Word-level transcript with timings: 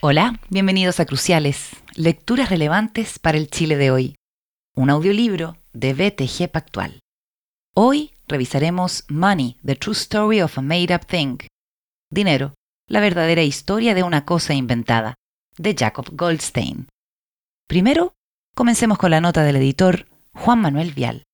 Hola, 0.00 0.38
bienvenidos 0.48 1.00
a 1.00 1.06
Cruciales, 1.06 1.70
lecturas 1.96 2.50
relevantes 2.50 3.18
para 3.18 3.36
el 3.36 3.48
Chile 3.48 3.76
de 3.76 3.90
hoy. 3.90 4.14
Un 4.76 4.90
audiolibro 4.90 5.56
de 5.72 5.92
BTG 5.92 6.48
Pactual. 6.52 7.00
Hoy 7.74 8.12
revisaremos 8.28 9.06
Money, 9.08 9.58
The 9.66 9.74
True 9.74 9.94
Story 9.94 10.40
of 10.40 10.56
a 10.56 10.62
Made 10.62 10.94
Up 10.94 11.04
Thing. 11.04 11.38
Dinero, 12.12 12.54
la 12.86 13.00
verdadera 13.00 13.42
historia 13.42 13.96
de 13.96 14.04
una 14.04 14.24
cosa 14.24 14.54
inventada, 14.54 15.14
de 15.56 15.74
Jacob 15.76 16.06
Goldstein. 16.12 16.86
Primero, 17.66 18.12
comencemos 18.54 18.98
con 18.98 19.10
la 19.10 19.20
nota 19.20 19.42
del 19.42 19.56
editor 19.56 20.06
Juan 20.32 20.60
Manuel 20.60 20.92
Vial. 20.92 21.24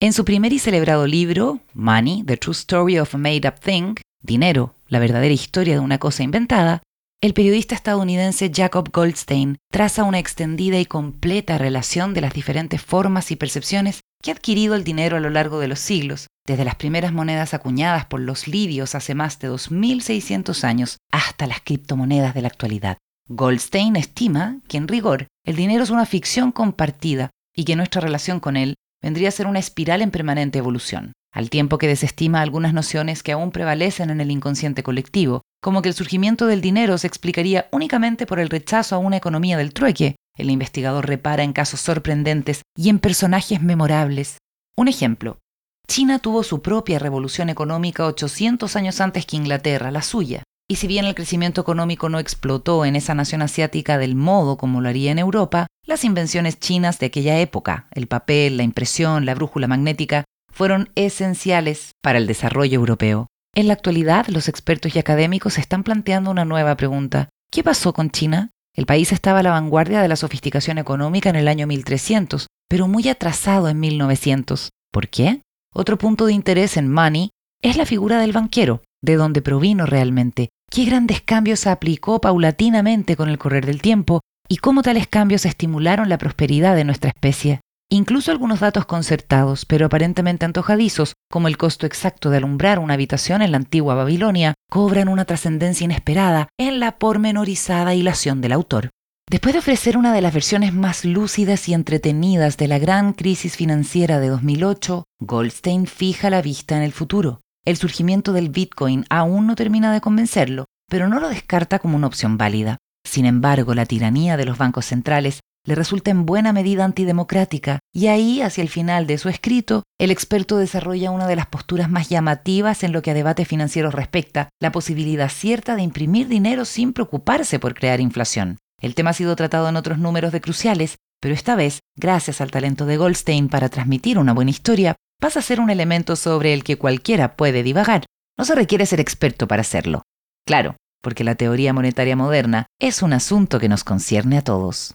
En 0.00 0.12
su 0.12 0.24
primer 0.24 0.52
y 0.52 0.58
celebrado 0.58 1.06
libro, 1.06 1.60
Money, 1.72 2.24
The 2.24 2.36
True 2.36 2.50
Story 2.54 2.98
of 2.98 3.14
a 3.14 3.18
Made 3.18 3.46
Up 3.46 3.60
Thing, 3.60 3.94
Dinero, 4.20 4.74
la 4.88 4.98
verdadera 4.98 5.32
historia 5.32 5.74
de 5.74 5.80
una 5.80 5.98
cosa 5.98 6.24
inventada, 6.24 6.82
el 7.22 7.34
periodista 7.34 7.76
estadounidense 7.76 8.50
Jacob 8.52 8.90
Goldstein 8.92 9.56
traza 9.70 10.02
una 10.02 10.18
extendida 10.18 10.80
y 10.80 10.86
completa 10.86 11.56
relación 11.56 12.14
de 12.14 12.20
las 12.20 12.34
diferentes 12.34 12.82
formas 12.82 13.30
y 13.30 13.36
percepciones 13.36 14.00
que 14.20 14.32
ha 14.32 14.34
adquirido 14.34 14.74
el 14.74 14.82
dinero 14.82 15.16
a 15.16 15.20
lo 15.20 15.30
largo 15.30 15.60
de 15.60 15.68
los 15.68 15.78
siglos, 15.78 16.26
desde 16.48 16.64
las 16.64 16.74
primeras 16.74 17.12
monedas 17.12 17.54
acuñadas 17.54 18.06
por 18.06 18.18
los 18.18 18.48
lidios 18.48 18.96
hace 18.96 19.14
más 19.14 19.38
de 19.38 19.50
2.600 19.50 20.64
años 20.64 20.98
hasta 21.12 21.46
las 21.46 21.60
criptomonedas 21.60 22.34
de 22.34 22.42
la 22.42 22.48
actualidad. 22.48 22.98
Goldstein 23.28 23.94
estima 23.94 24.58
que 24.66 24.78
en 24.78 24.88
rigor 24.88 25.28
el 25.46 25.54
dinero 25.54 25.84
es 25.84 25.90
una 25.90 26.06
ficción 26.06 26.50
compartida 26.50 27.30
y 27.54 27.62
que 27.64 27.76
nuestra 27.76 28.00
relación 28.00 28.40
con 28.40 28.56
él 28.56 28.74
vendría 29.00 29.28
a 29.28 29.32
ser 29.32 29.46
una 29.46 29.60
espiral 29.60 30.02
en 30.02 30.10
permanente 30.10 30.58
evolución 30.58 31.12
al 31.32 31.48
tiempo 31.48 31.78
que 31.78 31.88
desestima 31.88 32.42
algunas 32.42 32.74
nociones 32.74 33.22
que 33.22 33.32
aún 33.32 33.50
prevalecen 33.50 34.10
en 34.10 34.20
el 34.20 34.30
inconsciente 34.30 34.82
colectivo, 34.82 35.40
como 35.62 35.80
que 35.80 35.88
el 35.88 35.94
surgimiento 35.94 36.46
del 36.46 36.60
dinero 36.60 36.98
se 36.98 37.06
explicaría 37.06 37.68
únicamente 37.70 38.26
por 38.26 38.40
el 38.40 38.50
rechazo 38.50 38.96
a 38.96 38.98
una 38.98 39.16
economía 39.16 39.56
del 39.56 39.72
trueque. 39.72 40.16
El 40.36 40.50
investigador 40.50 41.06
repara 41.06 41.44
en 41.44 41.52
casos 41.52 41.80
sorprendentes 41.80 42.62
y 42.76 42.88
en 42.88 42.98
personajes 42.98 43.62
memorables. 43.62 44.38
Un 44.76 44.88
ejemplo. 44.88 45.38
China 45.86 46.18
tuvo 46.18 46.42
su 46.42 46.62
propia 46.62 46.98
revolución 46.98 47.48
económica 47.48 48.06
800 48.06 48.74
años 48.76 49.00
antes 49.00 49.24
que 49.24 49.36
Inglaterra, 49.36 49.90
la 49.92 50.02
suya. 50.02 50.42
Y 50.68 50.76
si 50.76 50.86
bien 50.86 51.04
el 51.04 51.14
crecimiento 51.14 51.60
económico 51.60 52.08
no 52.08 52.18
explotó 52.18 52.84
en 52.84 52.96
esa 52.96 53.14
nación 53.14 53.42
asiática 53.42 53.98
del 53.98 54.16
modo 54.16 54.56
como 54.56 54.80
lo 54.80 54.88
haría 54.88 55.12
en 55.12 55.18
Europa, 55.18 55.66
las 55.86 56.04
invenciones 56.04 56.58
chinas 56.58 56.98
de 56.98 57.06
aquella 57.06 57.38
época, 57.38 57.88
el 57.92 58.08
papel, 58.08 58.56
la 58.56 58.62
impresión, 58.62 59.26
la 59.26 59.34
brújula 59.34 59.68
magnética, 59.68 60.24
fueron 60.50 60.90
esenciales 60.94 61.92
para 62.02 62.18
el 62.18 62.26
desarrollo 62.26 62.76
europeo. 62.76 63.28
En 63.54 63.66
la 63.66 63.74
actualidad, 63.74 64.28
los 64.28 64.48
expertos 64.48 64.96
y 64.96 64.98
académicos 64.98 65.58
están 65.58 65.82
planteando 65.82 66.30
una 66.30 66.46
nueva 66.46 66.74
pregunta. 66.74 67.28
¿Qué 67.50 67.62
pasó 67.62 67.92
con 67.92 68.10
China? 68.10 68.50
El 68.74 68.86
país 68.86 69.12
estaba 69.12 69.40
a 69.40 69.42
la 69.42 69.50
vanguardia 69.50 70.00
de 70.00 70.08
la 70.08 70.16
sofisticación 70.16 70.78
económica 70.78 71.28
en 71.28 71.36
el 71.36 71.48
año 71.48 71.66
1300, 71.66 72.46
pero 72.66 72.88
muy 72.88 73.06
atrasado 73.10 73.68
en 73.68 73.78
1900. 73.78 74.70
¿Por 74.90 75.08
qué? 75.08 75.42
Otro 75.74 75.98
punto 75.98 76.24
de 76.24 76.32
interés 76.32 76.78
en 76.78 76.90
Money 76.90 77.28
es 77.60 77.76
la 77.76 77.84
figura 77.84 78.18
del 78.18 78.32
banquero, 78.32 78.82
de 79.02 79.16
dónde 79.16 79.42
provino 79.42 79.84
realmente, 79.84 80.48
qué 80.70 80.86
grandes 80.86 81.20
cambios 81.20 81.66
aplicó 81.66 82.22
paulatinamente 82.22 83.16
con 83.16 83.28
el 83.28 83.36
correr 83.36 83.66
del 83.66 83.82
tiempo 83.82 84.20
y 84.48 84.56
cómo 84.56 84.80
tales 84.80 85.08
cambios 85.08 85.44
estimularon 85.44 86.08
la 86.08 86.16
prosperidad 86.16 86.74
de 86.74 86.84
nuestra 86.84 87.10
especie. 87.10 87.60
Incluso 87.92 88.30
algunos 88.30 88.60
datos 88.60 88.86
concertados, 88.86 89.66
pero 89.66 89.84
aparentemente 89.84 90.46
antojadizos, 90.46 91.12
como 91.30 91.46
el 91.46 91.58
costo 91.58 91.84
exacto 91.84 92.30
de 92.30 92.38
alumbrar 92.38 92.78
una 92.78 92.94
habitación 92.94 93.42
en 93.42 93.50
la 93.50 93.58
antigua 93.58 93.94
Babilonia, 93.94 94.54
cobran 94.70 95.08
una 95.08 95.26
trascendencia 95.26 95.84
inesperada 95.84 96.48
en 96.58 96.80
la 96.80 96.96
pormenorizada 96.98 97.94
hilación 97.94 98.40
del 98.40 98.52
autor. 98.52 98.88
Después 99.28 99.52
de 99.52 99.58
ofrecer 99.58 99.98
una 99.98 100.14
de 100.14 100.22
las 100.22 100.32
versiones 100.32 100.72
más 100.72 101.04
lúcidas 101.04 101.68
y 101.68 101.74
entretenidas 101.74 102.56
de 102.56 102.68
la 102.68 102.78
gran 102.78 103.12
crisis 103.12 103.58
financiera 103.58 104.20
de 104.20 104.28
2008, 104.28 105.04
Goldstein 105.20 105.86
fija 105.86 106.30
la 106.30 106.40
vista 106.40 106.78
en 106.78 106.84
el 106.84 106.92
futuro. 106.92 107.42
El 107.66 107.76
surgimiento 107.76 108.32
del 108.32 108.48
Bitcoin 108.48 109.04
aún 109.10 109.46
no 109.46 109.54
termina 109.54 109.92
de 109.92 110.00
convencerlo, 110.00 110.64
pero 110.88 111.08
no 111.08 111.20
lo 111.20 111.28
descarta 111.28 111.78
como 111.78 111.96
una 111.96 112.06
opción 112.06 112.38
válida. 112.38 112.78
Sin 113.04 113.26
embargo, 113.26 113.74
la 113.74 113.84
tiranía 113.84 114.38
de 114.38 114.46
los 114.46 114.56
bancos 114.56 114.86
centrales 114.86 115.40
le 115.64 115.74
resulta 115.74 116.10
en 116.10 116.26
buena 116.26 116.52
medida 116.52 116.84
antidemocrática, 116.84 117.78
y 117.92 118.08
ahí, 118.08 118.40
hacia 118.42 118.62
el 118.62 118.68
final 118.68 119.06
de 119.06 119.18
su 119.18 119.28
escrito, 119.28 119.84
el 119.98 120.10
experto 120.10 120.56
desarrolla 120.56 121.10
una 121.10 121.26
de 121.26 121.36
las 121.36 121.46
posturas 121.46 121.88
más 121.88 122.08
llamativas 122.08 122.82
en 122.82 122.92
lo 122.92 123.02
que 123.02 123.12
a 123.12 123.14
debate 123.14 123.44
financieros 123.44 123.94
respecta, 123.94 124.48
la 124.60 124.72
posibilidad 124.72 125.28
cierta 125.28 125.76
de 125.76 125.82
imprimir 125.82 126.28
dinero 126.28 126.64
sin 126.64 126.92
preocuparse 126.92 127.58
por 127.58 127.74
crear 127.74 128.00
inflación. 128.00 128.58
El 128.80 128.94
tema 128.96 129.10
ha 129.10 129.14
sido 129.14 129.36
tratado 129.36 129.68
en 129.68 129.76
otros 129.76 129.98
números 129.98 130.32
de 130.32 130.40
cruciales, 130.40 130.96
pero 131.20 131.34
esta 131.34 131.54
vez, 131.54 131.80
gracias 131.96 132.40
al 132.40 132.50
talento 132.50 132.84
de 132.84 132.96
Goldstein 132.96 133.48
para 133.48 133.68
transmitir 133.68 134.18
una 134.18 134.32
buena 134.32 134.50
historia, 134.50 134.96
pasa 135.20 135.38
a 135.38 135.42
ser 135.42 135.60
un 135.60 135.70
elemento 135.70 136.16
sobre 136.16 136.52
el 136.52 136.64
que 136.64 136.78
cualquiera 136.78 137.36
puede 137.36 137.62
divagar. 137.62 138.04
No 138.36 138.44
se 138.44 138.56
requiere 138.56 138.86
ser 138.86 138.98
experto 138.98 139.46
para 139.46 139.60
hacerlo. 139.60 140.02
Claro, 140.44 140.74
porque 141.00 141.22
la 141.22 141.36
teoría 141.36 141.72
monetaria 141.72 142.16
moderna 142.16 142.66
es 142.80 143.02
un 143.02 143.12
asunto 143.12 143.60
que 143.60 143.68
nos 143.68 143.84
concierne 143.84 144.38
a 144.38 144.42
todos. 144.42 144.94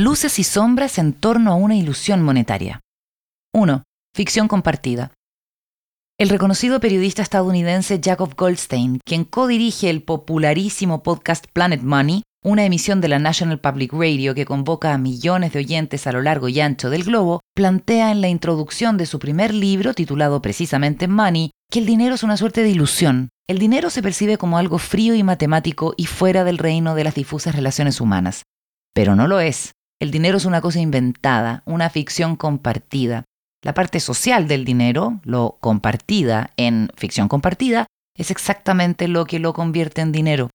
Luces 0.00 0.38
y 0.38 0.44
sombras 0.44 0.96
en 0.98 1.12
torno 1.12 1.50
a 1.50 1.56
una 1.56 1.74
ilusión 1.74 2.22
monetaria. 2.22 2.78
1. 3.52 3.82
Ficción 4.14 4.46
compartida. 4.46 5.10
El 6.20 6.28
reconocido 6.28 6.78
periodista 6.78 7.20
estadounidense 7.20 8.00
Jacob 8.00 8.32
Goldstein, 8.36 9.00
quien 9.04 9.24
codirige 9.24 9.90
el 9.90 10.04
popularísimo 10.04 11.02
podcast 11.02 11.46
Planet 11.52 11.82
Money, 11.82 12.22
una 12.44 12.64
emisión 12.64 13.00
de 13.00 13.08
la 13.08 13.18
National 13.18 13.58
Public 13.58 13.92
Radio 13.92 14.36
que 14.36 14.44
convoca 14.44 14.94
a 14.94 14.98
millones 14.98 15.52
de 15.52 15.58
oyentes 15.58 16.06
a 16.06 16.12
lo 16.12 16.22
largo 16.22 16.48
y 16.48 16.60
ancho 16.60 16.90
del 16.90 17.02
globo, 17.02 17.40
plantea 17.56 18.12
en 18.12 18.20
la 18.20 18.28
introducción 18.28 18.98
de 18.98 19.06
su 19.06 19.18
primer 19.18 19.52
libro, 19.52 19.94
titulado 19.94 20.40
precisamente 20.40 21.08
Money, 21.08 21.50
que 21.72 21.80
el 21.80 21.86
dinero 21.86 22.14
es 22.14 22.22
una 22.22 22.36
suerte 22.36 22.62
de 22.62 22.70
ilusión. 22.70 23.30
El 23.48 23.58
dinero 23.58 23.90
se 23.90 24.02
percibe 24.02 24.38
como 24.38 24.58
algo 24.58 24.78
frío 24.78 25.16
y 25.16 25.24
matemático 25.24 25.94
y 25.96 26.06
fuera 26.06 26.44
del 26.44 26.58
reino 26.58 26.94
de 26.94 27.02
las 27.02 27.16
difusas 27.16 27.56
relaciones 27.56 28.00
humanas. 28.00 28.44
Pero 28.94 29.16
no 29.16 29.26
lo 29.26 29.40
es. 29.40 29.72
El 30.00 30.12
dinero 30.12 30.36
es 30.36 30.44
una 30.44 30.60
cosa 30.60 30.78
inventada, 30.78 31.62
una 31.66 31.90
ficción 31.90 32.36
compartida. 32.36 33.24
La 33.64 33.74
parte 33.74 33.98
social 33.98 34.46
del 34.46 34.64
dinero, 34.64 35.20
lo 35.24 35.56
compartida 35.60 36.50
en 36.56 36.90
ficción 36.94 37.26
compartida, 37.26 37.86
es 38.16 38.30
exactamente 38.30 39.08
lo 39.08 39.24
que 39.24 39.40
lo 39.40 39.52
convierte 39.52 40.00
en 40.00 40.12
dinero. 40.12 40.50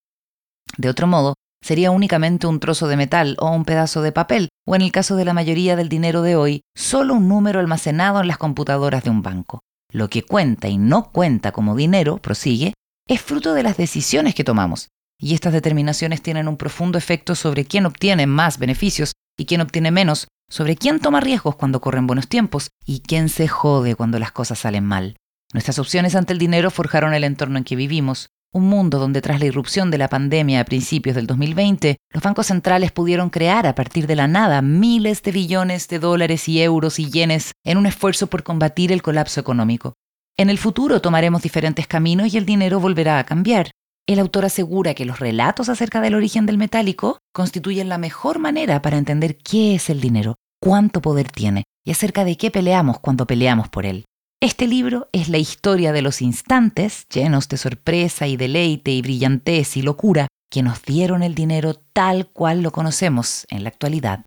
De 0.78 0.88
otro 0.88 1.08
modo, 1.08 1.34
sería 1.62 1.92
únicamente 1.92 2.48
un 2.48 2.62
trozo 2.62 2.88
de 2.88 2.96
metal 2.96 3.36
o 3.40 3.50
un 3.50 3.66
pedazo 3.66 4.02
de 4.02 4.14
papel, 4.14 4.48
o 4.66 4.76
en 4.76 4.82
el 4.82 4.94
caso 4.94 5.18
de 5.18 5.26
la 5.26 5.34
mayoría 5.34 5.76
del 5.76 5.90
dinero 5.90 6.22
de 6.22 6.38
hoy, 6.38 6.62
solo 6.76 7.16
un 7.16 7.28
número 7.28 7.60
almacenado 7.60 8.22
en 8.22 8.28
las 8.28 8.38
computadoras 8.38 9.04
de 9.04 9.10
un 9.10 9.22
banco. 9.22 9.60
Lo 9.92 10.10
que 10.10 10.24
cuenta 10.24 10.70
y 10.70 10.78
no 10.78 11.12
cuenta 11.12 11.52
como 11.52 11.76
dinero, 11.76 12.18
prosigue, 12.18 12.74
es 13.10 13.22
fruto 13.22 13.54
de 13.54 13.64
las 13.64 13.76
decisiones 13.76 14.36
que 14.36 14.46
tomamos, 14.46 14.88
y 15.20 15.34
estas 15.34 15.52
determinaciones 15.52 16.22
tienen 16.22 16.48
un 16.48 16.56
profundo 16.56 16.98
efecto 16.98 17.36
sobre 17.36 17.66
quién 17.66 17.86
obtiene 17.86 18.26
más 18.26 18.58
beneficios 18.58 19.12
y 19.38 19.46
quién 19.46 19.62
obtiene 19.62 19.92
menos, 19.92 20.28
sobre 20.50 20.76
quién 20.76 21.00
toma 21.00 21.20
riesgos 21.20 21.56
cuando 21.56 21.82
corren 21.82 22.08
buenos 22.08 22.28
tiempos 22.28 22.70
y 22.86 23.00
quién 23.00 23.30
se 23.30 23.48
jode 23.48 23.96
cuando 23.96 24.20
las 24.20 24.32
cosas 24.32 24.60
salen 24.60 24.86
mal. 24.86 25.18
Nuestras 25.54 25.80
opciones 25.80 26.16
ante 26.16 26.34
el 26.34 26.40
dinero 26.40 26.72
forjaron 26.72 27.14
el 27.14 27.24
entorno 27.24 27.58
en 27.58 27.64
que 27.64 27.76
vivimos, 27.76 28.30
un 28.54 28.68
mundo 28.68 29.00
donde 29.00 29.22
tras 29.22 29.40
la 29.40 29.48
irrupción 29.48 29.90
de 29.90 29.98
la 29.98 30.08
pandemia 30.08 30.60
a 30.60 30.66
principios 30.66 31.16
del 31.16 31.26
2020, 31.26 31.98
los 32.12 32.24
bancos 32.24 32.48
centrales 32.48 32.92
pudieron 32.92 33.32
crear 33.32 33.66
a 33.66 33.74
partir 33.74 34.06
de 34.06 34.16
la 34.16 34.28
nada 34.28 34.62
miles 34.62 35.24
de 35.24 35.32
billones 35.32 35.88
de 35.88 36.00
dólares 36.00 36.48
y 36.48 36.62
euros 36.62 37.00
y 37.00 37.10
yenes 37.10 37.54
en 37.64 37.78
un 37.78 37.88
esfuerzo 37.88 38.28
por 38.28 38.44
combatir 38.44 38.92
el 38.92 39.02
colapso 39.02 39.40
económico. 39.40 39.94
En 40.38 40.50
el 40.50 40.60
futuro 40.60 41.02
tomaremos 41.02 41.42
diferentes 41.42 41.88
caminos 41.88 42.34
y 42.34 42.38
el 42.38 42.46
dinero 42.46 42.80
volverá 42.80 43.20
a 43.20 43.24
cambiar, 43.24 43.72
el 44.08 44.20
autor 44.20 44.46
asegura 44.46 44.94
que 44.94 45.06
los 45.06 45.20
relatos 45.20 45.70
acerca 45.70 46.02
del 46.02 46.16
origen 46.16 46.46
del 46.46 46.58
metálico 46.58 47.20
constituyen 47.34 47.90
la 47.90 47.98
mejor 47.98 48.40
manera 48.40 48.82
para 48.82 48.98
entender 48.98 49.38
qué 49.38 49.76
es 49.76 49.90
el 49.90 50.02
dinero, 50.02 50.36
cuánto 50.62 51.02
poder 51.02 51.32
tiene 51.32 51.64
y 51.86 51.92
acerca 51.92 52.26
de 52.26 52.38
qué 52.38 52.52
peleamos 52.52 53.00
cuando 53.00 53.26
peleamos 53.26 53.70
por 53.70 53.86
él. 53.86 54.06
Este 54.42 54.68
libro 54.68 55.08
es 55.14 55.30
la 55.30 55.38
historia 55.38 55.94
de 55.94 56.02
los 56.02 56.22
instantes 56.22 57.08
llenos 57.08 57.48
de 57.48 57.56
sorpresa 57.56 58.28
y 58.28 58.36
deleite 58.36 58.92
y 58.92 59.02
brillantez 59.02 59.78
y 59.78 59.82
locura 59.82 60.28
que 60.52 60.64
nos 60.64 60.84
dieron 60.84 61.24
el 61.24 61.34
dinero 61.34 61.74
tal 61.74 62.28
cual 62.28 62.62
lo 62.62 62.72
conocemos 62.72 63.46
en 63.50 63.64
la 63.64 63.70
actualidad. 63.70 64.26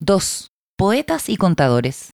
2. 0.00 0.48
Poetas 0.76 1.28
y 1.28 1.36
contadores. 1.36 2.13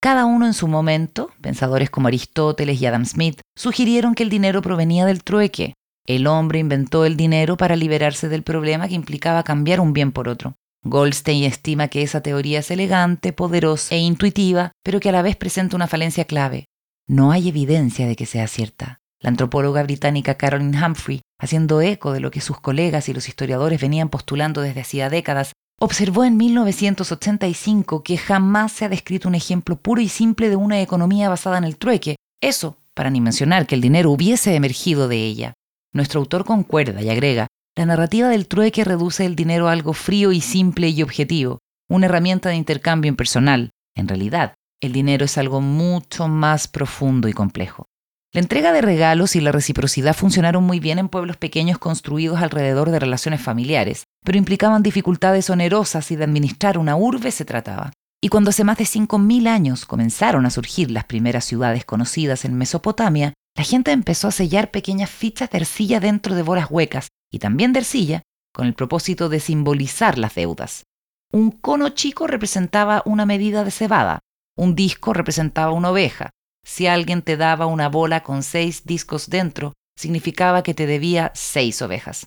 Cada 0.00 0.24
uno 0.24 0.46
en 0.46 0.54
su 0.54 0.66
momento, 0.66 1.30
pensadores 1.42 1.90
como 1.90 2.08
Aristóteles 2.08 2.80
y 2.80 2.86
Adam 2.86 3.04
Smith, 3.04 3.42
sugirieron 3.54 4.14
que 4.14 4.22
el 4.22 4.30
dinero 4.30 4.62
provenía 4.62 5.04
del 5.04 5.22
trueque. 5.22 5.74
El 6.06 6.26
hombre 6.26 6.58
inventó 6.58 7.04
el 7.04 7.18
dinero 7.18 7.58
para 7.58 7.76
liberarse 7.76 8.30
del 8.30 8.42
problema 8.42 8.88
que 8.88 8.94
implicaba 8.94 9.42
cambiar 9.42 9.78
un 9.78 9.92
bien 9.92 10.10
por 10.10 10.26
otro. 10.28 10.54
Goldstein 10.84 11.44
estima 11.44 11.88
que 11.88 12.02
esa 12.02 12.22
teoría 12.22 12.60
es 12.60 12.70
elegante, 12.70 13.34
poderosa 13.34 13.94
e 13.94 13.98
intuitiva, 13.98 14.72
pero 14.82 15.00
que 15.00 15.10
a 15.10 15.12
la 15.12 15.20
vez 15.20 15.36
presenta 15.36 15.76
una 15.76 15.86
falencia 15.86 16.24
clave. 16.24 16.64
No 17.06 17.30
hay 17.30 17.50
evidencia 17.50 18.06
de 18.06 18.16
que 18.16 18.24
sea 18.24 18.48
cierta. 18.48 19.00
La 19.20 19.28
antropóloga 19.28 19.82
británica 19.82 20.36
Caroline 20.36 20.82
Humphrey, 20.82 21.20
haciendo 21.38 21.82
eco 21.82 22.14
de 22.14 22.20
lo 22.20 22.30
que 22.30 22.40
sus 22.40 22.58
colegas 22.58 23.10
y 23.10 23.12
los 23.12 23.28
historiadores 23.28 23.78
venían 23.78 24.08
postulando 24.08 24.62
desde 24.62 24.80
hacía 24.80 25.10
décadas, 25.10 25.52
observó 25.80 26.24
en 26.24 26.36
1985 26.36 28.02
que 28.02 28.18
jamás 28.18 28.72
se 28.72 28.84
ha 28.84 28.88
descrito 28.88 29.28
un 29.28 29.34
ejemplo 29.34 29.76
puro 29.76 30.00
y 30.00 30.08
simple 30.08 30.50
de 30.50 30.56
una 30.56 30.80
economía 30.80 31.28
basada 31.28 31.58
en 31.58 31.64
el 31.64 31.78
trueque. 31.78 32.16
Eso, 32.40 32.76
para 32.94 33.10
ni 33.10 33.20
mencionar 33.20 33.66
que 33.66 33.74
el 33.74 33.80
dinero 33.80 34.10
hubiese 34.10 34.54
emergido 34.54 35.08
de 35.08 35.24
ella. 35.24 35.54
Nuestro 35.92 36.20
autor 36.20 36.44
concuerda 36.44 37.02
y 37.02 37.08
agrega, 37.08 37.46
la 37.76 37.86
narrativa 37.86 38.28
del 38.28 38.46
trueque 38.46 38.84
reduce 38.84 39.24
el 39.24 39.36
dinero 39.36 39.68
a 39.68 39.72
algo 39.72 39.94
frío 39.94 40.32
y 40.32 40.40
simple 40.40 40.90
y 40.90 41.02
objetivo, 41.02 41.58
una 41.88 42.06
herramienta 42.06 42.50
de 42.50 42.56
intercambio 42.56 43.08
impersonal. 43.08 43.70
En 43.96 44.06
realidad, 44.06 44.54
el 44.82 44.92
dinero 44.92 45.24
es 45.24 45.38
algo 45.38 45.60
mucho 45.60 46.28
más 46.28 46.68
profundo 46.68 47.26
y 47.28 47.32
complejo. 47.32 47.86
La 48.32 48.40
entrega 48.40 48.72
de 48.72 48.80
regalos 48.80 49.34
y 49.34 49.40
la 49.40 49.50
reciprocidad 49.50 50.14
funcionaron 50.14 50.62
muy 50.62 50.78
bien 50.78 51.00
en 51.00 51.08
pueblos 51.08 51.36
pequeños 51.36 51.78
construidos 51.78 52.40
alrededor 52.40 52.90
de 52.90 53.00
relaciones 53.00 53.42
familiares, 53.42 54.04
pero 54.24 54.38
implicaban 54.38 54.84
dificultades 54.84 55.50
onerosas 55.50 56.12
y 56.12 56.16
de 56.16 56.22
administrar 56.22 56.78
una 56.78 56.94
urbe 56.94 57.32
se 57.32 57.44
trataba. 57.44 57.92
Y 58.22 58.28
cuando 58.28 58.50
hace 58.50 58.62
más 58.62 58.78
de 58.78 58.84
5.000 58.84 59.48
años 59.48 59.84
comenzaron 59.84 60.46
a 60.46 60.50
surgir 60.50 60.92
las 60.92 61.06
primeras 61.06 61.44
ciudades 61.44 61.84
conocidas 61.84 62.44
en 62.44 62.54
Mesopotamia, 62.54 63.34
la 63.56 63.64
gente 63.64 63.90
empezó 63.90 64.28
a 64.28 64.32
sellar 64.32 64.70
pequeñas 64.70 65.10
fichas 65.10 65.50
de 65.50 65.58
arcilla 65.58 65.98
dentro 65.98 66.36
de 66.36 66.42
bolas 66.42 66.70
huecas 66.70 67.08
y 67.32 67.40
también 67.40 67.72
de 67.72 67.80
arcilla, 67.80 68.22
con 68.54 68.68
el 68.68 68.74
propósito 68.74 69.28
de 69.28 69.40
simbolizar 69.40 70.18
las 70.18 70.36
deudas. 70.36 70.84
Un 71.32 71.50
cono 71.50 71.88
chico 71.88 72.28
representaba 72.28 73.02
una 73.06 73.26
medida 73.26 73.64
de 73.64 73.72
cebada, 73.72 74.20
un 74.56 74.76
disco 74.76 75.14
representaba 75.14 75.72
una 75.72 75.90
oveja, 75.90 76.30
si 76.64 76.86
alguien 76.86 77.22
te 77.22 77.36
daba 77.36 77.66
una 77.66 77.88
bola 77.88 78.22
con 78.22 78.42
seis 78.42 78.84
discos 78.84 79.30
dentro, 79.30 79.72
significaba 79.96 80.62
que 80.62 80.74
te 80.74 80.86
debía 80.86 81.32
seis 81.34 81.82
ovejas. 81.82 82.26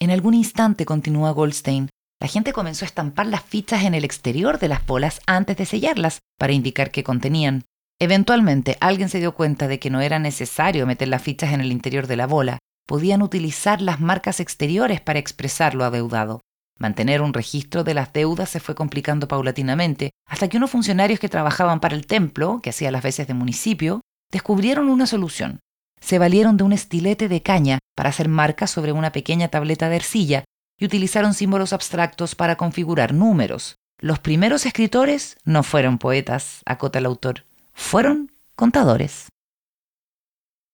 En 0.00 0.10
algún 0.10 0.34
instante, 0.34 0.86
continúa 0.86 1.32
Goldstein, 1.32 1.90
la 2.20 2.28
gente 2.28 2.52
comenzó 2.52 2.84
a 2.84 2.88
estampar 2.88 3.26
las 3.26 3.42
fichas 3.42 3.84
en 3.84 3.94
el 3.94 4.04
exterior 4.04 4.58
de 4.58 4.68
las 4.68 4.86
bolas 4.86 5.20
antes 5.26 5.56
de 5.56 5.64
sellarlas 5.64 6.20
para 6.38 6.52
indicar 6.52 6.90
qué 6.90 7.02
contenían. 7.02 7.64
Eventualmente, 7.98 8.76
alguien 8.80 9.08
se 9.08 9.18
dio 9.18 9.34
cuenta 9.34 9.68
de 9.68 9.78
que 9.78 9.90
no 9.90 10.00
era 10.00 10.18
necesario 10.18 10.86
meter 10.86 11.08
las 11.08 11.22
fichas 11.22 11.52
en 11.52 11.60
el 11.60 11.72
interior 11.72 12.06
de 12.06 12.16
la 12.16 12.26
bola, 12.26 12.58
podían 12.86 13.22
utilizar 13.22 13.80
las 13.80 14.00
marcas 14.00 14.40
exteriores 14.40 15.00
para 15.00 15.18
expresar 15.18 15.74
lo 15.74 15.84
adeudado. 15.84 16.40
Mantener 16.80 17.20
un 17.20 17.34
registro 17.34 17.84
de 17.84 17.92
las 17.92 18.10
deudas 18.14 18.48
se 18.48 18.58
fue 18.58 18.74
complicando 18.74 19.28
paulatinamente, 19.28 20.12
hasta 20.26 20.48
que 20.48 20.56
unos 20.56 20.70
funcionarios 20.70 21.20
que 21.20 21.28
trabajaban 21.28 21.78
para 21.78 21.94
el 21.94 22.06
templo, 22.06 22.60
que 22.62 22.70
hacía 22.70 22.90
las 22.90 23.02
veces 23.02 23.26
de 23.26 23.34
municipio, 23.34 24.00
descubrieron 24.32 24.88
una 24.88 25.06
solución. 25.06 25.60
Se 26.00 26.18
valieron 26.18 26.56
de 26.56 26.64
un 26.64 26.72
estilete 26.72 27.28
de 27.28 27.42
caña 27.42 27.80
para 27.94 28.08
hacer 28.08 28.30
marcas 28.30 28.70
sobre 28.70 28.92
una 28.92 29.12
pequeña 29.12 29.48
tableta 29.48 29.90
de 29.90 29.96
arcilla 29.96 30.44
y 30.78 30.86
utilizaron 30.86 31.34
símbolos 31.34 31.74
abstractos 31.74 32.34
para 32.34 32.56
configurar 32.56 33.12
números. 33.12 33.76
Los 33.98 34.18
primeros 34.18 34.64
escritores 34.64 35.36
no 35.44 35.62
fueron 35.62 35.98
poetas, 35.98 36.62
acota 36.64 36.98
el 36.98 37.04
autor, 37.04 37.44
fueron 37.74 38.32
contadores. 38.56 39.28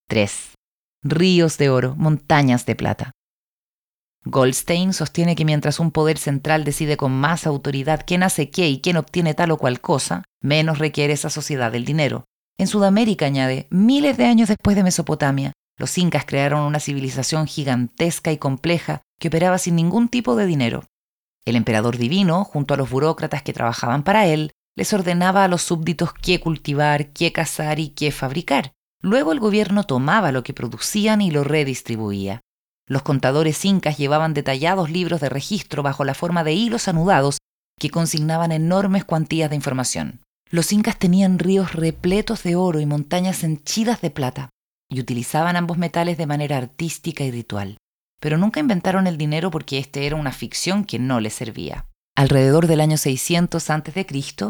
3. 0.09 0.52
Ríos 1.02 1.59
de 1.59 1.69
oro, 1.69 1.97
montañas 1.97 2.64
de 2.64 2.76
plata. 2.76 3.15
Goldstein 4.28 4.93
sostiene 4.93 5.37
que 5.37 5.44
mientras 5.44 5.78
un 5.78 5.93
poder 5.93 6.19
central 6.19 6.64
decide 6.64 6.96
con 6.96 7.12
más 7.12 7.46
autoridad 7.46 8.02
quién 8.05 8.25
hace 8.25 8.50
qué 8.50 8.69
y 8.69 8.81
quién 8.81 8.96
obtiene 8.96 9.34
tal 9.34 9.52
o 9.52 9.56
cual 9.56 9.81
cosa, 9.81 10.25
menos 10.43 10.78
requiere 10.78 11.12
esa 11.12 11.31
sociedad 11.31 11.70
del 11.70 11.84
dinero. 11.84 12.25
En 12.58 12.67
Sudamérica, 12.67 13.26
añade, 13.26 13.69
miles 13.70 14.17
de 14.17 14.25
años 14.25 14.49
después 14.49 14.75
de 14.75 14.82
Mesopotamia, 14.82 15.52
los 15.78 15.96
incas 15.96 16.25
crearon 16.25 16.62
una 16.62 16.81
civilización 16.81 17.46
gigantesca 17.46 18.32
y 18.32 18.38
compleja 18.38 19.02
que 19.20 19.28
operaba 19.28 19.58
sin 19.58 19.76
ningún 19.76 20.08
tipo 20.08 20.34
de 20.34 20.46
dinero. 20.46 20.82
El 21.44 21.55
emperador 21.55 21.96
divino, 21.96 22.43
junto 22.43 22.75
a 22.75 22.76
los 22.76 22.90
burócratas 22.90 23.43
que 23.43 23.52
trabajaban 23.52 24.02
para 24.02 24.26
él, 24.26 24.50
les 24.75 24.93
ordenaba 24.93 25.44
a 25.44 25.49
los 25.49 25.62
súbditos 25.62 26.12
qué 26.12 26.40
cultivar, 26.40 27.12
qué 27.12 27.32
cazar 27.32 27.78
y 27.78 27.90
qué 27.90 28.11
fabricar. 28.11 28.73
Luego 29.00 29.31
el 29.31 29.38
gobierno 29.38 29.84
tomaba 29.84 30.32
lo 30.32 30.43
que 30.43 30.52
producían 30.52 31.20
y 31.20 31.31
lo 31.31 31.44
redistribuía. 31.44 32.40
Los 32.88 33.03
contadores 33.03 33.65
incas 33.65 33.99
llevaban 33.99 34.33
detallados 34.33 34.91
libros 34.91 35.21
de 35.21 35.29
registro 35.29 35.83
bajo 35.83 36.05
la 36.05 36.15
forma 36.15 36.44
de 36.44 36.53
hilos 36.53 36.87
anudados 36.87 37.38
que 37.79 37.91
consignaban 37.91 38.53
enormes 38.53 39.05
cuantías 39.05 39.50
de 39.50 39.56
información. 39.56 40.21
Los 40.50 40.73
incas 40.73 40.99
tenían 40.99 41.38
ríos 41.41 41.73
repletos 41.73 42.44
de 42.44 42.55
oro 42.55 42.81
y 42.81 42.87
montañas 42.87 43.43
henchidas 43.43 44.00
de 44.00 44.11
plata, 44.11 44.50
y 44.88 45.00
utilizaban 45.00 45.56
ambos 45.56 45.79
metales 45.79 46.17
de 46.17 46.27
manera 46.27 46.56
artística 46.56 47.25
y 47.25 47.33
ritual. 47.33 47.77
Pero 48.21 48.38
nunca 48.38 48.61
inventaron 48.61 49.09
el 49.09 49.19
dinero 49.19 49.50
porque 49.50 49.79
este 49.79 50.06
era 50.06 50.17
una 50.17 50.33
ficción 50.33 50.85
que 50.85 51.00
no 51.00 51.21
les 51.21 51.35
servía. 51.35 51.87
Alrededor 52.17 52.69
del 52.69 52.81
año 52.81 52.97
600 52.97 53.69
a.C., 53.69 54.06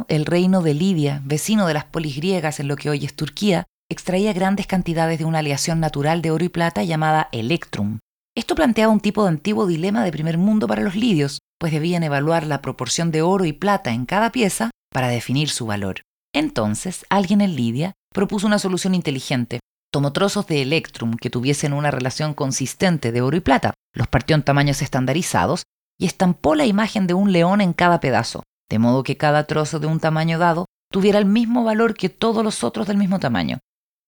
el 0.08 0.26
reino 0.26 0.62
de 0.62 0.74
Lidia, 0.74 1.22
vecino 1.24 1.66
de 1.66 1.74
las 1.74 1.84
polis 1.84 2.16
griegas 2.16 2.60
en 2.60 2.68
lo 2.68 2.76
que 2.76 2.90
hoy 2.90 3.04
es 3.04 3.16
Turquía, 3.16 3.64
extraía 3.90 4.32
grandes 4.34 4.66
cantidades 4.66 5.18
de 5.18 5.24
una 5.24 5.38
aleación 5.38 5.80
natural 5.80 6.22
de 6.22 6.30
oro 6.30 6.44
y 6.44 6.48
plata 6.48 6.84
llamada 6.84 7.28
electrum, 7.32 7.98
esto 8.36 8.54
planteaba 8.54 8.92
un 8.92 9.00
tipo 9.00 9.22
de 9.22 9.30
antiguo 9.30 9.66
dilema 9.66 10.04
de 10.04 10.12
primer 10.12 10.36
mundo 10.36 10.68
para 10.68 10.82
los 10.82 10.94
lidios, 10.94 11.40
pues 11.58 11.72
debían 11.72 12.02
evaluar 12.02 12.46
la 12.46 12.60
proporción 12.60 13.10
de 13.10 13.22
oro 13.22 13.46
y 13.46 13.54
plata 13.54 13.92
en 13.92 14.04
cada 14.04 14.30
pieza 14.30 14.70
para 14.92 15.08
definir 15.08 15.48
su 15.48 15.64
valor. 15.64 16.02
Entonces, 16.34 17.06
alguien 17.08 17.40
en 17.40 17.56
Lidia 17.56 17.94
propuso 18.12 18.46
una 18.46 18.58
solución 18.58 18.94
inteligente. 18.94 19.60
Tomó 19.90 20.12
trozos 20.12 20.46
de 20.46 20.60
electrum 20.60 21.16
que 21.16 21.30
tuviesen 21.30 21.72
una 21.72 21.90
relación 21.90 22.34
consistente 22.34 23.10
de 23.10 23.22
oro 23.22 23.38
y 23.38 23.40
plata, 23.40 23.72
los 23.94 24.06
partió 24.06 24.36
en 24.36 24.42
tamaños 24.42 24.82
estandarizados 24.82 25.62
y 25.98 26.04
estampó 26.04 26.54
la 26.54 26.66
imagen 26.66 27.06
de 27.06 27.14
un 27.14 27.32
león 27.32 27.62
en 27.62 27.72
cada 27.72 28.00
pedazo, 28.00 28.42
de 28.68 28.78
modo 28.78 29.02
que 29.02 29.16
cada 29.16 29.46
trozo 29.46 29.80
de 29.80 29.86
un 29.86 29.98
tamaño 29.98 30.38
dado 30.38 30.66
tuviera 30.92 31.18
el 31.18 31.24
mismo 31.24 31.64
valor 31.64 31.94
que 31.94 32.10
todos 32.10 32.44
los 32.44 32.64
otros 32.64 32.86
del 32.86 32.98
mismo 32.98 33.18
tamaño. 33.18 33.60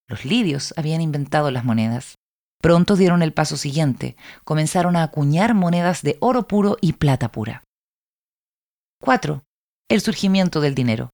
Los 0.07 0.27
lidios 0.27 0.75
habían 0.77 1.01
inventado 1.01 1.51
las 1.51 1.65
monedas. 1.65 2.17
Pronto 2.61 2.97
dieron 2.97 3.23
el 3.23 3.33
paso 3.33 3.57
siguiente, 3.57 4.17
comenzaron 4.45 4.97
a 4.97 5.05
acuñar 5.05 5.55
monedas 5.55 6.03
de 6.03 6.17
oro 6.21 6.49
puro 6.49 6.77
y 6.81 6.95
plata 6.95 7.31
pura. 7.31 7.63
4. 9.01 9.45
El 9.89 10.01
surgimiento 10.01 10.61
del 10.61 10.75
dinero. 10.75 11.11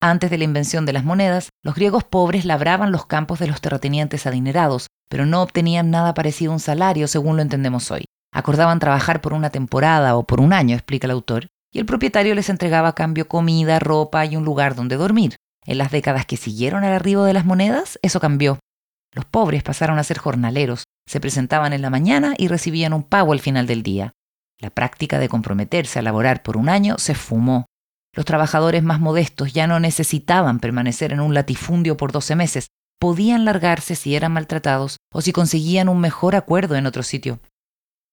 Antes 0.00 0.30
de 0.30 0.38
la 0.38 0.44
invención 0.44 0.86
de 0.86 0.94
las 0.94 1.04
monedas, 1.04 1.50
los 1.62 1.74
griegos 1.74 2.04
pobres 2.04 2.46
labraban 2.46 2.90
los 2.90 3.04
campos 3.04 3.38
de 3.38 3.48
los 3.48 3.60
terratenientes 3.60 4.26
adinerados, 4.26 4.86
pero 5.10 5.26
no 5.26 5.42
obtenían 5.42 5.90
nada 5.90 6.14
parecido 6.14 6.52
a 6.52 6.54
un 6.54 6.60
salario 6.60 7.06
según 7.06 7.36
lo 7.36 7.42
entendemos 7.42 7.90
hoy. 7.90 8.06
Acordaban 8.32 8.78
trabajar 8.78 9.20
por 9.20 9.34
una 9.34 9.50
temporada 9.50 10.16
o 10.16 10.24
por 10.24 10.40
un 10.40 10.54
año, 10.54 10.74
explica 10.74 11.06
el 11.06 11.10
autor, 11.10 11.48
y 11.70 11.80
el 11.80 11.86
propietario 11.86 12.34
les 12.34 12.48
entregaba 12.48 12.88
a 12.88 12.94
cambio 12.94 13.28
comida, 13.28 13.78
ropa 13.78 14.24
y 14.24 14.36
un 14.36 14.44
lugar 14.44 14.74
donde 14.74 14.96
dormir. 14.96 15.36
En 15.66 15.78
las 15.78 15.90
décadas 15.90 16.24
que 16.24 16.38
siguieron 16.38 16.84
al 16.84 16.94
arribo 16.94 17.24
de 17.24 17.34
las 17.34 17.44
monedas, 17.44 17.98
eso 18.02 18.20
cambió. 18.20 18.58
Los 19.16 19.24
pobres 19.24 19.62
pasaron 19.62 19.98
a 19.98 20.04
ser 20.04 20.18
jornaleros, 20.18 20.84
se 21.08 21.20
presentaban 21.20 21.72
en 21.72 21.80
la 21.80 21.88
mañana 21.88 22.34
y 22.36 22.48
recibían 22.48 22.92
un 22.92 23.02
pago 23.02 23.32
al 23.32 23.40
final 23.40 23.66
del 23.66 23.82
día. 23.82 24.12
La 24.60 24.68
práctica 24.68 25.18
de 25.18 25.30
comprometerse 25.30 25.98
a 25.98 26.02
laborar 26.02 26.42
por 26.42 26.58
un 26.58 26.68
año 26.68 26.96
se 26.98 27.14
fumó. 27.14 27.64
Los 28.14 28.26
trabajadores 28.26 28.82
más 28.82 29.00
modestos 29.00 29.54
ya 29.54 29.66
no 29.66 29.80
necesitaban 29.80 30.60
permanecer 30.60 31.14
en 31.14 31.20
un 31.20 31.32
latifundio 31.32 31.96
por 31.96 32.12
12 32.12 32.36
meses, 32.36 32.68
podían 33.00 33.46
largarse 33.46 33.96
si 33.96 34.14
eran 34.14 34.32
maltratados 34.32 34.98
o 35.10 35.22
si 35.22 35.32
conseguían 35.32 35.88
un 35.88 35.98
mejor 35.98 36.36
acuerdo 36.36 36.76
en 36.76 36.84
otro 36.84 37.02
sitio. 37.02 37.40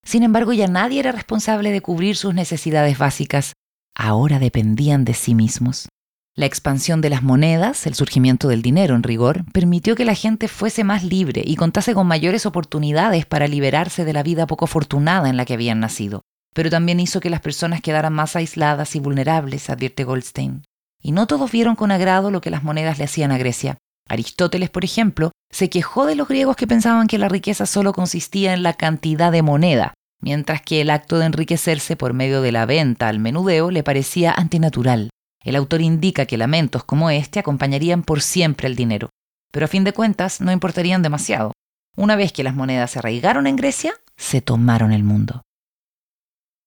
Sin 0.05 0.23
embargo, 0.23 0.53
ya 0.53 0.67
nadie 0.67 1.01
era 1.01 1.11
responsable 1.11 1.71
de 1.71 1.81
cubrir 1.81 2.15
sus 2.15 2.33
necesidades 2.33 2.97
básicas. 2.97 3.51
Ahora 3.93 4.39
dependían 4.39 5.03
de 5.03 5.15
sí 5.15 5.35
mismos. 5.35 5.89
La 6.35 6.47
expansión 6.47 7.01
de 7.01 7.11
las 7.11 7.21
monedas, 7.21 7.85
el 7.85 7.93
surgimiento 7.93 8.47
del 8.47 8.63
dinero 8.63 8.95
en 8.95 9.03
rigor, 9.03 9.45
permitió 9.51 9.95
que 9.95 10.03
la 10.03 10.15
gente 10.15 10.47
fuese 10.47 10.83
más 10.83 11.03
libre 11.03 11.43
y 11.45 11.57
contase 11.57 11.93
con 11.93 12.07
mayores 12.07 12.47
oportunidades 12.47 13.27
para 13.27 13.47
liberarse 13.47 14.03
de 14.03 14.13
la 14.13 14.23
vida 14.23 14.47
poco 14.47 14.65
afortunada 14.65 15.29
en 15.29 15.37
la 15.37 15.45
que 15.45 15.53
habían 15.53 15.79
nacido. 15.79 16.23
Pero 16.55 16.71
también 16.71 16.99
hizo 16.99 17.19
que 17.19 17.29
las 17.29 17.41
personas 17.41 17.81
quedaran 17.81 18.13
más 18.13 18.35
aisladas 18.35 18.95
y 18.95 18.99
vulnerables, 18.99 19.69
advierte 19.69 20.05
Goldstein. 20.05 20.63
Y 20.99 21.11
no 21.11 21.27
todos 21.27 21.51
vieron 21.51 21.75
con 21.75 21.91
agrado 21.91 22.31
lo 22.31 22.41
que 22.41 22.49
las 22.49 22.63
monedas 22.63 22.97
le 22.97 23.03
hacían 23.03 23.31
a 23.31 23.37
Grecia. 23.37 23.77
Aristóteles, 24.09 24.71
por 24.71 24.83
ejemplo, 24.83 25.31
se 25.51 25.69
quejó 25.69 26.07
de 26.07 26.15
los 26.15 26.27
griegos 26.27 26.55
que 26.55 26.65
pensaban 26.65 27.05
que 27.05 27.19
la 27.19 27.29
riqueza 27.29 27.67
solo 27.67 27.93
consistía 27.93 28.55
en 28.55 28.63
la 28.63 28.73
cantidad 28.73 29.31
de 29.31 29.43
moneda, 29.43 29.93
mientras 30.19 30.63
que 30.63 30.81
el 30.81 30.89
acto 30.89 31.19
de 31.19 31.27
enriquecerse 31.27 31.95
por 31.95 32.13
medio 32.13 32.41
de 32.41 32.51
la 32.51 32.65
venta 32.65 33.07
al 33.07 33.19
menudeo 33.19 33.69
le 33.69 33.83
parecía 33.83 34.31
antinatural. 34.31 35.09
El 35.43 35.55
autor 35.55 35.81
indica 35.81 36.25
que 36.25 36.37
lamentos 36.37 36.83
como 36.83 37.09
este 37.09 37.39
acompañarían 37.39 38.03
por 38.03 38.21
siempre 38.21 38.67
el 38.67 38.75
dinero, 38.75 39.09
pero 39.51 39.65
a 39.65 39.69
fin 39.69 39.83
de 39.83 39.93
cuentas 39.93 40.41
no 40.41 40.51
importarían 40.51 41.01
demasiado. 41.01 41.51
Una 41.95 42.15
vez 42.15 42.31
que 42.31 42.43
las 42.43 42.55
monedas 42.55 42.91
se 42.91 42.99
arraigaron 42.99 43.45
en 43.45 43.55
Grecia, 43.55 43.93
se 44.17 44.41
tomaron 44.41 44.91
el 44.93 45.03
mundo. 45.03 45.43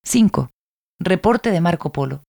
5. 0.04 0.50
Reporte 1.00 1.50
de 1.50 1.61
Marco 1.61 1.90
Polo. 1.90 2.23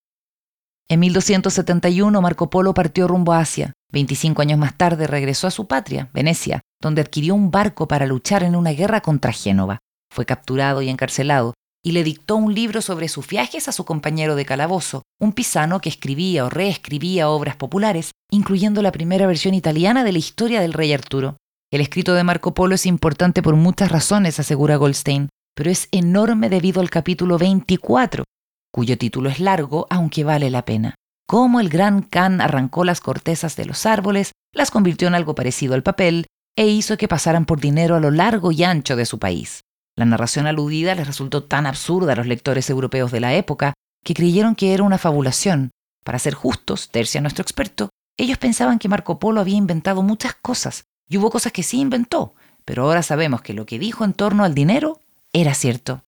En 0.89 1.01
1271 1.01 2.21
Marco 2.21 2.49
Polo 2.49 2.73
partió 2.73 3.07
rumbo 3.07 3.33
a 3.33 3.39
Asia. 3.39 3.73
25 3.91 4.41
años 4.41 4.57
más 4.57 4.77
tarde 4.77 5.05
regresó 5.05 5.47
a 5.47 5.51
su 5.51 5.67
patria, 5.67 6.09
Venecia, 6.13 6.61
donde 6.81 7.01
adquirió 7.01 7.35
un 7.35 7.51
barco 7.51 7.87
para 7.87 8.05
luchar 8.05 8.43
en 8.43 8.55
una 8.55 8.71
guerra 8.71 9.01
contra 9.01 9.31
Génova. 9.31 9.79
Fue 10.09 10.25
capturado 10.25 10.81
y 10.81 10.89
encarcelado, 10.89 11.53
y 11.87 11.93
le 11.93 12.03
dictó 12.03 12.35
un 12.35 12.53
libro 12.53 12.81
sobre 12.81 13.07
sus 13.07 13.29
viajes 13.29 13.69
a 13.69 13.71
su 13.71 13.85
compañero 13.85 14.35
de 14.35 14.43
calabozo, 14.43 15.03
un 15.21 15.31
pisano 15.31 15.79
que 15.79 15.87
escribía 15.87 16.43
o 16.43 16.49
reescribía 16.49 17.29
obras 17.29 17.55
populares, 17.55 18.11
incluyendo 18.29 18.81
la 18.81 18.91
primera 18.91 19.25
versión 19.25 19.53
italiana 19.53 20.03
de 20.03 20.11
la 20.11 20.17
historia 20.17 20.59
del 20.59 20.73
rey 20.73 20.91
Arturo. 20.91 21.37
El 21.71 21.79
escrito 21.79 22.13
de 22.13 22.25
Marco 22.25 22.53
Polo 22.53 22.75
es 22.75 22.85
importante 22.85 23.41
por 23.41 23.55
muchas 23.55 23.89
razones, 23.89 24.37
asegura 24.37 24.75
Goldstein, 24.75 25.29
pero 25.55 25.71
es 25.71 25.87
enorme 25.93 26.49
debido 26.49 26.81
al 26.81 26.89
capítulo 26.89 27.37
24, 27.37 28.25
cuyo 28.69 28.97
título 28.97 29.29
es 29.29 29.39
largo, 29.39 29.87
aunque 29.89 30.25
vale 30.25 30.49
la 30.49 30.65
pena. 30.65 30.95
Cómo 31.25 31.61
el 31.61 31.69
gran 31.69 32.01
Khan 32.01 32.41
arrancó 32.41 32.83
las 32.83 32.99
cortezas 32.99 33.55
de 33.55 33.63
los 33.63 33.85
árboles, 33.85 34.33
las 34.53 34.71
convirtió 34.71 35.07
en 35.07 35.15
algo 35.15 35.35
parecido 35.35 35.73
al 35.73 35.83
papel 35.83 36.25
e 36.57 36.67
hizo 36.67 36.97
que 36.97 37.07
pasaran 37.07 37.45
por 37.45 37.61
dinero 37.61 37.95
a 37.95 38.01
lo 38.01 38.11
largo 38.11 38.51
y 38.51 38.65
ancho 38.65 38.97
de 38.97 39.05
su 39.05 39.19
país. 39.19 39.61
La 39.97 40.05
narración 40.05 40.45
aludida 40.45 40.93
les 40.93 41.07
resultó 41.07 41.43
tan 41.43 41.65
absurda 41.65 42.13
a 42.13 42.15
los 42.15 42.27
lectores 42.27 42.69
europeos 42.69 43.11
de 43.11 43.19
la 43.19 43.33
época 43.33 43.73
que 44.05 44.13
creyeron 44.13 44.55
que 44.55 44.73
era 44.73 44.83
una 44.83 44.99
fabulación. 44.99 45.71
Para 46.05 46.19
ser 46.19 46.35
justos, 46.35 46.89
tercia 46.89 47.19
nuestro 47.19 47.41
experto, 47.41 47.89
ellos 48.15 48.37
pensaban 48.37 48.77
que 48.77 48.89
Marco 48.89 49.17
Polo 49.17 49.41
había 49.41 49.57
inventado 49.57 50.03
muchas 50.03 50.35
cosas, 50.35 50.85
y 51.09 51.17
hubo 51.17 51.31
cosas 51.31 51.51
que 51.51 51.63
sí 51.63 51.79
inventó, 51.79 52.35
pero 52.63 52.83
ahora 52.83 53.01
sabemos 53.01 53.41
que 53.41 53.53
lo 53.53 53.65
que 53.65 53.79
dijo 53.79 54.05
en 54.05 54.13
torno 54.13 54.43
al 54.43 54.53
dinero 54.53 54.99
era 55.33 55.55
cierto. 55.55 56.03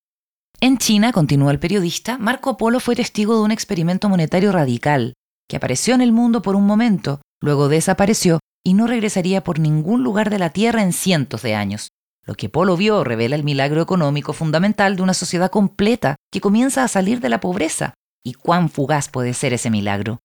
En 0.62 0.77
China, 0.77 1.12
continúa 1.12 1.51
el 1.51 1.60
periodista, 1.60 2.17
Marco 2.19 2.58
Polo 2.58 2.79
fue 2.79 2.96
testigo 2.96 3.36
de 3.36 3.41
un 3.41 3.51
experimento 3.51 4.08
monetario 4.08 4.51
radical, 4.51 5.13
que 5.48 5.58
apareció 5.58 5.96
en 5.96 6.01
el 6.01 6.12
mundo 6.12 6.43
por 6.43 6.55
un 6.55 6.67
momento, 6.67 7.22
luego 7.41 7.69
desapareció 7.69 8.39
y 8.63 8.75
no 8.75 8.86
regresaría 8.86 9.43
por 9.43 9.58
ningún 9.58 10.03
lugar 10.03 10.29
de 10.29 10.38
la 10.38 10.51
Tierra 10.51 10.84
en 10.84 10.93
cientos 10.93 11.41
de 11.41 11.55
años. 11.55 11.89
Lo 12.26 12.36
que 12.36 12.50
Polo 12.50 12.78
vio 12.78 13.04
revela 13.04 13.36
el 13.36 13.44
milagro 13.44 13.82
económico 13.82 14.34
fundamental 14.34 14.96
de 14.96 15.02
una 15.02 15.14
sociedad 15.14 15.50
completa 15.50 16.16
que 16.32 16.42
comienza 16.42 16.84
a 16.84 16.88
salir 16.88 17.20
de 17.22 17.30
la 17.30 17.40
pobreza. 17.40 17.94
¿Y 18.24 18.34
cuán 18.34 18.70
fugaz 18.70 19.10
puede 19.10 19.34
ser 19.34 19.54
ese 19.54 19.70
milagro? 19.70 20.20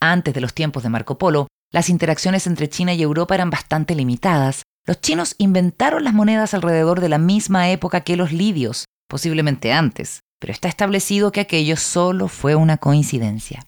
Antes 0.00 0.32
de 0.32 0.40
los 0.40 0.54
tiempos 0.54 0.82
de 0.82 0.88
Marco 0.88 1.18
Polo, 1.18 1.48
las 1.72 1.88
interacciones 1.88 2.46
entre 2.46 2.68
China 2.68 2.94
y 2.94 3.02
Europa 3.02 3.34
eran 3.34 3.50
bastante 3.50 3.94
limitadas. 3.94 4.62
Los 4.86 5.00
chinos 5.00 5.34
inventaron 5.38 6.04
las 6.04 6.14
monedas 6.14 6.54
alrededor 6.54 7.00
de 7.00 7.08
la 7.08 7.18
misma 7.18 7.70
época 7.70 8.00
que 8.00 8.16
los 8.16 8.32
lidios, 8.32 8.86
posiblemente 9.08 9.72
antes, 9.72 10.20
pero 10.40 10.52
está 10.52 10.68
establecido 10.68 11.32
que 11.32 11.40
aquello 11.40 11.76
solo 11.76 12.28
fue 12.28 12.54
una 12.54 12.78
coincidencia. 12.78 13.66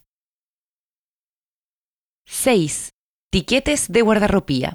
6. 2.26 2.88
Tiquetes 3.30 3.92
de 3.92 4.02
guardarropía. 4.02 4.74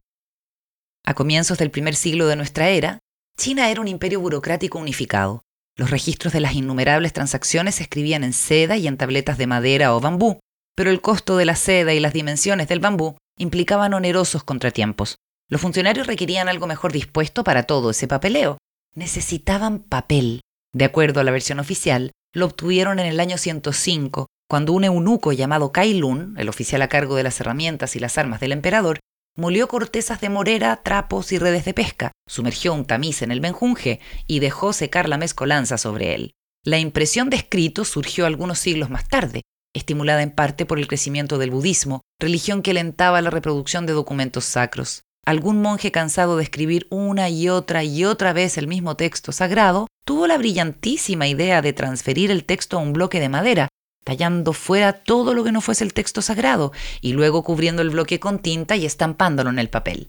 A 1.07 1.13
comienzos 1.13 1.57
del 1.57 1.71
primer 1.71 1.95
siglo 1.95 2.27
de 2.27 2.35
nuestra 2.35 2.67
era, 2.67 2.99
China 3.39 3.71
era 3.71 3.79
un 3.79 3.87
imperio 3.87 4.19
burocrático 4.19 4.77
unificado. 4.77 5.41
Los 5.77 5.89
registros 5.89 6.33
de 6.33 6.41
las 6.41 6.53
innumerables 6.53 7.13
transacciones 7.13 7.75
se 7.75 7.83
escribían 7.83 8.25
en 8.25 8.33
seda 8.33 8.75
y 8.75 8.87
en 8.87 8.97
tabletas 8.97 9.37
de 9.37 9.47
madera 9.47 9.95
o 9.95 10.01
bambú, 10.01 10.41
pero 10.75 10.89
el 10.89 10.99
costo 10.99 11.37
de 11.37 11.45
la 11.45 11.55
seda 11.55 11.93
y 11.93 12.01
las 12.01 12.11
dimensiones 12.11 12.67
del 12.67 12.81
bambú 12.81 13.15
implicaban 13.37 13.93
onerosos 13.93 14.43
contratiempos. 14.43 15.15
Los 15.49 15.61
funcionarios 15.61 16.07
requerían 16.07 16.49
algo 16.49 16.67
mejor 16.67 16.91
dispuesto 16.91 17.45
para 17.45 17.63
todo 17.63 17.91
ese 17.91 18.09
papeleo. 18.09 18.57
Necesitaban 18.93 19.79
papel. 19.79 20.41
De 20.73 20.83
acuerdo 20.83 21.21
a 21.21 21.23
la 21.23 21.31
versión 21.31 21.61
oficial, 21.61 22.11
lo 22.33 22.47
obtuvieron 22.47 22.99
en 22.99 23.05
el 23.05 23.21
año 23.21 23.37
105, 23.37 24.27
cuando 24.49 24.73
un 24.73 24.83
eunuco 24.83 25.31
llamado 25.31 25.71
Kai 25.71 25.93
Lun, 25.93 26.35
el 26.37 26.49
oficial 26.49 26.81
a 26.81 26.89
cargo 26.89 27.15
de 27.15 27.23
las 27.23 27.39
herramientas 27.39 27.95
y 27.95 27.99
las 27.99 28.17
armas 28.17 28.41
del 28.41 28.51
emperador, 28.51 28.99
molió 29.37 29.67
cortezas 29.67 30.19
de 30.19 30.29
morera, 30.29 30.81
trapos 30.83 31.31
y 31.31 31.37
redes 31.37 31.63
de 31.63 31.73
pesca, 31.73 32.11
sumergió 32.27 32.73
un 32.73 32.85
tamiz 32.85 33.21
en 33.21 33.31
el 33.31 33.39
menjunje 33.39 34.01
y 34.25 34.39
dejó 34.39 34.73
secar 34.73 35.07
la 35.07 35.17
mezcolanza 35.17 35.77
sobre 35.77 36.15
él. 36.15 36.33
La 36.65 36.79
impresión 36.79 37.29
de 37.29 37.37
escrito 37.37 37.85
surgió 37.85 38.25
algunos 38.25 38.59
siglos 38.59 38.89
más 38.89 39.07
tarde, 39.07 39.43
estimulada 39.73 40.23
en 40.23 40.31
parte 40.31 40.65
por 40.65 40.79
el 40.79 40.87
crecimiento 40.87 41.37
del 41.37 41.51
budismo, 41.51 42.01
religión 42.19 42.61
que 42.61 42.71
alentaba 42.71 43.21
la 43.21 43.29
reproducción 43.29 43.85
de 43.85 43.93
documentos 43.93 44.43
sacros. 44.43 45.03
Algún 45.25 45.61
monje 45.61 45.91
cansado 45.91 46.37
de 46.37 46.43
escribir 46.43 46.87
una 46.89 47.29
y 47.29 47.49
otra 47.49 47.83
y 47.83 48.05
otra 48.05 48.33
vez 48.33 48.57
el 48.57 48.67
mismo 48.67 48.95
texto 48.95 49.31
sagrado, 49.31 49.87
tuvo 50.05 50.25
la 50.25 50.37
brillantísima 50.37 51.27
idea 51.27 51.61
de 51.61 51.73
transferir 51.73 52.31
el 52.31 52.43
texto 52.43 52.77
a 52.77 52.81
un 52.81 52.93
bloque 52.93 53.19
de 53.19 53.29
madera, 53.29 53.67
tallando 54.07 54.53
fuera 54.53 54.93
todo 54.93 55.33
lo 55.33 55.43
que 55.43 55.51
no 55.51 55.59
fuese 55.59 55.83
el 55.83 55.93
texto 55.93 56.21
sagrado 56.21 56.71
y 57.01 57.11
luego 57.11 57.43
cubriendo 57.43 57.81
el 57.81 57.89
bloque 57.89 58.21
con 58.21 58.39
tinta 58.39 58.77
y 58.77 58.85
estampándolo 58.85 59.49
en 59.49 59.59
el 59.59 59.69
papel. 59.69 60.07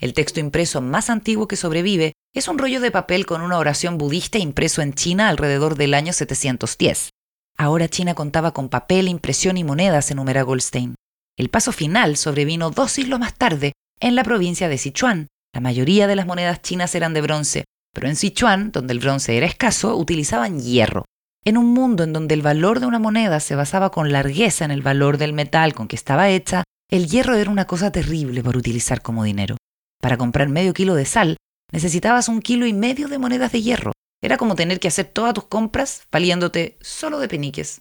El 0.00 0.14
texto 0.14 0.38
impreso 0.38 0.80
más 0.80 1.10
antiguo 1.10 1.48
que 1.48 1.56
sobrevive 1.56 2.12
es 2.32 2.46
un 2.46 2.56
rollo 2.56 2.80
de 2.80 2.92
papel 2.92 3.26
con 3.26 3.42
una 3.42 3.58
oración 3.58 3.98
budista 3.98 4.38
impreso 4.38 4.80
en 4.80 4.94
China 4.94 5.28
alrededor 5.28 5.74
del 5.74 5.94
año 5.94 6.12
710. 6.12 7.10
Ahora 7.58 7.88
China 7.88 8.14
contaba 8.14 8.52
con 8.52 8.68
papel, 8.68 9.08
impresión 9.08 9.56
y 9.56 9.64
monedas, 9.64 10.12
enumera 10.12 10.42
Goldstein. 10.42 10.94
El 11.36 11.50
paso 11.50 11.72
final 11.72 12.16
sobrevino 12.16 12.70
dos 12.70 12.92
siglos 12.92 13.18
más 13.18 13.34
tarde 13.34 13.72
en 13.98 14.14
la 14.14 14.22
provincia 14.22 14.68
de 14.68 14.78
Sichuan. 14.78 15.26
La 15.52 15.60
mayoría 15.60 16.06
de 16.06 16.14
las 16.14 16.26
monedas 16.26 16.62
chinas 16.62 16.94
eran 16.94 17.12
de 17.12 17.22
bronce, 17.22 17.64
pero 17.92 18.06
en 18.06 18.14
Sichuan, 18.14 18.70
donde 18.70 18.92
el 18.92 19.00
bronce 19.00 19.36
era 19.36 19.46
escaso, 19.46 19.96
utilizaban 19.96 20.60
hierro. 20.60 21.06
En 21.44 21.58
un 21.58 21.74
mundo 21.74 22.04
en 22.04 22.12
donde 22.12 22.34
el 22.34 22.42
valor 22.42 22.78
de 22.78 22.86
una 22.86 23.00
moneda 23.00 23.40
se 23.40 23.56
basaba 23.56 23.90
con 23.90 24.12
largueza 24.12 24.64
en 24.64 24.70
el 24.70 24.82
valor 24.82 25.18
del 25.18 25.32
metal 25.32 25.74
con 25.74 25.88
que 25.88 25.96
estaba 25.96 26.28
hecha, 26.28 26.62
el 26.88 27.08
hierro 27.08 27.34
era 27.34 27.50
una 27.50 27.66
cosa 27.66 27.90
terrible 27.90 28.44
para 28.44 28.58
utilizar 28.58 29.02
como 29.02 29.24
dinero. 29.24 29.56
Para 30.00 30.16
comprar 30.16 30.48
medio 30.48 30.72
kilo 30.72 30.94
de 30.94 31.04
sal, 31.04 31.36
necesitabas 31.72 32.28
un 32.28 32.42
kilo 32.42 32.66
y 32.66 32.72
medio 32.72 33.08
de 33.08 33.18
monedas 33.18 33.50
de 33.50 33.60
hierro. 33.60 33.92
Era 34.22 34.36
como 34.36 34.54
tener 34.54 34.78
que 34.78 34.86
hacer 34.86 35.06
todas 35.06 35.34
tus 35.34 35.44
compras 35.44 36.04
valiéndote 36.12 36.76
solo 36.80 37.18
de 37.18 37.28
peniques. 37.28 37.80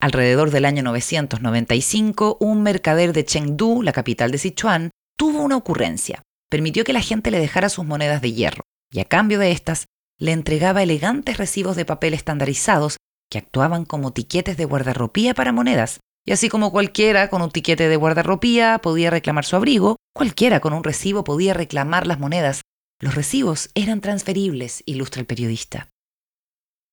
Alrededor 0.00 0.50
del 0.52 0.64
año 0.64 0.84
995, 0.84 2.36
un 2.38 2.62
mercader 2.62 3.12
de 3.12 3.24
Chengdu, 3.24 3.82
la 3.82 3.92
capital 3.92 4.30
de 4.30 4.38
Sichuan, 4.38 4.90
tuvo 5.16 5.42
una 5.42 5.56
ocurrencia. 5.56 6.22
Permitió 6.48 6.84
que 6.84 6.92
la 6.92 7.00
gente 7.00 7.32
le 7.32 7.40
dejara 7.40 7.68
sus 7.68 7.84
monedas 7.84 8.22
de 8.22 8.32
hierro, 8.32 8.62
y 8.92 9.00
a 9.00 9.04
cambio 9.04 9.40
de 9.40 9.50
estas, 9.50 9.86
le 10.18 10.32
entregaba 10.32 10.82
elegantes 10.82 11.36
recibos 11.36 11.76
de 11.76 11.84
papel 11.84 12.14
estandarizados 12.14 12.96
que 13.30 13.38
actuaban 13.38 13.84
como 13.84 14.12
tiquetes 14.12 14.56
de 14.56 14.64
guardarropía 14.64 15.34
para 15.34 15.52
monedas, 15.52 16.00
y 16.26 16.32
así 16.32 16.48
como 16.48 16.70
cualquiera 16.70 17.28
con 17.28 17.42
un 17.42 17.50
tiquete 17.50 17.88
de 17.88 17.96
guardarropía 17.96 18.78
podía 18.78 19.10
reclamar 19.10 19.44
su 19.44 19.56
abrigo, 19.56 19.96
cualquiera 20.14 20.60
con 20.60 20.72
un 20.72 20.84
recibo 20.84 21.24
podía 21.24 21.52
reclamar 21.52 22.06
las 22.06 22.18
monedas. 22.18 22.62
Los 23.00 23.14
recibos 23.14 23.70
eran 23.74 24.00
transferibles, 24.00 24.82
ilustra 24.86 25.20
el 25.20 25.26
periodista. 25.26 25.90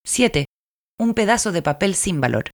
7. 0.06 0.46
Un 1.00 1.14
pedazo 1.14 1.52
de 1.52 1.62
papel 1.62 1.96
sin 1.96 2.20
valor. 2.20 2.50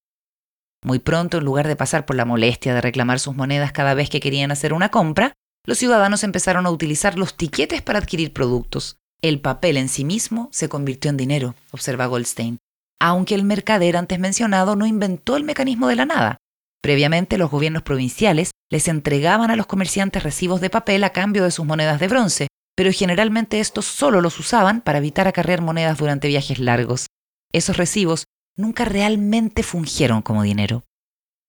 Muy 0.84 1.00
pronto, 1.00 1.38
en 1.38 1.46
lugar 1.46 1.68
de 1.68 1.76
pasar 1.76 2.06
por 2.06 2.16
la 2.16 2.26
molestia 2.26 2.76
de 2.76 2.82
reclamar 2.82 3.20
sus 3.20 3.36
monedas 3.36 3.72
cada 3.72 3.94
vez 3.94 4.10
que 4.10 4.20
querían 4.20 4.52
hacer 4.52 4.74
una 4.74 4.90
compra, 4.90 5.34
los 5.66 5.78
ciudadanos 5.78 6.24
empezaron 6.24 6.66
a 6.66 6.72
utilizar 6.72 7.18
los 7.18 7.36
tiquetes 7.36 7.82
para 7.82 8.00
adquirir 8.00 8.34
productos. 8.34 8.98
El 9.22 9.42
papel 9.42 9.78
en 9.78 9.90
sí 9.90 10.06
mismo 10.06 10.50
se 10.52 10.70
convirtió 10.70 11.10
en 11.10 11.18
dinero, 11.18 11.56
observa 11.72 12.06
Goldstein, 12.06 12.60
aunque 13.00 13.36
el 13.36 13.44
mercader 13.44 13.98
antes 13.98 14.20
mencionado 14.20 14.76
no 14.76 14.86
inventó 14.86 15.38
el 15.38 15.44
mecanismo 15.44 15.88
de 15.88 15.96
la 15.96 16.06
nada. 16.06 16.38
Previamente 16.82 17.38
los 17.38 17.50
gobiernos 17.50 17.84
provinciales 17.84 18.52
les 18.72 18.88
entregaban 18.88 19.50
a 19.50 19.56
los 19.56 19.66
comerciantes 19.66 20.24
recibos 20.24 20.62
de 20.62 20.70
papel 20.70 21.04
a 21.04 21.12
cambio 21.12 21.44
de 21.44 21.52
sus 21.52 21.66
monedas 21.66 22.00
de 22.00 22.08
bronce, 22.08 22.48
pero 22.76 22.92
generalmente 22.92 23.60
estos 23.60 23.86
solo 23.86 24.22
los 24.22 24.40
usaban 24.40 24.82
para 24.82 25.00
evitar 25.00 25.28
acarrear 25.28 25.62
monedas 25.62 25.98
durante 25.98 26.28
viajes 26.28 26.60
largos. 26.60 27.08
Esos 27.52 27.78
recibos 27.78 28.26
nunca 28.56 28.86
realmente 28.86 29.64
fungieron 29.64 30.22
como 30.22 30.44
dinero. 30.44 30.84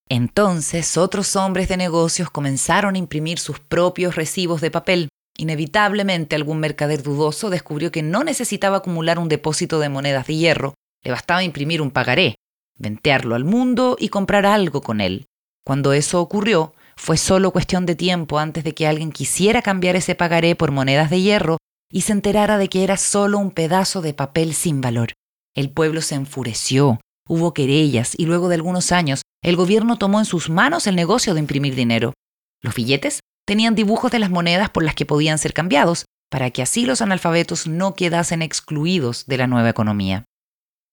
Entonces 0.08 0.96
otros 0.96 1.36
hombres 1.36 1.68
de 1.68 1.76
negocios 1.76 2.30
comenzaron 2.30 2.94
a 2.94 2.98
imprimir 2.98 3.38
sus 3.38 3.60
propios 3.60 4.16
recibos 4.16 4.62
de 4.62 4.70
papel, 4.70 5.08
Inevitablemente 5.40 6.34
algún 6.34 6.58
mercader 6.58 7.04
dudoso 7.04 7.48
descubrió 7.48 7.92
que 7.92 8.02
no 8.02 8.24
necesitaba 8.24 8.78
acumular 8.78 9.20
un 9.20 9.28
depósito 9.28 9.78
de 9.78 9.88
monedas 9.88 10.26
de 10.26 10.34
hierro, 10.34 10.74
le 11.04 11.12
bastaba 11.12 11.44
imprimir 11.44 11.80
un 11.80 11.92
pagaré, 11.92 12.34
ventearlo 12.76 13.36
al 13.36 13.44
mundo 13.44 13.96
y 14.00 14.08
comprar 14.08 14.46
algo 14.46 14.82
con 14.82 15.00
él. 15.00 15.26
Cuando 15.64 15.92
eso 15.92 16.20
ocurrió, 16.20 16.74
fue 16.96 17.16
solo 17.16 17.52
cuestión 17.52 17.86
de 17.86 17.94
tiempo 17.94 18.40
antes 18.40 18.64
de 18.64 18.74
que 18.74 18.88
alguien 18.88 19.12
quisiera 19.12 19.62
cambiar 19.62 19.94
ese 19.94 20.16
pagaré 20.16 20.56
por 20.56 20.72
monedas 20.72 21.08
de 21.08 21.20
hierro 21.20 21.58
y 21.88 22.00
se 22.00 22.12
enterara 22.12 22.58
de 22.58 22.68
que 22.68 22.82
era 22.82 22.96
solo 22.96 23.38
un 23.38 23.52
pedazo 23.52 24.02
de 24.02 24.14
papel 24.14 24.54
sin 24.54 24.80
valor. 24.80 25.12
El 25.54 25.70
pueblo 25.70 26.02
se 26.02 26.16
enfureció, 26.16 27.00
hubo 27.28 27.54
querellas 27.54 28.14
y 28.18 28.26
luego 28.26 28.48
de 28.48 28.56
algunos 28.56 28.90
años 28.90 29.22
el 29.44 29.54
gobierno 29.54 29.98
tomó 29.98 30.18
en 30.18 30.24
sus 30.24 30.50
manos 30.50 30.88
el 30.88 30.96
negocio 30.96 31.34
de 31.34 31.40
imprimir 31.40 31.76
dinero. 31.76 32.12
Los 32.60 32.74
billetes 32.74 33.20
tenían 33.48 33.74
dibujos 33.74 34.12
de 34.12 34.18
las 34.18 34.28
monedas 34.28 34.68
por 34.68 34.84
las 34.84 34.94
que 34.94 35.06
podían 35.06 35.38
ser 35.38 35.54
cambiados, 35.54 36.04
para 36.30 36.50
que 36.50 36.60
así 36.60 36.84
los 36.84 37.00
analfabetos 37.00 37.66
no 37.66 37.94
quedasen 37.94 38.42
excluidos 38.42 39.24
de 39.24 39.38
la 39.38 39.46
nueva 39.46 39.70
economía. 39.70 40.26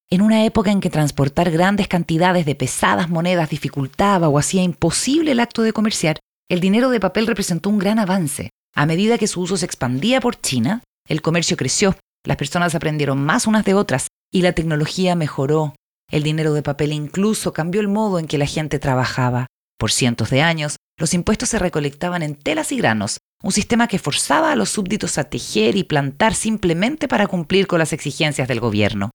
En 0.10 0.22
una 0.22 0.46
época 0.46 0.72
en 0.72 0.80
que 0.80 0.90
transportar 0.90 1.52
grandes 1.52 1.90
cantidades 1.90 2.46
de 2.46 2.56
pesadas 2.56 3.10
monedas 3.10 3.50
dificultaba 3.50 4.30
o 4.30 4.40
hacía 4.40 4.64
imposible 4.64 5.34
el 5.34 5.42
acto 5.42 5.64
de 5.64 5.74
comerciar, 5.74 6.18
el 6.50 6.62
dinero 6.62 6.90
de 6.92 7.02
papel 7.02 7.28
representó 7.28 7.70
un 7.70 7.78
gran 7.78 8.00
avance. 8.00 8.52
A 8.74 8.86
medida 8.86 9.18
que 9.18 9.28
su 9.28 9.42
uso 9.42 9.58
se 9.58 9.66
expandía 9.66 10.22
por 10.22 10.40
China, 10.40 10.82
el 11.10 11.22
comercio 11.22 11.58
creció, 11.58 11.98
las 12.26 12.38
personas 12.38 12.74
aprendieron 12.74 13.22
más 13.22 13.48
unas 13.48 13.66
de 13.66 13.74
otras 13.74 14.08
y 14.32 14.44
la 14.44 14.54
tecnología 14.54 15.16
mejoró. 15.16 15.76
El 16.10 16.24
dinero 16.24 16.54
de 16.54 16.64
papel 16.64 16.94
incluso 16.94 17.52
cambió 17.52 17.82
el 17.82 17.90
modo 17.90 18.18
en 18.18 18.28
que 18.28 18.38
la 18.38 18.46
gente 18.46 18.80
trabajaba. 18.80 19.48
Por 19.78 19.92
cientos 19.92 20.30
de 20.30 20.42
años, 20.42 20.78
los 20.98 21.14
impuestos 21.14 21.50
se 21.50 21.60
recolectaban 21.60 22.24
en 22.24 22.36
telas 22.36 22.72
y 22.72 22.78
granos, 22.78 23.20
un 23.44 23.52
sistema 23.52 23.88
que 23.88 24.00
forzaba 24.00 24.52
a 24.52 24.56
los 24.56 24.70
súbditos 24.70 25.18
a 25.18 25.26
tejer 25.26 25.76
y 25.76 25.84
plantar 25.84 26.34
simplemente 26.34 27.08
para 27.08 27.28
cumplir 27.28 27.68
con 27.68 27.80
las 27.80 27.94
exigencias 27.94 28.48
del 28.48 28.60
gobierno. 28.60 29.12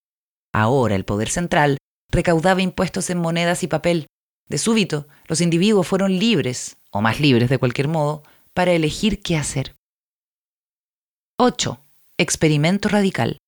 Ahora 0.52 0.94
el 0.94 1.04
poder 1.04 1.30
central 1.30 1.78
recaudaba 2.10 2.60
impuestos 2.60 3.08
en 3.10 3.18
monedas 3.18 3.62
y 3.62 3.68
papel. 3.68 4.06
De 4.48 4.58
súbito, 4.58 5.06
los 5.26 5.40
individuos 5.40 5.86
fueron 5.86 6.18
libres, 6.18 6.76
o 6.90 7.00
más 7.00 7.20
libres 7.20 7.48
de 7.48 7.58
cualquier 7.58 7.88
modo, 7.88 8.22
para 8.52 8.72
elegir 8.72 9.22
qué 9.22 9.36
hacer. 9.36 9.76
8. 11.38 11.80
Experimento 12.18 12.88
radical. 12.88 13.38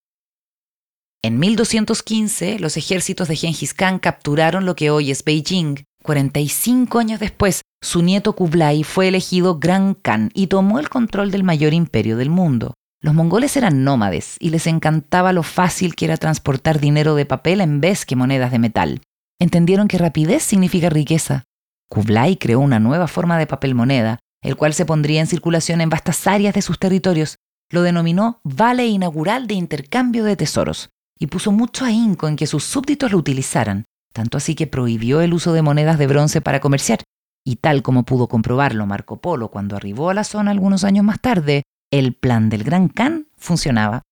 En 1.22 1.38
1215, 1.38 2.58
los 2.58 2.76
ejércitos 2.76 3.28
de 3.28 3.36
Genghis 3.36 3.74
Khan 3.74 3.98
capturaron 3.98 4.64
lo 4.64 4.74
que 4.74 4.90
hoy 4.90 5.10
es 5.10 5.22
Beijing. 5.22 5.84
45 6.02 6.98
años 6.98 7.20
después, 7.20 7.62
su 7.82 8.02
nieto 8.02 8.34
Kublai 8.34 8.84
fue 8.84 9.08
elegido 9.08 9.58
Gran 9.58 9.94
Khan 9.94 10.30
y 10.34 10.48
tomó 10.48 10.78
el 10.78 10.88
control 10.88 11.30
del 11.30 11.44
mayor 11.44 11.72
imperio 11.72 12.16
del 12.16 12.30
mundo. 12.30 12.74
Los 13.00 13.14
mongoles 13.14 13.56
eran 13.56 13.82
nómades 13.82 14.36
y 14.38 14.50
les 14.50 14.66
encantaba 14.66 15.32
lo 15.32 15.42
fácil 15.42 15.96
que 15.96 16.04
era 16.04 16.16
transportar 16.16 16.78
dinero 16.78 17.14
de 17.14 17.26
papel 17.26 17.60
en 17.60 17.80
vez 17.80 18.06
que 18.06 18.14
monedas 18.14 18.52
de 18.52 18.60
metal. 18.60 19.00
Entendieron 19.40 19.88
que 19.88 19.98
rapidez 19.98 20.44
significa 20.44 20.88
riqueza. 20.88 21.44
Kublai 21.88 22.36
creó 22.36 22.60
una 22.60 22.78
nueva 22.78 23.08
forma 23.08 23.38
de 23.38 23.48
papel 23.48 23.74
moneda, 23.74 24.20
el 24.42 24.56
cual 24.56 24.72
se 24.72 24.86
pondría 24.86 25.20
en 25.20 25.26
circulación 25.26 25.80
en 25.80 25.90
vastas 25.90 26.26
áreas 26.26 26.54
de 26.54 26.62
sus 26.62 26.78
territorios. 26.78 27.38
Lo 27.70 27.82
denominó 27.82 28.40
Vale 28.44 28.86
Inaugural 28.86 29.46
de 29.46 29.54
Intercambio 29.54 30.24
de 30.24 30.36
Tesoros 30.36 30.90
y 31.18 31.26
puso 31.26 31.50
mucho 31.52 31.84
ahínco 31.84 32.28
en 32.28 32.36
que 32.36 32.46
sus 32.46 32.64
súbditos 32.64 33.10
lo 33.12 33.18
utilizaran, 33.18 33.84
tanto 34.12 34.38
así 34.38 34.54
que 34.54 34.66
prohibió 34.66 35.20
el 35.20 35.34
uso 35.34 35.52
de 35.52 35.62
monedas 35.62 35.98
de 35.98 36.06
bronce 36.06 36.40
para 36.40 36.60
comerciar. 36.60 37.02
Y 37.44 37.56
tal 37.56 37.82
como 37.82 38.04
pudo 38.04 38.28
comprobarlo 38.28 38.86
Marco 38.86 39.20
Polo 39.20 39.48
cuando 39.48 39.76
arribó 39.76 40.10
a 40.10 40.14
la 40.14 40.24
zona 40.24 40.50
algunos 40.50 40.84
años 40.84 41.04
más 41.04 41.20
tarde, 41.20 41.64
el 41.90 42.14
plan 42.14 42.48
del 42.48 42.64
Gran 42.64 42.88
Khan 42.88 43.26
funcionaba. 43.36 44.02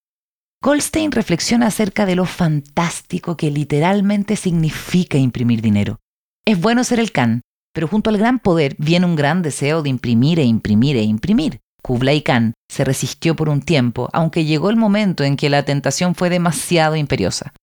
Goldstein 0.63 1.13
reflexiona 1.13 1.69
acerca 1.69 2.05
de 2.05 2.17
lo 2.17 2.27
fantástico 2.27 3.37
que 3.37 3.51
literalmente 3.51 4.37
significa 4.37 5.17
imprimir 5.17 5.63
dinero. 5.63 6.01
Es 6.45 6.61
bueno 6.61 6.85
ser 6.85 7.01
el 7.01 7.13
Khan, 7.13 7.41
pero 7.73 7.89
junto 7.89 8.11
al 8.11 8.19
gran 8.19 8.41
poder 8.41 8.77
viene 8.79 9.07
un 9.07 9.17
gran 9.17 9.43
deseo 9.43 9.83
de 9.83 9.89
imprimir 9.89 10.39
e 10.39 10.45
imprimir 10.45 10.97
e 10.97 11.03
imprimir. 11.03 11.61
Kublai 11.83 12.23
Khan 12.23 12.53
se 12.69 12.85
resistió 12.85 13.37
por 13.37 13.49
un 13.49 13.63
tiempo, 13.63 14.11
aunque 14.13 14.45
llegó 14.45 14.71
el 14.71 14.77
momento 14.77 15.25
en 15.25 15.37
que 15.37 15.49
la 15.49 15.65
tentación 15.65 16.15
fue 16.15 16.29
demasiado 16.29 16.97
imperiosa. 16.97 17.55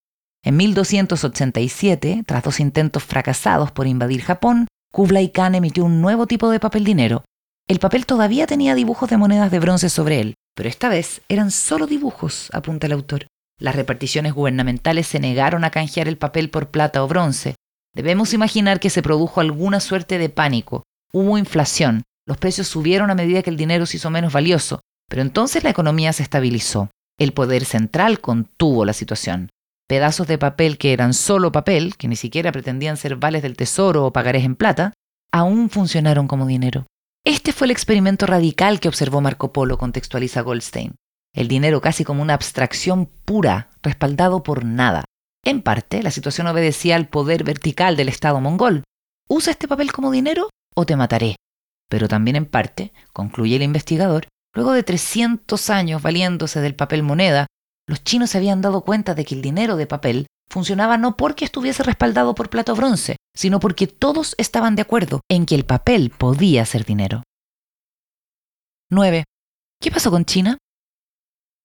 En 0.43 0.57
1287, 0.57 2.23
tras 2.25 2.43
dos 2.43 2.59
intentos 2.59 3.03
fracasados 3.03 3.71
por 3.71 3.87
invadir 3.87 4.21
Japón, 4.21 4.67
Kublai 4.91 5.31
Khan 5.31 5.55
emitió 5.55 5.85
un 5.85 6.01
nuevo 6.01 6.27
tipo 6.27 6.49
de 6.49 6.59
papel 6.59 6.83
dinero, 6.83 7.23
el 7.69 7.79
papel 7.79 8.05
todavía 8.05 8.47
tenía 8.47 8.75
dibujos 8.75 9.09
de 9.09 9.17
monedas 9.17 9.51
de 9.51 9.59
bronce 9.59 9.89
sobre 9.89 10.21
él, 10.21 10.35
pero 10.55 10.69
esta 10.69 10.87
vez 10.87 11.21
eran 11.27 11.51
solo 11.51 11.85
dibujos, 11.85 12.49
apunta 12.53 12.87
el 12.87 12.93
autor. 12.93 13.27
Las 13.59 13.75
reparticiones 13.75 14.33
gubernamentales 14.33 15.05
se 15.07 15.19
negaron 15.19 15.65
a 15.65 15.69
canjear 15.69 16.07
el 16.07 16.17
papel 16.17 16.49
por 16.49 16.69
plata 16.69 17.03
o 17.03 17.09
bronce. 17.09 17.55
Debemos 17.93 18.33
imaginar 18.33 18.79
que 18.79 18.89
se 18.89 19.01
produjo 19.01 19.41
alguna 19.41 19.81
suerte 19.81 20.17
de 20.17 20.29
pánico. 20.29 20.83
Hubo 21.11 21.37
inflación, 21.37 22.03
los 22.25 22.37
precios 22.37 22.69
subieron 22.69 23.11
a 23.11 23.15
medida 23.15 23.43
que 23.43 23.49
el 23.49 23.57
dinero 23.57 23.85
se 23.85 23.97
hizo 23.97 24.09
menos 24.11 24.31
valioso, 24.31 24.79
pero 25.09 25.21
entonces 25.21 25.65
la 25.65 25.71
economía 25.71 26.13
se 26.13 26.23
estabilizó. 26.23 26.89
El 27.19 27.33
poder 27.33 27.65
central 27.65 28.21
contuvo 28.21 28.85
la 28.85 28.93
situación. 28.93 29.49
Pedazos 29.87 30.27
de 30.27 30.37
papel 30.37 30.77
que 30.77 30.91
eran 30.91 31.13
solo 31.13 31.53
papel, 31.53 31.95
que 31.95 32.09
ni 32.09 32.17
siquiera 32.17 32.51
pretendían 32.51 32.97
ser 32.97 33.15
vales 33.15 33.41
del 33.41 33.55
tesoro 33.55 34.05
o 34.05 34.11
pagarés 34.11 34.43
en 34.43 34.57
plata, 34.57 34.93
aún 35.31 35.69
funcionaron 35.69 36.27
como 36.27 36.45
dinero. 36.45 36.85
Este 37.23 37.53
fue 37.53 37.65
el 37.67 37.71
experimento 37.71 38.25
radical 38.25 38.81
que 38.81 38.89
observó 38.89 39.21
Marco 39.21 39.53
Polo, 39.53 39.77
contextualiza 39.77 40.41
Goldstein. 40.41 40.95
El 41.33 41.47
dinero 41.47 41.79
casi 41.79 42.03
como 42.03 42.21
una 42.21 42.33
abstracción 42.33 43.05
pura, 43.05 43.69
respaldado 43.81 44.43
por 44.43 44.65
nada. 44.65 45.05
En 45.45 45.61
parte, 45.61 46.03
la 46.03 46.11
situación 46.11 46.47
obedecía 46.47 46.97
al 46.97 47.07
poder 47.07 47.45
vertical 47.45 47.95
del 47.95 48.09
Estado 48.09 48.41
mongol. 48.41 48.83
¿Usa 49.29 49.51
este 49.51 49.67
papel 49.67 49.93
como 49.93 50.11
dinero 50.11 50.49
o 50.75 50.85
te 50.85 50.97
mataré? 50.97 51.37
Pero 51.89 52.09
también 52.09 52.35
en 52.35 52.45
parte, 52.45 52.91
concluye 53.13 53.55
el 53.55 53.61
investigador, 53.61 54.27
luego 54.53 54.73
de 54.73 54.83
300 54.83 55.69
años 55.69 56.01
valiéndose 56.01 56.59
del 56.59 56.75
papel 56.75 57.03
moneda, 57.03 57.47
los 57.87 58.03
chinos 58.03 58.29
se 58.29 58.37
habían 58.37 58.61
dado 58.61 58.81
cuenta 58.81 59.15
de 59.15 59.25
que 59.25 59.33
el 59.33 59.41
dinero 59.41 59.77
de 59.77 59.87
papel 59.87 60.27
funcionaba 60.49 60.97
no 60.97 61.17
porque 61.17 61.45
estuviese 61.45 61.83
respaldado 61.83 62.35
por 62.35 62.49
plato 62.49 62.75
bronce, 62.75 63.15
sino 63.35 63.59
porque 63.59 63.87
todos 63.87 64.35
estaban 64.37 64.75
de 64.75 64.81
acuerdo 64.81 65.21
en 65.29 65.45
que 65.45 65.55
el 65.55 65.65
papel 65.65 66.09
podía 66.09 66.65
ser 66.65 66.85
dinero. 66.85 67.23
9. 68.89 69.23
¿Qué 69.81 69.91
pasó 69.91 70.11
con 70.11 70.25
China? 70.25 70.57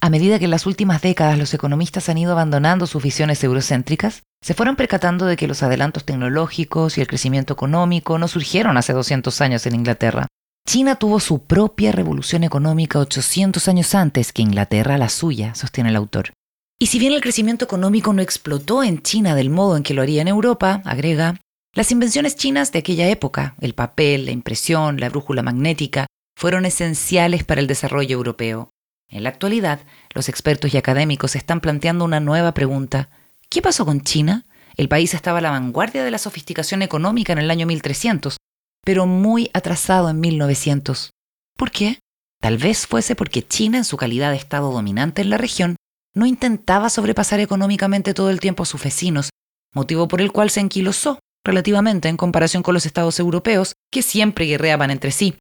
A 0.01 0.11
medida 0.11 0.39
que 0.39 0.47
en 0.47 0.51
las 0.51 0.67
últimas 0.67 1.01
décadas 1.01 1.39
los 1.39 1.55
economistas 1.55 2.09
han 2.09 2.19
ido 2.19 2.33
abandonando 2.33 2.87
sus 2.87 3.03
visiones 3.03 3.43
eurocéntricas, 3.45 4.23
se 4.43 4.55
fueron 4.55 4.75
percatando 4.75 5.27
de 5.27 5.37
que 5.37 5.47
los 5.47 5.63
adelantos 5.63 6.05
tecnológicos 6.05 6.99
y 6.99 7.01
el 7.01 7.07
crecimiento 7.07 7.53
económico 7.53 8.19
no 8.19 8.27
surgieron 8.27 8.77
hace 8.77 8.93
200 8.93 9.41
años 9.41 9.65
en 9.67 9.77
Inglaterra. 9.77 10.27
China 10.66 10.96
tuvo 10.96 11.20
su 11.20 11.44
propia 11.44 11.92
revolución 11.92 12.44
económica 12.44 12.98
800 12.98 13.68
años 13.68 13.94
antes 13.94 14.33
que 14.33 14.42
Inglaterra 14.42 14.96
la 14.96 15.09
suya, 15.09 15.55
sostiene 15.55 15.90
el 15.90 15.96
autor. 15.96 16.33
Y 16.79 16.87
si 16.87 16.98
bien 16.98 17.12
el 17.12 17.20
crecimiento 17.20 17.64
económico 17.64 18.12
no 18.12 18.22
explotó 18.22 18.83
en 18.83 19.03
China 19.03 19.35
del 19.35 19.51
modo 19.51 19.77
en 19.77 19.83
que 19.83 19.94
lo 19.94 20.03
haría 20.03 20.22
en 20.22 20.29
Europa, 20.29 20.83
agrega, 20.85 21.40
las 21.75 21.90
invenciones 21.90 22.37
chinas 22.37 22.72
de 22.72 22.81
aquella 22.81 23.09
época, 23.09 23.55
el 23.61 23.75
papel, 23.75 24.27
la 24.27 24.31
impresión, 24.31 24.98
la 24.98 25.09
brújula 25.09 25.42
magnética, 25.42 26.07
fueron 26.37 26.64
esenciales 26.64 27.44
para 27.44 27.61
el 27.61 27.66
desarrollo 27.66 28.16
europeo. 28.16 28.70
En 29.09 29.25
la 29.25 29.29
actualidad, 29.29 29.81
los 30.14 30.29
expertos 30.29 30.72
y 30.72 30.77
académicos 30.77 31.37
están 31.37 31.61
planteando 31.61 32.05
una 32.05 32.20
nueva 32.20 32.55
pregunta. 32.55 33.11
¿Qué 33.48 33.62
pasó 33.62 33.85
con 33.85 34.01
China? 34.01 34.44
El 34.77 34.88
país 34.88 35.12
estaba 35.12 35.38
a 35.38 35.42
la 35.42 35.51
vanguardia 35.51 36.03
de 36.03 36.11
la 36.11 36.18
sofisticación 36.18 36.83
económica 36.83 37.33
en 37.33 37.38
el 37.38 37.51
año 37.51 37.66
1300, 37.66 38.37
pero 38.85 39.07
muy 39.07 39.51
atrasado 39.55 40.09
en 40.11 40.21
1900. 40.21 41.11
¿Por 41.57 41.71
qué? 41.71 42.01
Tal 42.40 42.59
vez 42.59 42.87
fuese 42.87 43.14
porque 43.14 43.47
China, 43.47 43.79
en 43.79 43.85
su 43.85 43.97
calidad 43.97 44.31
de 44.31 44.37
Estado 44.37 44.73
dominante 44.73 45.23
en 45.23 45.31
la 45.31 45.38
región, 45.38 45.77
no 46.14 46.27
intentaba 46.27 46.90
sobrepasar 46.90 47.40
económicamente 47.40 48.14
todo 48.14 48.31
el 48.31 48.40
tiempo 48.40 48.64
a 48.64 48.66
sus 48.66 48.83
vecinos, 48.83 49.31
motivo 49.73 50.09
por 50.09 50.21
el 50.21 50.33
cual 50.33 50.51
se 50.51 50.61
enquilosó 50.61 51.18
relativamente 51.45 52.09
en 52.09 52.16
comparación 52.16 52.62
con 52.62 52.75
los 52.75 52.87
estados 52.87 53.18
europeos, 53.18 53.75
que 53.90 54.03
siempre 54.03 54.47
guerreaban 54.47 54.90
entre 54.90 55.11
sí. 55.11 55.37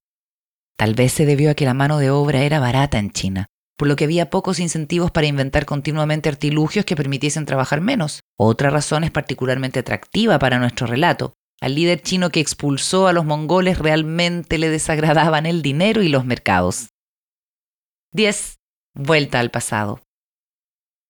Tal 0.77 0.95
vez 0.95 1.11
se 1.11 1.25
debió 1.25 1.51
a 1.51 1.53
que 1.53 1.65
la 1.65 1.73
mano 1.73 1.99
de 1.99 2.09
obra 2.09 2.41
era 2.43 2.59
barata 2.59 2.97
en 2.97 3.11
China, 3.11 3.45
por 3.77 3.87
lo 3.87 3.95
que 3.95 4.05
había 4.05 4.29
pocos 4.29 4.59
incentivos 4.59 5.11
para 5.11 5.27
inventar 5.27 5.65
continuamente 5.65 6.29
artilugios 6.29 6.85
que 6.85 6.95
permitiesen 6.95 7.45
trabajar 7.45 7.81
menos. 7.81 8.21
Otra 8.37 8.69
razón 8.69 9.03
es 9.03 9.11
particularmente 9.11 9.79
atractiva 9.79 10.39
para 10.39 10.59
nuestro 10.59 10.87
relato. 10.87 11.33
Al 11.61 11.75
líder 11.75 12.01
chino 12.01 12.31
que 12.31 12.39
expulsó 12.39 13.07
a 13.07 13.13
los 13.13 13.23
mongoles 13.23 13.77
realmente 13.77 14.57
le 14.57 14.69
desagradaban 14.69 15.45
el 15.45 15.61
dinero 15.61 16.01
y 16.01 16.09
los 16.09 16.25
mercados. 16.25 16.89
10. 18.13 18.55
Vuelta 18.95 19.39
al 19.39 19.51
pasado. 19.51 20.01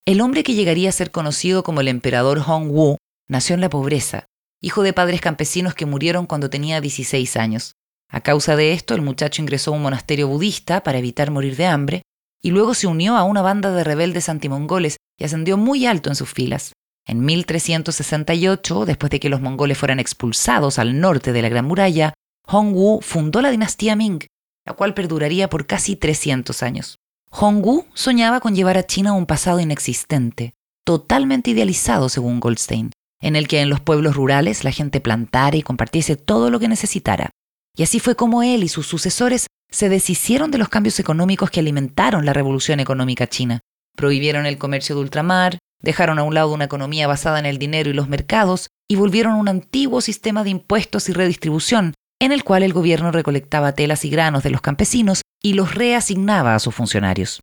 El 0.06 0.20
hombre 0.20 0.44
que 0.44 0.54
llegaría 0.54 0.90
a 0.90 0.94
ser 0.94 1.10
conocido 1.12 1.64
como 1.64 1.80
el 1.80 1.88
emperador 1.88 2.40
Hongwu 2.46 2.98
nació 3.30 3.56
en 3.56 3.62
la 3.62 3.70
pobreza, 3.70 4.26
hijo 4.62 4.84
de 4.84 4.92
padres 4.92 5.22
campesinos 5.22 5.74
que 5.74 5.86
murieron 5.86 6.26
cuando 6.26 6.50
tenía 6.50 6.82
16 6.82 7.38
años. 7.38 7.76
A 8.10 8.20
causa 8.20 8.58
de 8.58 8.74
esto, 8.74 8.94
el 8.94 9.02
muchacho 9.02 9.42
ingresó 9.42 9.72
a 9.72 9.76
un 9.76 9.84
monasterio 9.84 10.28
budista 10.28 10.84
para 10.84 10.98
evitar 10.98 11.32
morir 11.32 11.56
de 11.56 11.68
hambre, 11.68 12.02
y 12.42 12.52
luego 12.52 12.74
se 12.74 12.88
unió 12.88 13.16
a 13.16 13.24
una 13.24 13.42
banda 13.42 13.72
de 13.72 13.86
rebeldes 13.86 14.28
antimongoles 14.28 14.98
y 15.18 15.24
ascendió 15.24 15.56
muy 15.56 15.86
alto 15.86 16.10
en 16.10 16.16
sus 16.16 16.30
filas. 16.30 16.74
En 17.06 17.26
1368, 17.26 18.86
después 18.86 19.10
de 19.10 19.20
que 19.20 19.30
los 19.30 19.42
mongoles 19.42 19.78
fueran 19.78 20.00
expulsados 20.00 20.80
al 20.80 21.00
norte 21.00 21.34
de 21.34 21.42
la 21.42 21.50
Gran 21.50 21.66
Muralla, 21.66 22.14
Hongwu 22.48 23.02
fundó 23.02 23.42
la 23.42 23.52
dinastía 23.52 23.96
Ming, 23.96 24.20
la 24.66 24.74
cual 24.74 24.94
perduraría 24.94 25.50
por 25.50 25.66
casi 25.66 25.96
300 25.96 26.64
años. 26.64 26.98
Hongwu 27.32 27.86
soñaba 27.94 28.40
con 28.40 28.56
llevar 28.56 28.78
a 28.78 28.86
China 28.86 29.14
un 29.14 29.26
pasado 29.26 29.60
inexistente, 29.60 30.54
totalmente 30.86 31.52
idealizado 31.52 32.10
según 32.10 32.40
Goldstein, 32.40 32.92
en 33.22 33.36
el 33.36 33.48
que 33.48 33.62
en 33.62 33.70
los 33.70 33.80
pueblos 33.80 34.16
rurales 34.16 34.64
la 34.64 34.72
gente 34.72 35.00
plantara 35.00 35.56
y 35.56 35.64
compartiese 35.64 36.16
todo 36.16 36.50
lo 36.50 36.60
que 36.60 36.68
necesitara. 36.68 37.30
Y 37.76 37.84
así 37.84 38.00
fue 38.00 38.16
como 38.16 38.44
él 38.44 38.64
y 38.64 38.68
sus 38.68 38.88
sucesores 38.88 39.48
se 39.70 39.88
deshicieron 39.88 40.52
de 40.52 40.58
los 40.58 40.70
cambios 40.70 41.00
económicos 41.00 41.50
que 41.50 41.62
alimentaron 41.62 42.26
la 42.26 42.34
revolución 42.34 42.80
económica 42.80 43.28
china. 43.28 43.62
Prohibieron 43.96 44.46
el 44.46 44.58
comercio 44.58 44.96
de 44.96 45.02
ultramar, 45.02 45.58
dejaron 45.82 46.20
a 46.20 46.24
un 46.24 46.34
lado 46.34 46.54
una 46.54 46.66
economía 46.66 47.08
basada 47.08 47.40
en 47.40 47.46
el 47.46 47.58
dinero 47.58 47.90
y 47.90 47.94
los 47.94 48.08
mercados 48.08 48.68
y 48.90 48.96
volvieron 48.96 49.34
a 49.34 49.38
un 49.38 49.48
antiguo 49.48 50.02
sistema 50.02 50.44
de 50.44 50.50
impuestos 50.50 51.10
y 51.10 51.14
redistribución, 51.14 51.94
en 52.20 52.32
el 52.32 52.44
cual 52.44 52.64
el 52.64 52.74
gobierno 52.74 53.12
recolectaba 53.12 53.74
telas 53.74 54.06
y 54.06 54.10
granos 54.10 54.44
de 54.44 54.52
los 54.52 54.62
campesinos 54.62 55.22
y 55.42 55.54
los 55.54 55.76
reasignaba 55.76 56.56
a 56.56 56.60
sus 56.60 56.76
funcionarios. 56.76 57.40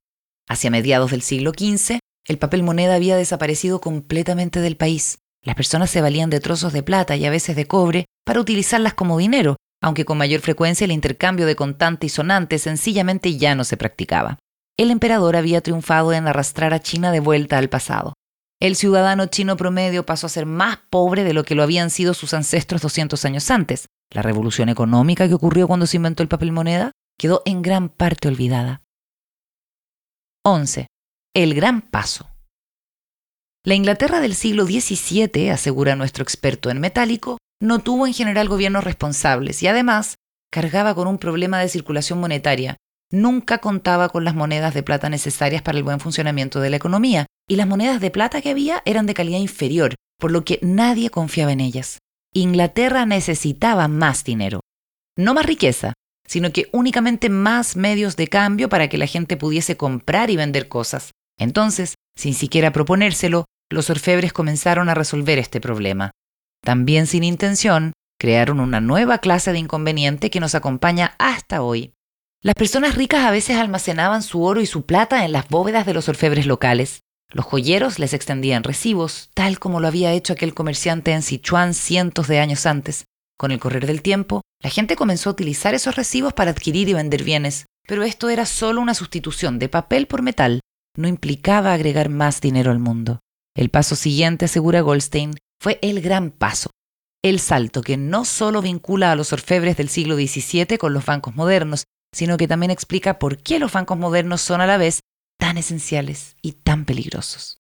Hacia 0.49 0.71
mediados 0.71 1.11
del 1.11 1.23
siglo 1.23 1.51
XV, 1.51 1.99
el 2.27 2.39
papel 2.39 2.63
moneda 2.63 2.95
había 2.95 3.17
desaparecido 3.17 3.81
completamente 3.81 4.61
del 4.61 4.77
país. 4.77 5.19
Las 5.43 5.57
personas 5.57 5.91
se 5.91 6.01
valían 6.01 6.31
de 6.31 6.41
trozos 6.41 6.73
de 6.73 6.83
plata 6.83 7.17
y 7.17 7.25
a 7.25 7.31
veces 7.31 7.57
de 7.57 7.67
cobre 7.67 8.05
para 8.25 8.41
utilizarlas 8.41 8.95
como 8.95 9.19
dinero, 9.19 9.57
aunque 9.83 10.05
con 10.05 10.19
mayor 10.19 10.41
frecuencia 10.41 10.85
el 10.85 10.93
intercambio 10.93 11.47
de 11.47 11.57
contante 11.57 12.07
y 12.07 12.09
sonante 12.09 12.59
sencillamente 12.59 13.37
ya 13.37 13.55
no 13.55 13.65
se 13.65 13.77
practicaba. 13.77 14.39
El 14.77 14.91
emperador 14.91 15.37
había 15.37 15.61
triunfado 15.61 16.13
en 16.13 16.29
arrastrar 16.29 16.75
a 16.75 16.81
China 16.81 17.11
de 17.11 17.21
vuelta 17.21 17.59
al 17.59 17.69
pasado. 17.69 18.15
El 18.61 18.75
ciudadano 18.75 19.27
chino 19.27 19.57
promedio 19.57 20.05
pasó 20.05 20.27
a 20.27 20.31
ser 20.31 20.45
más 20.45 20.79
pobre 20.91 21.23
de 21.23 21.33
lo 21.33 21.45
que 21.45 21.55
lo 21.55 21.63
habían 21.63 21.91
sido 21.91 22.13
sus 22.13 22.35
ancestros 22.35 22.83
200 22.83 23.25
años 23.25 23.51
antes. 23.53 23.87
La 24.11 24.23
revolución 24.23 24.69
económica 24.69 25.29
que 25.29 25.35
ocurrió 25.35 25.69
cuando 25.69 25.87
se 25.87 25.97
inventó 25.97 26.25
el 26.25 26.29
papel 26.29 26.51
moneda 26.51 26.91
quedó 27.17 27.43
en 27.45 27.63
gran 27.63 27.89
parte 27.89 28.27
olvidada. 28.27 28.83
11. 30.45 30.89
El 31.35 31.55
gran 31.55 31.83
paso. 31.83 32.31
La 33.65 33.75
Inglaterra 33.75 34.21
del 34.21 34.35
siglo 34.35 34.65
XVII, 34.65 35.51
asegura 35.51 35.95
nuestro 35.95 36.23
experto 36.23 36.71
en 36.71 36.81
metálico, 36.81 37.39
no 37.61 37.79
tuvo 37.81 38.07
en 38.07 38.15
general 38.15 38.49
gobiernos 38.49 38.83
responsables 38.83 39.63
y 39.63 39.69
además 39.69 40.17
cargaba 40.51 40.95
con 40.95 41.07
un 41.07 41.19
problema 41.19 41.61
de 41.61 41.69
circulación 41.69 42.19
monetaria. 42.19 42.77
Nunca 43.13 43.59
contaba 43.59 44.09
con 44.09 44.25
las 44.25 44.35
monedas 44.35 44.75
de 44.75 44.83
plata 44.83 45.09
necesarias 45.11 45.63
para 45.63 45.79
el 45.79 45.85
buen 45.85 46.01
funcionamiento 46.01 46.61
de 46.61 46.71
la 46.71 46.77
economía, 46.77 47.27
y 47.49 47.57
las 47.57 47.67
monedas 47.67 48.01
de 48.01 48.11
plata 48.11 48.41
que 48.41 48.51
había 48.51 48.83
eran 48.85 49.07
de 49.07 49.15
calidad 49.15 49.39
inferior, 49.39 49.95
por 50.19 50.31
lo 50.31 50.45
que 50.45 50.59
nadie 50.63 51.11
confiaba 51.11 51.53
en 51.53 51.61
ellas. 51.61 51.99
Inglaterra 52.35 53.07
necesitaba 53.07 53.89
más 53.89 54.23
dinero. 54.23 54.61
No 55.17 55.35
más 55.35 55.47
riqueza, 55.47 55.95
sino 56.27 56.53
que 56.53 56.69
únicamente 56.73 57.31
más 57.31 57.75
medios 57.75 58.17
de 58.17 58.29
cambio 58.29 58.69
para 58.69 58.89
que 58.89 58.99
la 58.99 59.07
gente 59.07 59.37
pudiese 59.37 59.77
comprar 59.77 60.31
y 60.31 60.37
vender 60.37 60.69
cosas. 60.69 61.13
Entonces, 61.39 61.95
sin 62.17 62.35
siquiera 62.35 62.73
proponérselo, 62.73 63.47
los 63.71 63.91
orfebres 63.91 64.33
comenzaron 64.33 64.89
a 64.89 64.95
resolver 64.95 65.39
este 65.39 65.61
problema. 65.61 66.11
También 66.63 67.07
sin 67.07 67.25
intención, 67.25 67.93
crearon 68.19 68.61
una 68.61 68.81
nueva 68.81 69.19
clase 69.19 69.53
de 69.53 69.59
inconveniente 69.59 70.31
que 70.31 70.41
nos 70.41 70.55
acompaña 70.55 71.15
hasta 71.19 71.63
hoy. 71.63 71.93
Las 72.43 72.55
personas 72.55 72.95
ricas 72.95 73.25
a 73.25 73.31
veces 73.31 73.57
almacenaban 73.57 74.23
su 74.23 74.43
oro 74.43 74.61
y 74.61 74.67
su 74.67 74.85
plata 74.85 75.25
en 75.25 75.33
las 75.33 75.49
bóvedas 75.49 75.87
de 75.87 75.95
los 75.95 76.09
orfebres 76.09 76.47
locales. 76.47 77.01
Los 77.33 77.45
joyeros 77.45 77.99
les 77.99 78.15
extendían 78.15 78.65
recibos, 78.65 79.31
tal 79.35 79.59
como 79.59 79.81
lo 79.81 79.89
había 79.89 80.13
hecho 80.13 80.33
aquel 80.33 80.55
comerciante 80.55 81.13
en 81.13 81.23
Sichuan 81.23 81.75
cientos 81.75 82.27
de 82.27 82.41
años 82.41 82.65
antes. 82.65 83.05
Con 83.39 83.51
el 83.51 83.61
correr 83.61 83.87
del 83.87 84.01
tiempo, 84.01 84.41
la 84.63 84.71
gente 84.71 84.97
comenzó 84.97 85.29
a 85.29 85.33
utilizar 85.33 85.75
esos 85.75 85.95
recibos 85.95 86.33
para 86.33 86.51
adquirir 86.51 86.89
y 86.89 86.95
vender 86.95 87.25
bienes, 87.25 87.67
pero 87.87 88.03
esto 88.03 88.31
era 88.31 88.47
solo 88.47 88.81
una 88.81 88.95
sustitución 88.95 89.59
de 89.59 89.69
papel 89.69 90.07
por 90.07 90.23
metal, 90.23 90.61
no 90.97 91.07
implicaba 91.07 91.75
agregar 91.75 92.09
más 92.09 92.41
dinero 92.41 92.71
al 92.71 92.79
mundo. 92.79 93.21
El 93.55 93.69
paso 93.69 93.95
siguiente, 93.95 94.47
asegura 94.47 94.81
Goldstein, 94.81 95.35
fue 95.61 95.79
el 95.83 96.01
gran 96.01 96.31
paso, 96.31 96.71
el 97.23 97.41
salto 97.41 97.83
que 97.83 97.97
no 97.97 98.25
solo 98.25 98.63
vincula 98.63 99.13
a 99.13 99.17
los 99.17 99.33
orfebres 99.33 99.77
del 99.77 99.91
siglo 99.91 100.17
XVII 100.17 100.79
con 100.79 100.95
los 100.95 101.05
bancos 101.05 101.37
modernos, 101.37 101.85
sino 102.15 102.37
que 102.37 102.49
también 102.49 102.71
explica 102.71 103.19
por 103.19 103.37
qué 103.37 103.59
los 103.59 103.73
bancos 103.73 103.99
modernos 103.99 104.41
son 104.41 104.61
a 104.61 104.67
la 104.67 104.79
vez 104.79 105.01
tan 105.39 105.57
esenciales 105.57 106.37
y 106.43 106.53
tan 106.53 106.85
peligrosos. 106.85 107.59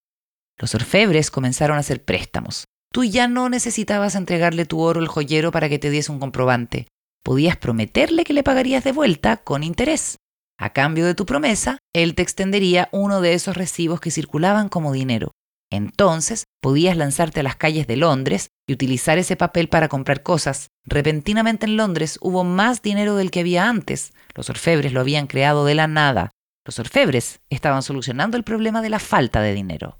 Los 0.58 0.74
orfebres 0.74 1.30
comenzaron 1.30 1.76
a 1.76 1.80
hacer 1.80 2.04
préstamos. 2.04 2.64
Tú 2.92 3.04
ya 3.04 3.28
no 3.28 3.48
necesitabas 3.48 4.14
entregarle 4.14 4.66
tu 4.66 4.80
oro 4.80 5.00
al 5.00 5.08
joyero 5.08 5.52
para 5.52 5.68
que 5.68 5.78
te 5.78 5.90
diese 5.90 6.10
un 6.10 6.18
comprobante. 6.18 6.88
Podías 7.22 7.56
prometerle 7.56 8.24
que 8.24 8.32
le 8.32 8.42
pagarías 8.42 8.84
de 8.84 8.92
vuelta 8.92 9.38
con 9.38 9.62
interés. 9.62 10.16
A 10.58 10.72
cambio 10.72 11.06
de 11.06 11.14
tu 11.14 11.24
promesa, 11.24 11.78
él 11.94 12.14
te 12.14 12.22
extendería 12.22 12.88
uno 12.90 13.20
de 13.20 13.34
esos 13.34 13.56
recibos 13.56 14.00
que 14.00 14.10
circulaban 14.10 14.68
como 14.68 14.92
dinero. 14.92 15.30
Entonces 15.70 16.44
podías 16.60 16.96
lanzarte 16.96 17.40
a 17.40 17.42
las 17.42 17.56
calles 17.56 17.86
de 17.86 17.96
Londres 17.96 18.48
y 18.66 18.72
utilizar 18.72 19.18
ese 19.18 19.36
papel 19.36 19.68
para 19.68 19.88
comprar 19.88 20.22
cosas. 20.22 20.68
Repentinamente 20.84 21.66
en 21.66 21.76
Londres 21.76 22.18
hubo 22.22 22.42
más 22.42 22.82
dinero 22.82 23.16
del 23.16 23.30
que 23.30 23.40
había 23.40 23.68
antes. 23.68 24.12
Los 24.34 24.50
orfebres 24.50 24.92
lo 24.92 25.00
habían 25.00 25.26
creado 25.26 25.64
de 25.64 25.74
la 25.74 25.86
nada. 25.86 26.30
Los 26.68 26.78
orfebres 26.78 27.40
estaban 27.48 27.82
solucionando 27.82 28.36
el 28.36 28.44
problema 28.44 28.82
de 28.82 28.90
la 28.90 28.98
falta 28.98 29.40
de 29.40 29.54
dinero. 29.54 29.96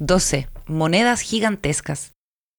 12. 0.00 0.48
Monedas 0.66 1.20
gigantescas. 1.20 2.14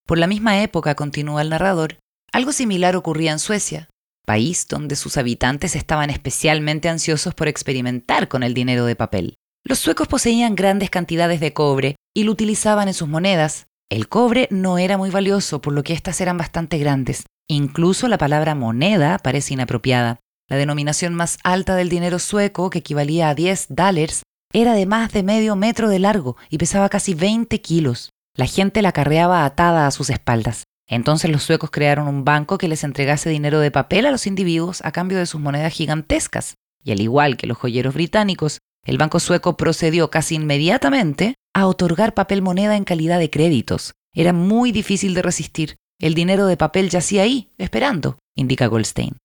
Por 0.07 0.17
la 0.17 0.27
misma 0.27 0.61
época, 0.61 0.95
continúa 0.95 1.41
el 1.41 1.49
narrador, 1.49 1.97
algo 2.31 2.53
similar 2.53 2.95
ocurría 2.95 3.33
en 3.33 3.39
Suecia, 3.39 3.89
país 4.25 4.69
donde 4.69 4.95
sus 4.95 5.17
habitantes 5.17 5.75
estaban 5.75 6.09
especialmente 6.09 6.87
ansiosos 6.87 7.33
por 7.33 7.49
experimentar 7.49 8.29
con 8.29 8.41
el 8.41 8.53
dinero 8.53 8.85
de 8.85 8.95
papel. 8.95 9.35
Los 9.65 9.79
suecos 9.79 10.07
poseían 10.07 10.55
grandes 10.55 10.89
cantidades 10.89 11.41
de 11.41 11.51
cobre 11.51 11.97
y 12.15 12.23
lo 12.23 12.31
utilizaban 12.31 12.87
en 12.87 12.93
sus 12.93 13.09
monedas. 13.09 13.65
El 13.91 14.07
cobre 14.07 14.47
no 14.49 14.77
era 14.77 14.97
muy 14.97 15.09
valioso, 15.09 15.59
por 15.59 15.73
lo 15.73 15.83
que 15.83 15.91
éstas 15.91 16.21
eran 16.21 16.37
bastante 16.37 16.77
grandes. 16.77 17.25
Incluso 17.49 18.07
la 18.07 18.17
palabra 18.17 18.55
moneda 18.55 19.17
parece 19.17 19.55
inapropiada. 19.55 20.21
La 20.47 20.57
denominación 20.57 21.15
más 21.15 21.39
alta 21.43 21.75
del 21.75 21.89
dinero 21.89 22.19
sueco, 22.19 22.69
que 22.69 22.79
equivalía 22.79 23.29
a 23.29 23.35
10 23.35 23.67
dólares, 23.69 24.23
era 24.53 24.73
de 24.73 24.85
más 24.85 25.11
de 25.11 25.23
medio 25.23 25.55
metro 25.55 25.89
de 25.89 25.99
largo 25.99 26.37
y 26.49 26.59
pesaba 26.59 26.87
casi 26.89 27.15
20 27.15 27.59
kilos. 27.61 28.11
La 28.37 28.45
gente 28.45 28.81
la 28.81 28.91
carreaba 28.91 29.43
atada 29.43 29.87
a 29.87 29.91
sus 29.91 30.09
espaldas. 30.09 30.65
Entonces 30.87 31.31
los 31.31 31.41
suecos 31.41 31.71
crearon 31.71 32.07
un 32.07 32.23
banco 32.23 32.59
que 32.59 32.67
les 32.67 32.83
entregase 32.83 33.29
dinero 33.29 33.59
de 33.59 33.71
papel 33.71 34.05
a 34.05 34.11
los 34.11 34.27
individuos 34.27 34.85
a 34.85 34.91
cambio 34.91 35.17
de 35.17 35.25
sus 35.25 35.41
monedas 35.41 35.73
gigantescas. 35.73 36.53
Y 36.83 36.91
al 36.91 37.01
igual 37.01 37.37
que 37.37 37.47
los 37.47 37.57
joyeros 37.57 37.95
británicos, 37.95 38.59
el 38.85 38.99
banco 38.99 39.19
sueco 39.19 39.57
procedió 39.57 40.11
casi 40.11 40.35
inmediatamente 40.35 41.33
a 41.55 41.65
otorgar 41.65 42.13
papel 42.13 42.43
moneda 42.43 42.75
en 42.75 42.83
calidad 42.83 43.17
de 43.17 43.31
créditos. 43.31 43.93
Era 44.13 44.31
muy 44.31 44.71
difícil 44.71 45.15
de 45.15 45.23
resistir. 45.23 45.75
El 45.99 46.13
dinero 46.13 46.45
de 46.45 46.57
papel 46.57 46.89
yacía 46.89 47.23
ahí, 47.23 47.51
esperando, 47.57 48.19
indica 48.35 48.67
Goldstein. 48.67 49.17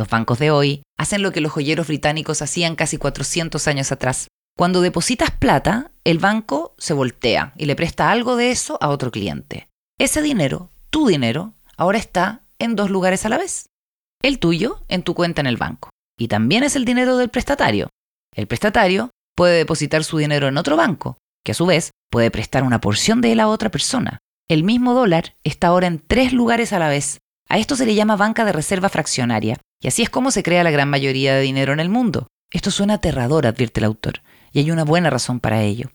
Los 0.00 0.08
bancos 0.08 0.38
de 0.38 0.50
hoy 0.50 0.82
hacen 0.98 1.20
lo 1.20 1.30
que 1.30 1.42
los 1.42 1.52
joyeros 1.52 1.88
británicos 1.88 2.40
hacían 2.40 2.74
casi 2.74 2.96
400 2.96 3.68
años 3.68 3.92
atrás. 3.92 4.28
Cuando 4.56 4.80
depositas 4.80 5.30
plata, 5.30 5.90
el 6.04 6.18
banco 6.18 6.74
se 6.78 6.94
voltea 6.94 7.52
y 7.58 7.66
le 7.66 7.76
presta 7.76 8.10
algo 8.10 8.36
de 8.36 8.50
eso 8.50 8.78
a 8.80 8.88
otro 8.88 9.10
cliente. 9.10 9.68
Ese 9.98 10.22
dinero 10.22 10.70
tu 10.88 11.06
dinero 11.06 11.52
ahora 11.76 11.98
está 11.98 12.40
en 12.58 12.76
dos 12.76 12.88
lugares 12.88 13.26
a 13.26 13.28
la 13.28 13.36
vez. 13.36 13.66
El 14.22 14.38
tuyo 14.38 14.82
en 14.88 15.02
tu 15.02 15.12
cuenta 15.12 15.42
en 15.42 15.46
el 15.46 15.58
banco. 15.58 15.90
Y 16.18 16.28
también 16.28 16.62
es 16.62 16.76
el 16.76 16.86
dinero 16.86 17.18
del 17.18 17.28
prestatario. 17.28 17.90
El 18.34 18.46
prestatario 18.46 19.10
puede 19.36 19.58
depositar 19.58 20.02
su 20.02 20.16
dinero 20.16 20.48
en 20.48 20.56
otro 20.56 20.78
banco, 20.78 21.18
que 21.44 21.52
a 21.52 21.54
su 21.54 21.66
vez 21.66 21.90
puede 22.10 22.30
prestar 22.30 22.62
una 22.62 22.80
porción 22.80 23.20
de 23.20 23.32
él 23.32 23.40
a 23.40 23.48
otra 23.48 23.70
persona. 23.70 24.16
El 24.48 24.64
mismo 24.64 24.94
dólar 24.94 25.34
está 25.44 25.66
ahora 25.66 25.88
en 25.88 25.98
tres 25.98 26.32
lugares 26.32 26.72
a 26.72 26.78
la 26.78 26.88
vez. 26.88 27.18
A 27.50 27.58
esto 27.58 27.76
se 27.76 27.84
le 27.84 27.94
llama 27.94 28.16
banca 28.16 28.46
de 28.46 28.52
reserva 28.52 28.88
fraccionaria, 28.88 29.58
y 29.80 29.88
así 29.88 30.02
es 30.02 30.10
como 30.10 30.30
se 30.30 30.42
crea 30.42 30.64
la 30.64 30.70
gran 30.70 30.88
mayoría 30.88 31.34
de 31.34 31.42
dinero 31.42 31.72
en 31.72 31.80
el 31.80 31.88
mundo. 31.88 32.28
Esto 32.52 32.70
suena 32.70 32.94
aterrador, 32.94 33.46
advierte 33.46 33.80
el 33.80 33.84
autor, 33.84 34.22
y 34.52 34.58
hay 34.58 34.70
una 34.70 34.84
buena 34.84 35.10
razón 35.10 35.40
para 35.40 35.62
ello. 35.62 35.90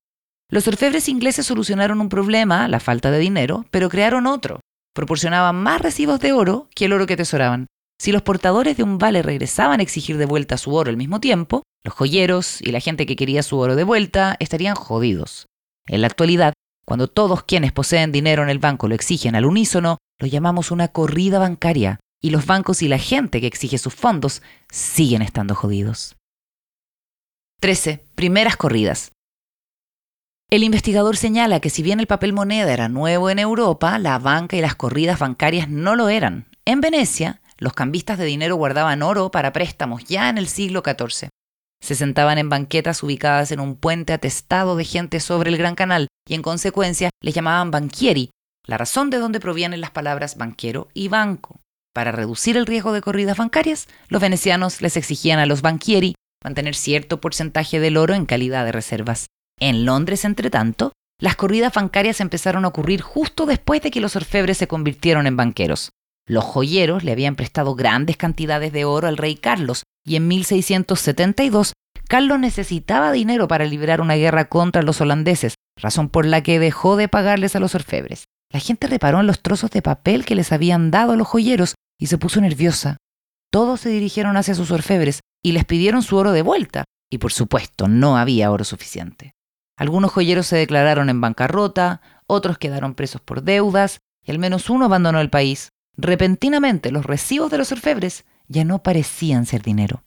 Los 0.49 0.67
orfebres 0.67 1.09
ingleses 1.09 1.45
solucionaron 1.45 2.01
un 2.01 2.09
problema, 2.09 2.67
la 2.67 2.79
falta 2.79 3.11
de 3.11 3.19
dinero, 3.19 3.65
pero 3.71 3.89
crearon 3.89 4.27
otro, 4.27 4.61
proporcionaban 4.93 5.55
más 5.55 5.81
recibos 5.81 6.19
de 6.19 6.33
oro 6.33 6.69
que 6.73 6.85
el 6.85 6.93
oro 6.93 7.05
que 7.05 7.13
atesoraban. 7.13 7.67
Si 7.99 8.11
los 8.11 8.21
portadores 8.21 8.77
de 8.77 8.83
un 8.83 8.97
vale 8.97 9.21
regresaban 9.21 9.79
a 9.79 9.83
exigir 9.83 10.17
de 10.17 10.25
vuelta 10.25 10.57
su 10.57 10.73
oro 10.73 10.89
al 10.89 10.97
mismo 10.97 11.19
tiempo, 11.19 11.63
los 11.83 11.93
joyeros 11.93 12.61
y 12.61 12.71
la 12.71 12.79
gente 12.79 13.05
que 13.05 13.15
quería 13.15 13.43
su 13.43 13.57
oro 13.57 13.75
de 13.75 13.83
vuelta 13.83 14.35
estarían 14.39 14.75
jodidos. 14.75 15.47
En 15.87 16.01
la 16.01 16.07
actualidad, 16.07 16.53
cuando 16.85 17.07
todos 17.07 17.43
quienes 17.43 17.71
poseen 17.71 18.11
dinero 18.11 18.43
en 18.43 18.49
el 18.49 18.59
banco 18.59 18.87
lo 18.87 18.95
exigen 18.95 19.35
al 19.35 19.45
unísono, 19.45 19.97
lo 20.19 20.27
llamamos 20.27 20.71
una 20.71 20.89
corrida 20.89 21.39
bancaria, 21.39 21.99
y 22.25 22.31
los 22.31 22.47
bancos 22.47 22.81
y 22.81 22.87
la 22.87 22.97
gente 22.97 23.39
que 23.39 23.45
exige 23.45 23.77
sus 23.77 23.93
fondos 23.93 24.41
siguen 24.71 25.21
estando 25.21 25.53
jodidos. 25.53 26.15
13. 27.61 28.03
Primeras 28.15 28.57
corridas. 28.57 29.11
El 30.49 30.63
investigador 30.63 31.17
señala 31.17 31.59
que 31.59 31.69
si 31.69 31.83
bien 31.83 31.99
el 31.99 32.07
papel 32.07 32.33
moneda 32.33 32.73
era 32.73 32.89
nuevo 32.89 33.29
en 33.29 33.37
Europa, 33.37 33.99
la 33.99 34.17
banca 34.17 34.57
y 34.57 34.61
las 34.61 34.73
corridas 34.73 35.19
bancarias 35.19 35.69
no 35.69 35.95
lo 35.95 36.09
eran. 36.09 36.47
En 36.65 36.81
Venecia, 36.81 37.41
los 37.59 37.73
cambistas 37.73 38.17
de 38.17 38.25
dinero 38.25 38.55
guardaban 38.55 39.03
oro 39.03 39.29
para 39.29 39.53
préstamos 39.53 40.05
ya 40.05 40.27
en 40.27 40.39
el 40.39 40.47
siglo 40.47 40.81
XIV. 40.83 41.29
Se 41.79 41.93
sentaban 41.93 42.39
en 42.39 42.49
banquetas 42.49 43.03
ubicadas 43.03 43.51
en 43.51 43.59
un 43.59 43.75
puente 43.75 44.13
atestado 44.13 44.75
de 44.75 44.85
gente 44.85 45.19
sobre 45.19 45.51
el 45.51 45.57
Gran 45.57 45.75
Canal 45.75 46.07
y 46.27 46.33
en 46.33 46.41
consecuencia 46.41 47.11
les 47.21 47.35
llamaban 47.35 47.69
banquieri, 47.69 48.31
la 48.65 48.79
razón 48.79 49.11
de 49.11 49.19
donde 49.19 49.39
provienen 49.39 49.79
las 49.79 49.91
palabras 49.91 50.37
banquero 50.37 50.87
y 50.95 51.07
banco. 51.07 51.59
Para 51.95 52.11
reducir 52.11 52.57
el 52.57 52.65
riesgo 52.65 52.91
de 52.91 52.99
corridas 52.99 53.37
bancarias, 53.37 53.87
los 54.09 54.21
venecianos 54.21 54.81
les 54.81 54.97
exigían 54.97 55.39
a 55.39 55.45
los 55.45 55.61
banquieri 55.61 56.15
mantener 56.43 56.75
cierto 56.75 57.21
porcentaje 57.21 57.79
del 57.79 57.95
oro 57.95 58.13
en 58.13 58.25
calidad 58.25 58.65
de 58.65 58.73
reservas. 58.73 59.27
En 59.61 59.85
Londres, 59.85 60.25
entre 60.25 60.49
tanto, 60.49 60.91
las 61.21 61.37
corridas 61.37 61.73
bancarias 61.73 62.19
empezaron 62.19 62.65
a 62.65 62.67
ocurrir 62.67 62.99
justo 62.99 63.45
después 63.45 63.81
de 63.81 63.91
que 63.91 64.01
los 64.01 64.17
orfebres 64.17 64.57
se 64.57 64.67
convirtieron 64.67 65.25
en 65.25 65.37
banqueros. 65.37 65.91
Los 66.27 66.43
joyeros 66.43 67.05
le 67.05 67.13
habían 67.13 67.37
prestado 67.37 67.75
grandes 67.75 68.17
cantidades 68.17 68.73
de 68.73 68.83
oro 68.83 69.07
al 69.07 69.15
rey 69.15 69.35
Carlos 69.35 69.83
y 70.05 70.17
en 70.17 70.27
1672 70.27 71.71
Carlos 72.09 72.39
necesitaba 72.39 73.13
dinero 73.13 73.47
para 73.47 73.63
librar 73.63 74.01
una 74.01 74.15
guerra 74.15 74.49
contra 74.49 74.81
los 74.81 74.99
holandeses, 74.99 75.55
razón 75.81 76.09
por 76.09 76.25
la 76.25 76.43
que 76.43 76.59
dejó 76.59 76.97
de 76.97 77.07
pagarles 77.07 77.55
a 77.55 77.61
los 77.61 77.73
orfebres. 77.73 78.25
La 78.51 78.59
gente 78.59 78.87
reparó 78.87 79.21
en 79.21 79.27
los 79.27 79.41
trozos 79.41 79.71
de 79.71 79.81
papel 79.81 80.25
que 80.25 80.35
les 80.35 80.51
habían 80.51 80.91
dado 80.91 81.15
los 81.15 81.27
joyeros 81.27 81.75
y 81.99 82.07
se 82.07 82.17
puso 82.17 82.41
nerviosa. 82.41 82.97
Todos 83.51 83.81
se 83.81 83.89
dirigieron 83.89 84.37
hacia 84.37 84.55
sus 84.55 84.71
orfebres 84.71 85.21
y 85.43 85.51
les 85.51 85.65
pidieron 85.65 86.03
su 86.03 86.17
oro 86.17 86.31
de 86.31 86.41
vuelta, 86.41 86.83
y 87.09 87.17
por 87.17 87.31
supuesto 87.31 87.87
no 87.87 88.17
había 88.17 88.51
oro 88.51 88.63
suficiente. 88.63 89.33
Algunos 89.77 90.11
joyeros 90.11 90.47
se 90.47 90.57
declararon 90.57 91.09
en 91.09 91.21
bancarrota, 91.21 92.01
otros 92.27 92.57
quedaron 92.57 92.95
presos 92.95 93.21
por 93.21 93.43
deudas, 93.43 93.99
y 94.25 94.31
al 94.31 94.39
menos 94.39 94.69
uno 94.69 94.85
abandonó 94.85 95.19
el 95.19 95.29
país. 95.29 95.69
Repentinamente 95.97 96.91
los 96.91 97.05
recibos 97.05 97.51
de 97.51 97.57
los 97.57 97.71
orfebres 97.71 98.25
ya 98.47 98.65
no 98.65 98.83
parecían 98.83 99.45
ser 99.45 99.61
dinero. 99.61 100.03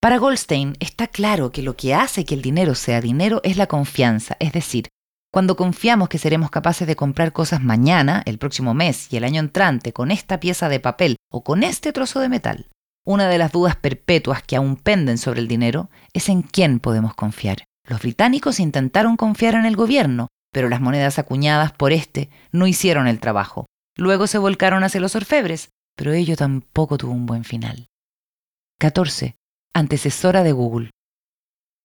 Para 0.00 0.18
Goldstein 0.18 0.76
está 0.78 1.08
claro 1.08 1.50
que 1.50 1.62
lo 1.62 1.76
que 1.76 1.94
hace 1.94 2.24
que 2.24 2.34
el 2.34 2.42
dinero 2.42 2.74
sea 2.74 3.00
dinero 3.00 3.40
es 3.42 3.56
la 3.56 3.66
confianza, 3.66 4.36
es 4.38 4.52
decir, 4.52 4.88
cuando 5.30 5.56
confiamos 5.56 6.08
que 6.08 6.18
seremos 6.18 6.50
capaces 6.50 6.86
de 6.86 6.96
comprar 6.96 7.32
cosas 7.32 7.62
mañana, 7.62 8.22
el 8.24 8.38
próximo 8.38 8.74
mes 8.74 9.12
y 9.12 9.16
el 9.16 9.24
año 9.24 9.40
entrante 9.40 9.92
con 9.92 10.10
esta 10.10 10.40
pieza 10.40 10.68
de 10.68 10.80
papel 10.80 11.16
o 11.30 11.44
con 11.44 11.62
este 11.62 11.92
trozo 11.92 12.20
de 12.20 12.28
metal, 12.28 12.68
una 13.04 13.28
de 13.28 13.38
las 13.38 13.52
dudas 13.52 13.76
perpetuas 13.76 14.42
que 14.42 14.56
aún 14.56 14.76
penden 14.76 15.18
sobre 15.18 15.40
el 15.40 15.48
dinero 15.48 15.90
es 16.12 16.28
en 16.28 16.42
quién 16.42 16.80
podemos 16.80 17.14
confiar. 17.14 17.64
Los 17.86 18.00
británicos 18.00 18.60
intentaron 18.60 19.16
confiar 19.16 19.54
en 19.54 19.64
el 19.64 19.76
gobierno, 19.76 20.28
pero 20.52 20.68
las 20.68 20.80
monedas 20.80 21.18
acuñadas 21.18 21.72
por 21.72 21.92
este 21.92 22.30
no 22.52 22.66
hicieron 22.66 23.06
el 23.06 23.20
trabajo. 23.20 23.66
Luego 23.96 24.26
se 24.26 24.38
volcaron 24.38 24.84
hacia 24.84 25.00
los 25.00 25.16
orfebres, 25.16 25.70
pero 25.96 26.12
ello 26.12 26.36
tampoco 26.36 26.98
tuvo 26.98 27.12
un 27.12 27.26
buen 27.26 27.44
final. 27.44 27.86
14 28.78 29.36
antecesora 29.74 30.42
de 30.42 30.52
Google. 30.52 30.90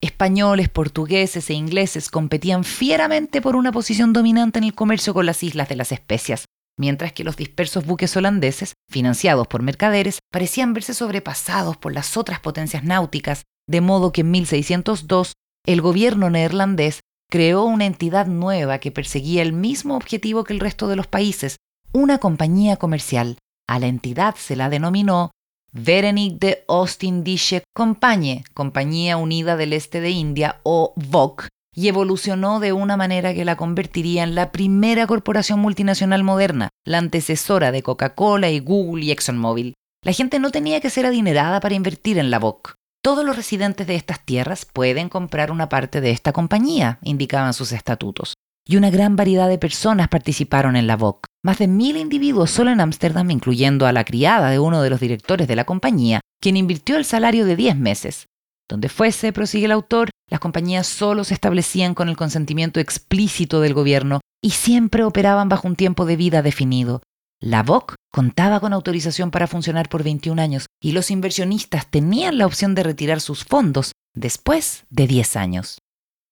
Españoles, 0.03 0.67
portugueses 0.67 1.49
e 1.49 1.53
ingleses 1.53 2.09
competían 2.09 2.65
fieramente 2.65 3.41
por 3.41 3.55
una 3.55 3.71
posición 3.71 4.11
dominante 4.11 4.59
en 4.59 4.65
el 4.65 4.75
comercio 4.75 5.13
con 5.13 5.25
las 5.25 5.43
islas 5.43 5.69
de 5.69 5.77
las 5.77 5.93
especias, 5.93 6.43
mientras 6.77 7.13
que 7.13 7.23
los 7.23 7.37
dispersos 7.37 7.85
buques 7.85 8.17
holandeses, 8.17 8.73
financiados 8.91 9.47
por 9.47 9.61
mercaderes, 9.61 10.19
parecían 10.29 10.73
verse 10.73 10.93
sobrepasados 10.93 11.77
por 11.77 11.93
las 11.93 12.17
otras 12.17 12.41
potencias 12.41 12.83
náuticas, 12.83 13.43
de 13.65 13.79
modo 13.79 14.11
que 14.11 14.21
en 14.21 14.31
1602 14.31 15.31
el 15.65 15.79
gobierno 15.79 16.29
neerlandés 16.29 16.99
creó 17.31 17.63
una 17.63 17.85
entidad 17.85 18.27
nueva 18.27 18.79
que 18.79 18.91
perseguía 18.91 19.41
el 19.41 19.53
mismo 19.53 19.95
objetivo 19.95 20.43
que 20.43 20.51
el 20.51 20.59
resto 20.59 20.89
de 20.89 20.97
los 20.97 21.07
países, 21.07 21.55
una 21.93 22.17
compañía 22.17 22.75
comercial. 22.75 23.37
A 23.69 23.79
la 23.79 23.87
entidad 23.87 24.35
se 24.35 24.57
la 24.57 24.69
denominó 24.69 25.31
Verenic 25.73 26.37
de 26.39 26.63
Ostindische 26.67 27.63
Compagnie, 27.75 28.43
Compañía 28.53 29.17
Unida 29.17 29.57
del 29.57 29.73
Este 29.73 30.01
de 30.01 30.11
India, 30.11 30.61
o 30.61 30.93
VOC, 30.95 31.47
y 31.75 31.87
evolucionó 31.87 32.59
de 32.59 32.73
una 32.73 32.95
manera 32.95 33.33
que 33.33 33.43
la 33.43 33.55
convertiría 33.55 34.23
en 34.23 34.35
la 34.35 34.51
primera 34.51 35.07
corporación 35.07 35.59
multinacional 35.59 36.23
moderna, 36.23 36.69
la 36.85 36.99
antecesora 36.99 37.71
de 37.71 37.81
Coca-Cola 37.81 38.51
y 38.51 38.59
Google 38.59 39.05
y 39.05 39.11
ExxonMobil. 39.11 39.73
La 40.05 40.11
gente 40.11 40.37
no 40.37 40.51
tenía 40.51 40.79
que 40.79 40.91
ser 40.91 41.07
adinerada 41.07 41.59
para 41.59 41.73
invertir 41.73 42.19
en 42.19 42.29
la 42.29 42.37
VOC. 42.37 42.75
Todos 43.03 43.25
los 43.25 43.35
residentes 43.35 43.87
de 43.87 43.95
estas 43.95 44.23
tierras 44.23 44.65
pueden 44.65 45.09
comprar 45.09 45.49
una 45.49 45.69
parte 45.69 46.01
de 46.01 46.11
esta 46.11 46.33
compañía, 46.33 46.99
indicaban 47.01 47.53
sus 47.53 47.71
estatutos 47.71 48.35
y 48.65 48.77
una 48.77 48.91
gran 48.91 49.15
variedad 49.15 49.49
de 49.49 49.57
personas 49.57 50.07
participaron 50.07 50.75
en 50.75 50.87
la 50.87 50.97
VOC. 50.97 51.25
Más 51.45 51.57
de 51.57 51.67
mil 51.67 51.97
individuos 51.97 52.51
solo 52.51 52.71
en 52.71 52.79
Ámsterdam, 52.79 53.29
incluyendo 53.29 53.85
a 53.85 53.91
la 53.91 54.05
criada 54.05 54.49
de 54.49 54.59
uno 54.59 54.81
de 54.81 54.89
los 54.89 55.01
directores 55.01 55.45
de 55.45 55.57
la 55.57 55.65
compañía, 55.65 56.21
quien 56.41 56.55
invirtió 56.55 56.95
el 56.95 57.03
salario 57.03 57.45
de 57.45 57.57
10 57.57 57.75
meses. 57.75 58.27
Donde 58.69 58.87
fuese, 58.87 59.33
prosigue 59.33 59.65
el 59.65 59.73
autor, 59.73 60.09
las 60.29 60.39
compañías 60.39 60.87
solo 60.87 61.25
se 61.25 61.33
establecían 61.33 61.95
con 61.95 62.07
el 62.07 62.15
consentimiento 62.15 62.79
explícito 62.79 63.59
del 63.59 63.73
gobierno 63.73 64.21
y 64.41 64.51
siempre 64.51 65.03
operaban 65.03 65.49
bajo 65.49 65.67
un 65.67 65.75
tiempo 65.75 66.05
de 66.05 66.15
vida 66.15 66.41
definido. 66.41 67.01
La 67.41 67.61
VOC 67.61 67.95
contaba 68.09 68.61
con 68.61 68.71
autorización 68.71 69.29
para 69.29 69.47
funcionar 69.47 69.89
por 69.89 70.01
21 70.01 70.41
años 70.41 70.67
y 70.81 70.93
los 70.93 71.11
inversionistas 71.11 71.91
tenían 71.91 72.37
la 72.37 72.45
opción 72.45 72.73
de 72.73 72.83
retirar 72.83 73.19
sus 73.19 73.43
fondos 73.43 73.91
después 74.15 74.85
de 74.89 75.07
10 75.07 75.35
años 75.35 75.79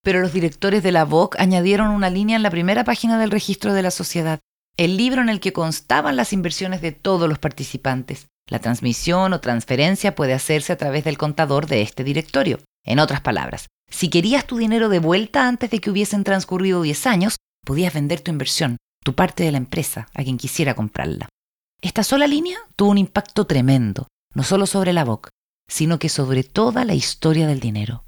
pero 0.03 0.19
los 0.19 0.33
directores 0.33 0.83
de 0.83 0.91
la 0.91 1.05
VOC 1.05 1.39
añadieron 1.39 1.91
una 1.91 2.09
línea 2.09 2.35
en 2.35 2.43
la 2.43 2.49
primera 2.49 2.83
página 2.83 3.19
del 3.19 3.31
registro 3.31 3.73
de 3.73 3.83
la 3.83 3.91
sociedad, 3.91 4.39
el 4.83 4.97
libro 4.97 5.21
en 5.21 5.29
el 5.29 5.39
que 5.39 5.53
constaban 5.53 6.15
las 6.15 6.33
inversiones 6.33 6.81
de 6.81 6.91
todos 6.91 7.29
los 7.29 7.37
participantes. 7.37 8.29
La 8.49 8.57
transmisión 8.57 9.31
o 9.31 9.39
transferencia 9.39 10.15
puede 10.15 10.33
hacerse 10.33 10.73
a 10.73 10.77
través 10.77 11.03
del 11.03 11.19
contador 11.19 11.67
de 11.67 11.83
este 11.83 12.03
directorio. 12.03 12.57
En 12.83 12.97
otras 12.97 13.21
palabras, 13.21 13.67
si 13.91 14.09
querías 14.09 14.47
tu 14.47 14.57
dinero 14.57 14.89
de 14.89 14.97
vuelta 14.97 15.47
antes 15.47 15.69
de 15.69 15.77
que 15.77 15.91
hubiesen 15.91 16.23
transcurrido 16.23 16.81
10 16.81 17.05
años, 17.05 17.35
podías 17.63 17.93
vender 17.93 18.21
tu 18.21 18.31
inversión, 18.31 18.77
tu 19.05 19.13
parte 19.13 19.43
de 19.43 19.51
la 19.51 19.59
empresa, 19.59 20.07
a 20.15 20.23
quien 20.23 20.39
quisiera 20.39 20.73
comprarla. 20.73 21.29
Esta 21.83 22.03
sola 22.03 22.25
línea 22.25 22.57
tuvo 22.75 22.89
un 22.89 22.97
impacto 22.97 23.45
tremendo, 23.45 24.07
no 24.33 24.41
solo 24.41 24.65
sobre 24.65 24.93
la 24.93 25.05
VOC, 25.05 25.29
sino 25.69 25.99
que 25.99 26.09
sobre 26.09 26.43
toda 26.43 26.85
la 26.85 26.95
historia 26.95 27.45
del 27.45 27.59
dinero. 27.59 28.03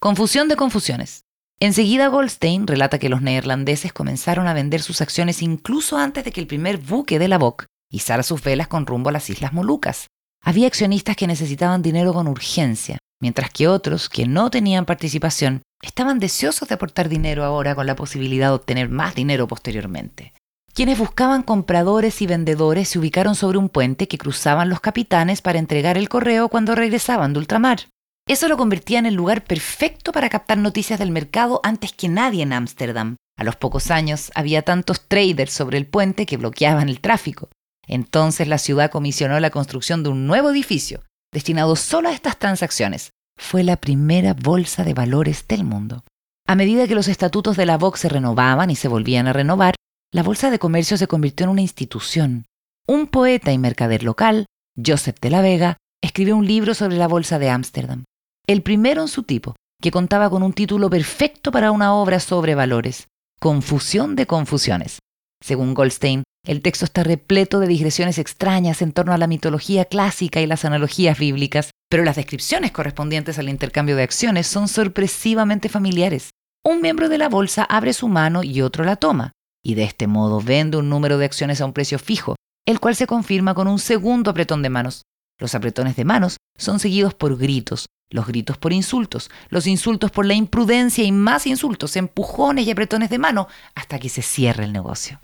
Confusión 0.00 0.48
de 0.48 0.56
confusiones. 0.56 1.20
Enseguida 1.62 2.08
Goldstein 2.08 2.66
relata 2.66 2.98
que 2.98 3.10
los 3.10 3.20
neerlandeses 3.20 3.92
comenzaron 3.92 4.48
a 4.48 4.54
vender 4.54 4.80
sus 4.80 5.02
acciones 5.02 5.42
incluso 5.42 5.98
antes 5.98 6.24
de 6.24 6.32
que 6.32 6.40
el 6.40 6.46
primer 6.46 6.78
buque 6.78 7.18
de 7.18 7.28
la 7.28 7.36
BOC 7.36 7.66
izara 7.90 8.22
sus 8.22 8.42
velas 8.42 8.66
con 8.66 8.86
rumbo 8.86 9.10
a 9.10 9.12
las 9.12 9.28
Islas 9.28 9.52
Molucas. 9.52 10.06
Había 10.42 10.66
accionistas 10.66 11.16
que 11.16 11.26
necesitaban 11.26 11.82
dinero 11.82 12.14
con 12.14 12.28
urgencia, 12.28 12.96
mientras 13.20 13.50
que 13.50 13.68
otros, 13.68 14.08
que 14.08 14.26
no 14.26 14.50
tenían 14.50 14.86
participación, 14.86 15.60
estaban 15.82 16.18
deseosos 16.18 16.66
de 16.66 16.76
aportar 16.76 17.10
dinero 17.10 17.44
ahora 17.44 17.74
con 17.74 17.86
la 17.86 17.94
posibilidad 17.94 18.48
de 18.48 18.54
obtener 18.54 18.88
más 18.88 19.14
dinero 19.14 19.46
posteriormente. 19.46 20.32
Quienes 20.72 20.98
buscaban 20.98 21.42
compradores 21.42 22.22
y 22.22 22.26
vendedores 22.26 22.88
se 22.88 22.98
ubicaron 22.98 23.34
sobre 23.34 23.58
un 23.58 23.68
puente 23.68 24.08
que 24.08 24.16
cruzaban 24.16 24.70
los 24.70 24.80
capitanes 24.80 25.42
para 25.42 25.58
entregar 25.58 25.98
el 25.98 26.08
correo 26.08 26.48
cuando 26.48 26.74
regresaban 26.74 27.34
de 27.34 27.40
ultramar. 27.40 27.80
Eso 28.26 28.46
lo 28.48 28.56
convertía 28.56 28.98
en 28.98 29.06
el 29.06 29.14
lugar 29.14 29.42
perfecto 29.42 30.12
para 30.12 30.28
captar 30.28 30.58
noticias 30.58 30.98
del 30.98 31.10
mercado 31.10 31.60
antes 31.64 31.92
que 31.92 32.08
nadie 32.08 32.42
en 32.42 32.52
Ámsterdam. 32.52 33.16
A 33.36 33.44
los 33.44 33.56
pocos 33.56 33.90
años 33.90 34.30
había 34.34 34.62
tantos 34.62 35.08
traders 35.08 35.52
sobre 35.52 35.78
el 35.78 35.86
puente 35.86 36.26
que 36.26 36.36
bloqueaban 36.36 36.88
el 36.88 37.00
tráfico. 37.00 37.48
Entonces 37.86 38.46
la 38.46 38.58
ciudad 38.58 38.90
comisionó 38.90 39.40
la 39.40 39.50
construcción 39.50 40.02
de 40.02 40.10
un 40.10 40.26
nuevo 40.26 40.50
edificio 40.50 41.02
destinado 41.32 41.74
solo 41.74 42.08
a 42.08 42.12
estas 42.12 42.38
transacciones. 42.38 43.10
Fue 43.36 43.64
la 43.64 43.76
primera 43.76 44.34
bolsa 44.34 44.84
de 44.84 44.94
valores 44.94 45.46
del 45.48 45.64
mundo. 45.64 46.04
A 46.46 46.54
medida 46.54 46.86
que 46.86 46.94
los 46.94 47.08
estatutos 47.08 47.56
de 47.56 47.66
la 47.66 47.78
Vox 47.78 48.00
se 48.00 48.08
renovaban 48.08 48.70
y 48.70 48.76
se 48.76 48.88
volvían 48.88 49.26
a 49.26 49.32
renovar, 49.32 49.74
la 50.12 50.22
Bolsa 50.22 50.50
de 50.50 50.58
Comercio 50.58 50.96
se 50.96 51.06
convirtió 51.06 51.44
en 51.44 51.50
una 51.50 51.60
institución. 51.62 52.46
Un 52.86 53.06
poeta 53.06 53.52
y 53.52 53.58
mercader 53.58 54.02
local, 54.02 54.46
Joseph 54.76 55.16
de 55.20 55.30
la 55.30 55.40
Vega, 55.40 55.76
escribió 56.02 56.36
un 56.36 56.46
libro 56.46 56.74
sobre 56.74 56.96
la 56.96 57.06
Bolsa 57.08 57.38
de 57.38 57.50
Ámsterdam 57.50 58.04
el 58.52 58.62
primero 58.62 59.02
en 59.02 59.06
su 59.06 59.22
tipo, 59.22 59.54
que 59.80 59.92
contaba 59.92 60.28
con 60.28 60.42
un 60.42 60.52
título 60.52 60.90
perfecto 60.90 61.52
para 61.52 61.70
una 61.70 61.94
obra 61.94 62.18
sobre 62.18 62.56
valores, 62.56 63.06
Confusión 63.38 64.16
de 64.16 64.26
confusiones. 64.26 64.98
Según 65.40 65.72
Goldstein, 65.72 66.24
el 66.44 66.60
texto 66.60 66.84
está 66.84 67.04
repleto 67.04 67.60
de 67.60 67.68
digresiones 67.68 68.18
extrañas 68.18 68.82
en 68.82 68.90
torno 68.90 69.12
a 69.12 69.18
la 69.18 69.28
mitología 69.28 69.84
clásica 69.84 70.40
y 70.40 70.48
las 70.48 70.64
analogías 70.64 71.16
bíblicas, 71.16 71.70
pero 71.88 72.02
las 72.02 72.16
descripciones 72.16 72.72
correspondientes 72.72 73.38
al 73.38 73.48
intercambio 73.48 73.94
de 73.94 74.02
acciones 74.02 74.48
son 74.48 74.66
sorpresivamente 74.66 75.68
familiares. 75.68 76.30
Un 76.64 76.80
miembro 76.80 77.08
de 77.08 77.18
la 77.18 77.28
bolsa 77.28 77.62
abre 77.62 77.92
su 77.92 78.08
mano 78.08 78.42
y 78.42 78.62
otro 78.62 78.82
la 78.82 78.96
toma, 78.96 79.30
y 79.64 79.74
de 79.74 79.84
este 79.84 80.08
modo 80.08 80.40
vende 80.40 80.76
un 80.76 80.88
número 80.88 81.18
de 81.18 81.26
acciones 81.26 81.60
a 81.60 81.66
un 81.66 81.72
precio 81.72 82.00
fijo, 82.00 82.34
el 82.66 82.80
cual 82.80 82.96
se 82.96 83.06
confirma 83.06 83.54
con 83.54 83.68
un 83.68 83.78
segundo 83.78 84.32
apretón 84.32 84.60
de 84.62 84.70
manos. 84.70 85.02
Los 85.38 85.54
apretones 85.54 85.94
de 85.94 86.04
manos 86.04 86.36
son 86.58 86.80
seguidos 86.80 87.14
por 87.14 87.38
gritos, 87.38 87.86
los 88.10 88.26
gritos 88.26 88.58
por 88.58 88.72
insultos, 88.72 89.30
los 89.48 89.66
insultos 89.66 90.10
por 90.10 90.26
la 90.26 90.34
imprudencia 90.34 91.04
y 91.04 91.12
más 91.12 91.46
insultos, 91.46 91.96
empujones 91.96 92.66
y 92.66 92.70
apretones 92.70 93.08
de 93.08 93.18
mano, 93.18 93.48
hasta 93.74 93.98
que 93.98 94.08
se 94.08 94.22
cierre 94.22 94.64
el 94.64 94.72
negocio. 94.72 95.20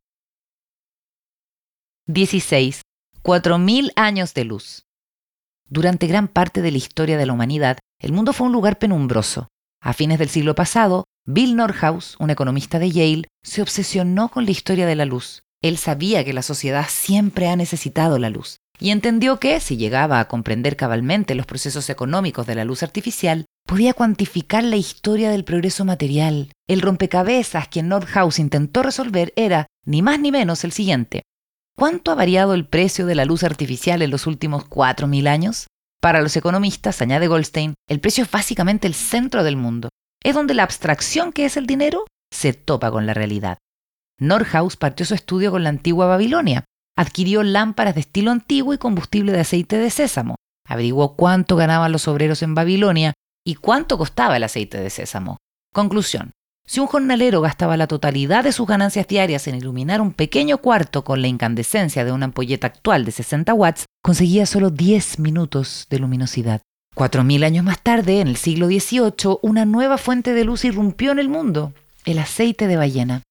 16. 2.06 2.82
4.000 3.22 3.92
años 3.96 4.34
de 4.34 4.44
luz. 4.44 4.84
Durante 5.68 6.06
gran 6.06 6.28
parte 6.28 6.62
de 6.62 6.70
la 6.70 6.78
historia 6.78 7.18
de 7.18 7.26
la 7.26 7.32
humanidad, 7.32 7.78
el 8.00 8.12
mundo 8.12 8.32
fue 8.32 8.46
un 8.46 8.52
lugar 8.52 8.78
penumbroso. 8.78 9.48
A 9.82 9.92
fines 9.92 10.20
del 10.20 10.28
siglo 10.28 10.54
pasado, 10.54 11.04
Bill 11.26 11.56
Nordhaus, 11.56 12.16
un 12.20 12.30
economista 12.30 12.78
de 12.78 12.92
Yale, 12.92 13.28
se 13.42 13.62
obsesionó 13.62 14.28
con 14.28 14.44
la 14.44 14.52
historia 14.52 14.86
de 14.86 14.94
la 14.94 15.04
luz. 15.04 15.42
Él 15.60 15.76
sabía 15.76 16.24
que 16.24 16.32
la 16.32 16.42
sociedad 16.42 16.86
siempre 16.88 17.48
ha 17.48 17.56
necesitado 17.56 18.20
la 18.20 18.30
luz 18.30 18.55
y 18.78 18.90
entendió 18.90 19.38
que, 19.38 19.60
si 19.60 19.76
llegaba 19.76 20.20
a 20.20 20.28
comprender 20.28 20.76
cabalmente 20.76 21.34
los 21.34 21.46
procesos 21.46 21.88
económicos 21.90 22.46
de 22.46 22.54
la 22.54 22.64
luz 22.64 22.82
artificial, 22.82 23.46
podía 23.66 23.94
cuantificar 23.94 24.62
la 24.64 24.76
historia 24.76 25.30
del 25.30 25.44
progreso 25.44 25.84
material. 25.84 26.50
El 26.68 26.80
rompecabezas 26.80 27.68
que 27.68 27.82
Nordhaus 27.82 28.38
intentó 28.38 28.82
resolver 28.82 29.32
era, 29.36 29.66
ni 29.84 30.02
más 30.02 30.20
ni 30.20 30.30
menos, 30.30 30.64
el 30.64 30.72
siguiente. 30.72 31.22
¿Cuánto 31.76 32.10
ha 32.10 32.14
variado 32.14 32.54
el 32.54 32.66
precio 32.66 33.06
de 33.06 33.14
la 33.14 33.24
luz 33.24 33.44
artificial 33.44 34.00
en 34.02 34.10
los 34.10 34.26
últimos 34.26 34.64
4.000 34.64 35.28
años? 35.28 35.66
Para 36.00 36.22
los 36.22 36.36
economistas, 36.36 37.02
añade 37.02 37.26
Goldstein, 37.26 37.74
el 37.88 38.00
precio 38.00 38.24
es 38.24 38.30
básicamente 38.30 38.86
el 38.86 38.94
centro 38.94 39.42
del 39.42 39.56
mundo. 39.56 39.88
Es 40.22 40.34
donde 40.34 40.54
la 40.54 40.62
abstracción 40.62 41.32
que 41.32 41.44
es 41.44 41.56
el 41.56 41.66
dinero 41.66 42.06
se 42.32 42.52
topa 42.52 42.90
con 42.90 43.06
la 43.06 43.14
realidad. 43.14 43.58
Norhaus 44.18 44.76
partió 44.76 45.04
su 45.04 45.14
estudio 45.14 45.50
con 45.50 45.62
la 45.62 45.68
antigua 45.68 46.06
Babilonia. 46.06 46.64
Adquirió 46.96 47.42
lámparas 47.42 47.94
de 47.94 48.00
estilo 48.00 48.30
antiguo 48.30 48.72
y 48.72 48.78
combustible 48.78 49.32
de 49.32 49.40
aceite 49.40 49.76
de 49.78 49.90
sésamo. 49.90 50.36
Averiguó 50.66 51.14
cuánto 51.14 51.56
ganaban 51.56 51.92
los 51.92 52.08
obreros 52.08 52.42
en 52.42 52.54
Babilonia 52.54 53.12
y 53.44 53.56
cuánto 53.56 53.98
costaba 53.98 54.36
el 54.36 54.44
aceite 54.44 54.80
de 54.80 54.90
sésamo. 54.90 55.36
Conclusión. 55.72 56.32
Si 56.66 56.80
un 56.80 56.88
jornalero 56.88 57.40
gastaba 57.40 57.76
la 57.76 57.86
totalidad 57.86 58.42
de 58.42 58.50
sus 58.50 58.66
ganancias 58.66 59.06
diarias 59.06 59.46
en 59.46 59.54
iluminar 59.54 60.00
un 60.00 60.12
pequeño 60.12 60.58
cuarto 60.58 61.04
con 61.04 61.22
la 61.22 61.28
incandescencia 61.28 62.04
de 62.04 62.10
una 62.10 62.24
ampolleta 62.24 62.66
actual 62.66 63.04
de 63.04 63.12
60 63.12 63.54
watts, 63.54 63.86
conseguía 64.02 64.46
solo 64.46 64.70
10 64.70 65.20
minutos 65.20 65.86
de 65.90 66.00
luminosidad. 66.00 66.62
Cuatro 66.94 67.22
mil 67.22 67.44
años 67.44 67.62
más 67.62 67.80
tarde, 67.82 68.20
en 68.20 68.26
el 68.26 68.36
siglo 68.36 68.66
XVIII, 68.66 69.38
una 69.42 69.64
nueva 69.64 69.98
fuente 69.98 70.32
de 70.32 70.44
luz 70.44 70.64
irrumpió 70.64 71.12
en 71.12 71.18
el 71.18 71.28
mundo, 71.28 71.72
el 72.04 72.18
aceite 72.18 72.66
de 72.66 72.76
ballena. 72.76 73.22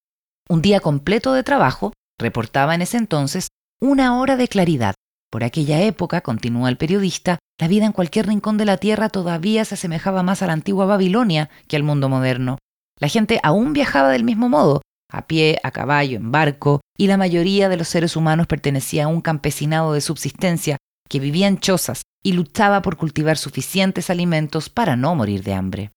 Un 0.48 0.62
día 0.62 0.80
completo 0.80 1.32
de 1.32 1.42
trabajo, 1.42 1.92
reportaba 2.18 2.74
en 2.74 2.82
ese 2.82 2.96
entonces, 2.96 3.48
una 3.80 4.18
hora 4.18 4.36
de 4.36 4.48
claridad. 4.48 4.94
Por 5.30 5.44
aquella 5.44 5.82
época, 5.82 6.22
continúa 6.22 6.68
el 6.70 6.78
periodista, 6.78 7.38
la 7.60 7.68
vida 7.68 7.84
en 7.84 7.92
cualquier 7.92 8.26
rincón 8.26 8.56
de 8.56 8.64
la 8.64 8.78
Tierra 8.78 9.08
todavía 9.10 9.64
se 9.64 9.74
asemejaba 9.74 10.22
más 10.22 10.42
a 10.42 10.46
la 10.46 10.54
antigua 10.54 10.86
Babilonia 10.86 11.50
que 11.68 11.76
al 11.76 11.82
mundo 11.82 12.08
moderno. 12.08 12.58
La 12.98 13.08
gente 13.08 13.40
aún 13.42 13.74
viajaba 13.74 14.10
del 14.10 14.24
mismo 14.24 14.48
modo, 14.48 14.80
a 15.10 15.26
pie, 15.26 15.58
a 15.62 15.70
caballo, 15.70 16.16
en 16.16 16.32
barco, 16.32 16.80
y 16.96 17.06
la 17.06 17.18
mayoría 17.18 17.68
de 17.68 17.76
los 17.76 17.88
seres 17.88 18.16
humanos 18.16 18.46
pertenecía 18.46 19.04
a 19.04 19.08
un 19.08 19.20
campesinado 19.20 19.92
de 19.92 20.00
subsistencia 20.00 20.78
que 21.08 21.20
vivía 21.20 21.46
en 21.46 21.58
chozas 21.58 22.02
y 22.24 22.32
luchaba 22.32 22.80
por 22.82 22.96
cultivar 22.96 23.36
suficientes 23.36 24.08
alimentos 24.08 24.70
para 24.70 24.96
no 24.96 25.14
morir 25.14 25.42
de 25.42 25.54
hambre. 25.54 25.90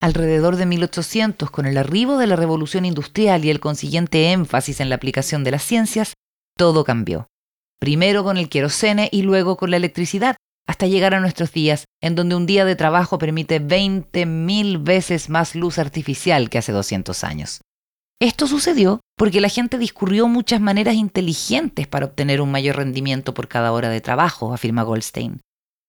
Alrededor 0.00 0.56
de 0.56 0.66
1800, 0.66 1.50
con 1.50 1.64
el 1.64 1.78
arribo 1.78 2.18
de 2.18 2.26
la 2.26 2.36
revolución 2.36 2.84
industrial 2.84 3.44
y 3.44 3.50
el 3.50 3.60
consiguiente 3.60 4.32
énfasis 4.32 4.80
en 4.80 4.90
la 4.90 4.96
aplicación 4.96 5.42
de 5.42 5.52
las 5.52 5.62
ciencias, 5.62 6.12
todo 6.56 6.84
cambió. 6.84 7.28
Primero 7.78 8.24
con 8.24 8.38
el 8.38 8.48
querosene 8.48 9.08
y 9.12 9.22
luego 9.22 9.56
con 9.56 9.70
la 9.70 9.76
electricidad, 9.76 10.36
hasta 10.66 10.86
llegar 10.86 11.14
a 11.14 11.20
nuestros 11.20 11.52
días, 11.52 11.84
en 12.00 12.14
donde 12.14 12.34
un 12.34 12.46
día 12.46 12.64
de 12.64 12.74
trabajo 12.74 13.18
permite 13.18 13.60
20.000 13.60 14.82
veces 14.82 15.28
más 15.28 15.54
luz 15.54 15.78
artificial 15.78 16.50
que 16.50 16.58
hace 16.58 16.72
200 16.72 17.22
años. 17.22 17.60
Esto 18.20 18.46
sucedió 18.46 19.00
porque 19.16 19.42
la 19.42 19.50
gente 19.50 19.78
discurrió 19.78 20.26
muchas 20.26 20.60
maneras 20.60 20.94
inteligentes 20.94 21.86
para 21.86 22.06
obtener 22.06 22.40
un 22.40 22.50
mayor 22.50 22.76
rendimiento 22.76 23.34
por 23.34 23.46
cada 23.46 23.72
hora 23.72 23.90
de 23.90 24.00
trabajo, 24.00 24.54
afirma 24.54 24.82
Goldstein. 24.82 25.40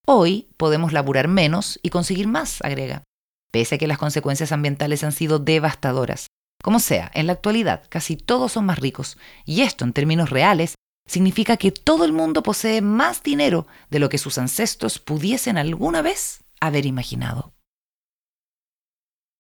Hoy 0.06 0.48
podemos 0.58 0.94
laburar 0.94 1.28
menos 1.28 1.80
y 1.82 1.90
conseguir 1.90 2.28
más, 2.28 2.62
agrega, 2.62 3.04
pese 3.52 3.76
a 3.76 3.78
que 3.78 3.88
las 3.88 3.98
consecuencias 3.98 4.52
ambientales 4.52 5.04
han 5.04 5.14
sido 5.14 5.40
devastadoras. 5.40 6.28
Como 6.64 6.80
sea, 6.80 7.12
en 7.14 7.28
la 7.28 7.34
actualidad 7.34 7.84
casi 7.90 8.18
todos 8.18 8.52
son 8.54 8.66
más 8.66 8.80
ricos, 8.80 9.18
y 9.46 9.62
esto 9.62 9.86
en 9.86 9.94
términos 9.94 10.30
reales 10.30 10.76
significa 11.08 11.58
que 11.58 11.72
todo 11.72 12.06
el 12.06 12.14
mundo 12.14 12.44
posee 12.44 12.82
más 12.82 13.24
dinero 13.24 13.68
de 13.90 14.00
lo 14.00 14.10
que 14.10 14.18
sus 14.18 14.38
ancestros 14.38 15.00
pudiesen 15.00 15.58
alguna 15.58 16.02
vez 16.02 16.44
haber 16.60 16.86
imaginado. 16.86 17.54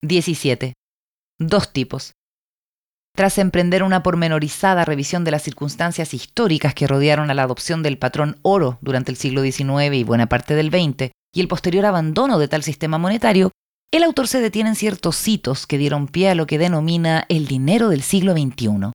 17. 0.01 0.73
Dos 1.39 1.73
tipos. 1.73 2.13
Tras 3.15 3.39
emprender 3.39 3.82
una 3.82 4.03
pormenorizada 4.03 4.86
revisión 4.86 5.23
de 5.23 5.32
las 5.32 5.41
circunstancias 5.41 6.13
históricas 6.13 6.75
que 6.75 6.86
rodearon 6.86 7.32
a 7.32 7.34
la 7.34 7.43
adopción 7.43 7.82
del 7.82 7.97
patrón 7.97 8.38
oro 8.43 8.77
durante 8.82 9.12
el 9.12 9.17
siglo 9.17 9.41
XIX 9.41 9.95
y 9.95 10.03
buena 10.03 10.27
parte 10.30 10.53
del 10.53 10.69
XX, 10.69 11.12
y 11.34 11.41
el 11.41 11.47
posterior 11.47 11.86
abandono 11.86 12.38
de 12.38 12.47
tal 12.47 12.62
sistema 12.62 12.99
monetario, 12.99 13.51
el 13.91 14.04
autor 14.04 14.28
se 14.28 14.41
detiene 14.41 14.69
en 14.69 14.76
ciertos 14.76 15.28
hitos 15.28 15.65
que 15.65 15.78
dieron 15.78 16.08
pie 16.08 16.30
a 16.30 16.36
lo 16.36 16.45
que 16.45 16.58
denomina 16.58 17.26
el 17.30 17.47
dinero 17.47 17.89
del 17.89 18.02
siglo 18.02 18.34
XXI. 18.34 18.91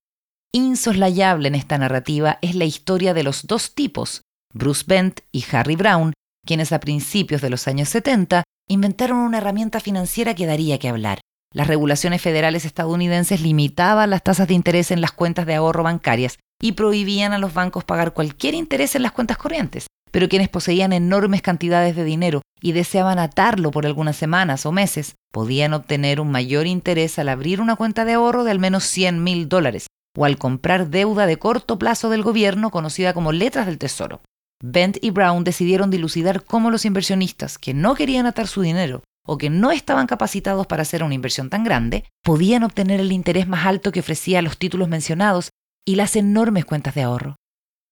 Insoslayable 0.52 1.48
en 1.48 1.54
esta 1.54 1.78
narrativa 1.78 2.38
es 2.42 2.54
la 2.54 2.66
historia 2.66 3.14
de 3.14 3.22
los 3.22 3.46
dos 3.46 3.74
tipos, 3.74 4.22
Bruce 4.52 4.84
Bent 4.86 5.20
y 5.32 5.44
Harry 5.50 5.76
Brown, 5.76 6.12
quienes 6.46 6.72
a 6.72 6.80
principios 6.80 7.40
de 7.40 7.48
los 7.48 7.66
años 7.68 7.88
70 7.88 8.42
inventaron 8.68 9.18
una 9.18 9.38
herramienta 9.38 9.80
financiera 9.80 10.34
que 10.34 10.46
daría 10.46 10.78
que 10.78 10.88
hablar. 10.88 11.20
Las 11.54 11.68
regulaciones 11.68 12.20
federales 12.20 12.64
estadounidenses 12.64 13.40
limitaban 13.40 14.10
las 14.10 14.22
tasas 14.22 14.48
de 14.48 14.54
interés 14.54 14.90
en 14.90 15.00
las 15.00 15.12
cuentas 15.12 15.46
de 15.46 15.54
ahorro 15.54 15.82
bancarias 15.82 16.38
y 16.60 16.72
prohibían 16.72 17.32
a 17.32 17.38
los 17.38 17.54
bancos 17.54 17.84
pagar 17.84 18.12
cualquier 18.12 18.54
interés 18.54 18.94
en 18.94 19.02
las 19.02 19.12
cuentas 19.12 19.36
corrientes. 19.36 19.86
Pero 20.12 20.28
quienes 20.28 20.48
poseían 20.48 20.92
enormes 20.92 21.42
cantidades 21.42 21.96
de 21.96 22.04
dinero 22.04 22.42
y 22.60 22.70
deseaban 22.70 23.18
atarlo 23.18 23.72
por 23.72 23.86
algunas 23.86 24.16
semanas 24.16 24.64
o 24.66 24.70
meses, 24.70 25.16
podían 25.32 25.74
obtener 25.74 26.20
un 26.20 26.30
mayor 26.30 26.68
interés 26.68 27.18
al 27.18 27.28
abrir 27.28 27.60
una 27.60 27.74
cuenta 27.74 28.04
de 28.04 28.12
ahorro 28.12 28.44
de 28.44 28.52
al 28.52 28.60
menos 28.60 28.84
100 28.84 29.24
mil 29.24 29.48
dólares, 29.48 29.88
o 30.16 30.24
al 30.24 30.38
comprar 30.38 30.88
deuda 30.88 31.26
de 31.26 31.38
corto 31.38 31.78
plazo 31.78 32.10
del 32.10 32.22
gobierno 32.22 32.70
conocida 32.70 33.14
como 33.14 33.32
letras 33.32 33.66
del 33.66 33.78
tesoro. 33.78 34.20
Bent 34.62 34.98
y 35.02 35.10
Brown 35.10 35.42
decidieron 35.42 35.90
dilucidar 35.90 36.44
cómo 36.44 36.70
los 36.70 36.84
inversionistas 36.84 37.58
que 37.58 37.74
no 37.74 37.96
querían 37.96 38.26
atar 38.26 38.46
su 38.46 38.60
dinero 38.62 39.02
o 39.26 39.38
que 39.38 39.50
no 39.50 39.70
estaban 39.70 40.06
capacitados 40.06 40.66
para 40.66 40.82
hacer 40.82 41.02
una 41.02 41.14
inversión 41.14 41.48
tan 41.48 41.64
grande, 41.64 42.04
podían 42.22 42.64
obtener 42.64 43.00
el 43.00 43.12
interés 43.12 43.46
más 43.46 43.66
alto 43.66 43.92
que 43.92 44.00
ofrecía 44.00 44.42
los 44.42 44.58
títulos 44.58 44.88
mencionados 44.88 45.50
y 45.86 45.94
las 45.94 46.16
enormes 46.16 46.64
cuentas 46.64 46.94
de 46.94 47.02
ahorro. 47.02 47.36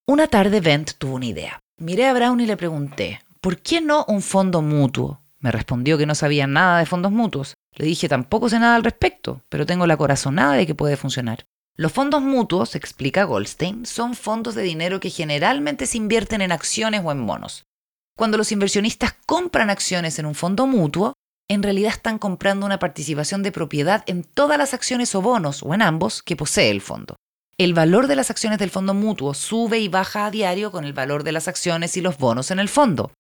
Una 0.09 0.27
tarde 0.27 0.61
Bent 0.61 0.93
tuvo 0.99 1.15
una 1.15 1.27
idea. 1.27 1.61
Miré 1.81 2.07
a 2.07 2.12
Brown 2.12 2.38
y 2.40 2.45
le 2.45 2.59
pregunté, 2.59 3.23
¿por 3.40 3.57
qué 3.57 3.81
no 3.81 4.05
un 4.07 4.21
fondo 4.21 4.61
mutuo? 4.61 5.23
Me 5.38 5.51
respondió 5.51 5.97
que 5.97 6.05
no 6.05 6.14
sabía 6.14 6.47
nada 6.47 6.79
de 6.79 6.85
fondos 6.85 7.11
mutuos. 7.11 7.55
Le 7.73 7.87
dije, 7.87 8.07
tampoco 8.07 8.51
sé 8.51 8.59
nada 8.59 8.77
al 8.77 8.85
respecto, 8.85 9.40
pero 9.49 9.64
tengo 9.64 9.87
la 9.87 9.97
corazonada 9.97 10.53
de 10.53 10.66
que 10.66 10.75
puede 10.75 10.99
funcionar. 10.99 11.47
Los 11.75 11.90
fondos 11.90 12.21
mutuos, 12.21 12.75
explica 12.75 13.25
Goldstein, 13.25 13.87
son 13.87 14.12
fondos 14.12 14.55
de 14.55 14.61
dinero 14.61 15.01
que 15.01 15.09
generalmente 15.09 15.87
se 15.87 15.97
invierten 15.97 16.43
en 16.43 16.53
acciones 16.53 17.01
o 17.03 17.12
en 17.12 17.27
bonos. 17.27 17.64
Cuando 18.14 18.37
los 18.37 18.53
inversionistas 18.53 19.16
compran 19.25 19.71
acciones 19.71 20.19
en 20.19 20.27
un 20.27 20.35
fondo 20.35 20.66
mutuo, 20.66 21.14
en 21.49 21.62
realidad 21.62 21.93
están 21.95 22.19
comprando 22.19 22.66
una 22.66 22.79
participación 22.79 23.43
de 23.43 23.53
propiedad 23.53 24.05
en 24.07 24.25
todas 24.25 24.59
las 24.59 24.75
acciones 24.75 25.14
o 25.14 25.23
bonos, 25.23 25.62
o 25.62 25.73
en 25.73 25.81
ambos, 25.81 26.23
que 26.23 26.37
posee 26.37 26.69
el 26.69 26.83
fondo. 26.83 27.16
El 27.61 27.75
valor 27.75 28.07
de 28.07 28.16
las 28.16 28.31
acciones 28.31 28.59
del 28.59 28.70
fondo 28.70 28.94
mutuo 28.94 29.35
sube 29.35 29.81
y 29.81 29.88
baja 29.88 30.25
a 30.25 30.31
diario 30.31 30.73
con 30.73 30.87
el 30.87 30.94
valor 30.94 31.25
de 31.25 31.33
las 31.33 31.46
acciones 31.46 31.94
y 31.99 32.01
los 32.01 32.16
bonos 32.16 32.51
en 32.51 32.59
el 32.59 32.70
fondo. 32.70 33.12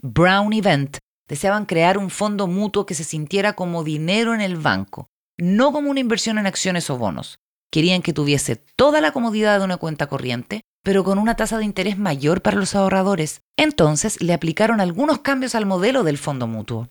Brown 0.00 0.50
y 0.54 0.62
Bent 0.62 0.96
deseaban 1.28 1.66
crear 1.66 1.98
un 1.98 2.08
fondo 2.08 2.46
mutuo 2.46 2.86
que 2.86 2.94
se 2.94 3.04
sintiera 3.04 3.52
como 3.52 3.84
dinero 3.84 4.32
en 4.32 4.40
el 4.40 4.56
banco, 4.56 5.10
no 5.36 5.72
como 5.72 5.90
una 5.90 6.00
inversión 6.00 6.38
en 6.38 6.46
acciones 6.46 6.88
o 6.88 6.96
bonos. 6.96 7.38
Querían 7.70 8.00
que 8.00 8.14
tuviese 8.14 8.56
toda 8.76 9.02
la 9.02 9.12
comodidad 9.12 9.58
de 9.58 9.66
una 9.66 9.76
cuenta 9.76 10.06
corriente, 10.06 10.62
pero 10.82 11.04
con 11.04 11.18
una 11.18 11.36
tasa 11.36 11.58
de 11.58 11.66
interés 11.66 11.98
mayor 11.98 12.40
para 12.40 12.56
los 12.56 12.74
ahorradores. 12.74 13.42
Entonces 13.58 14.22
le 14.22 14.32
aplicaron 14.32 14.80
algunos 14.80 15.18
cambios 15.18 15.54
al 15.54 15.66
modelo 15.66 16.02
del 16.02 16.16
fondo 16.16 16.46
mutuo. 16.46 16.88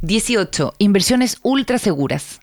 18. 0.00 0.76
Inversiones 0.78 1.40
ultra 1.42 1.76
seguras. 1.76 2.40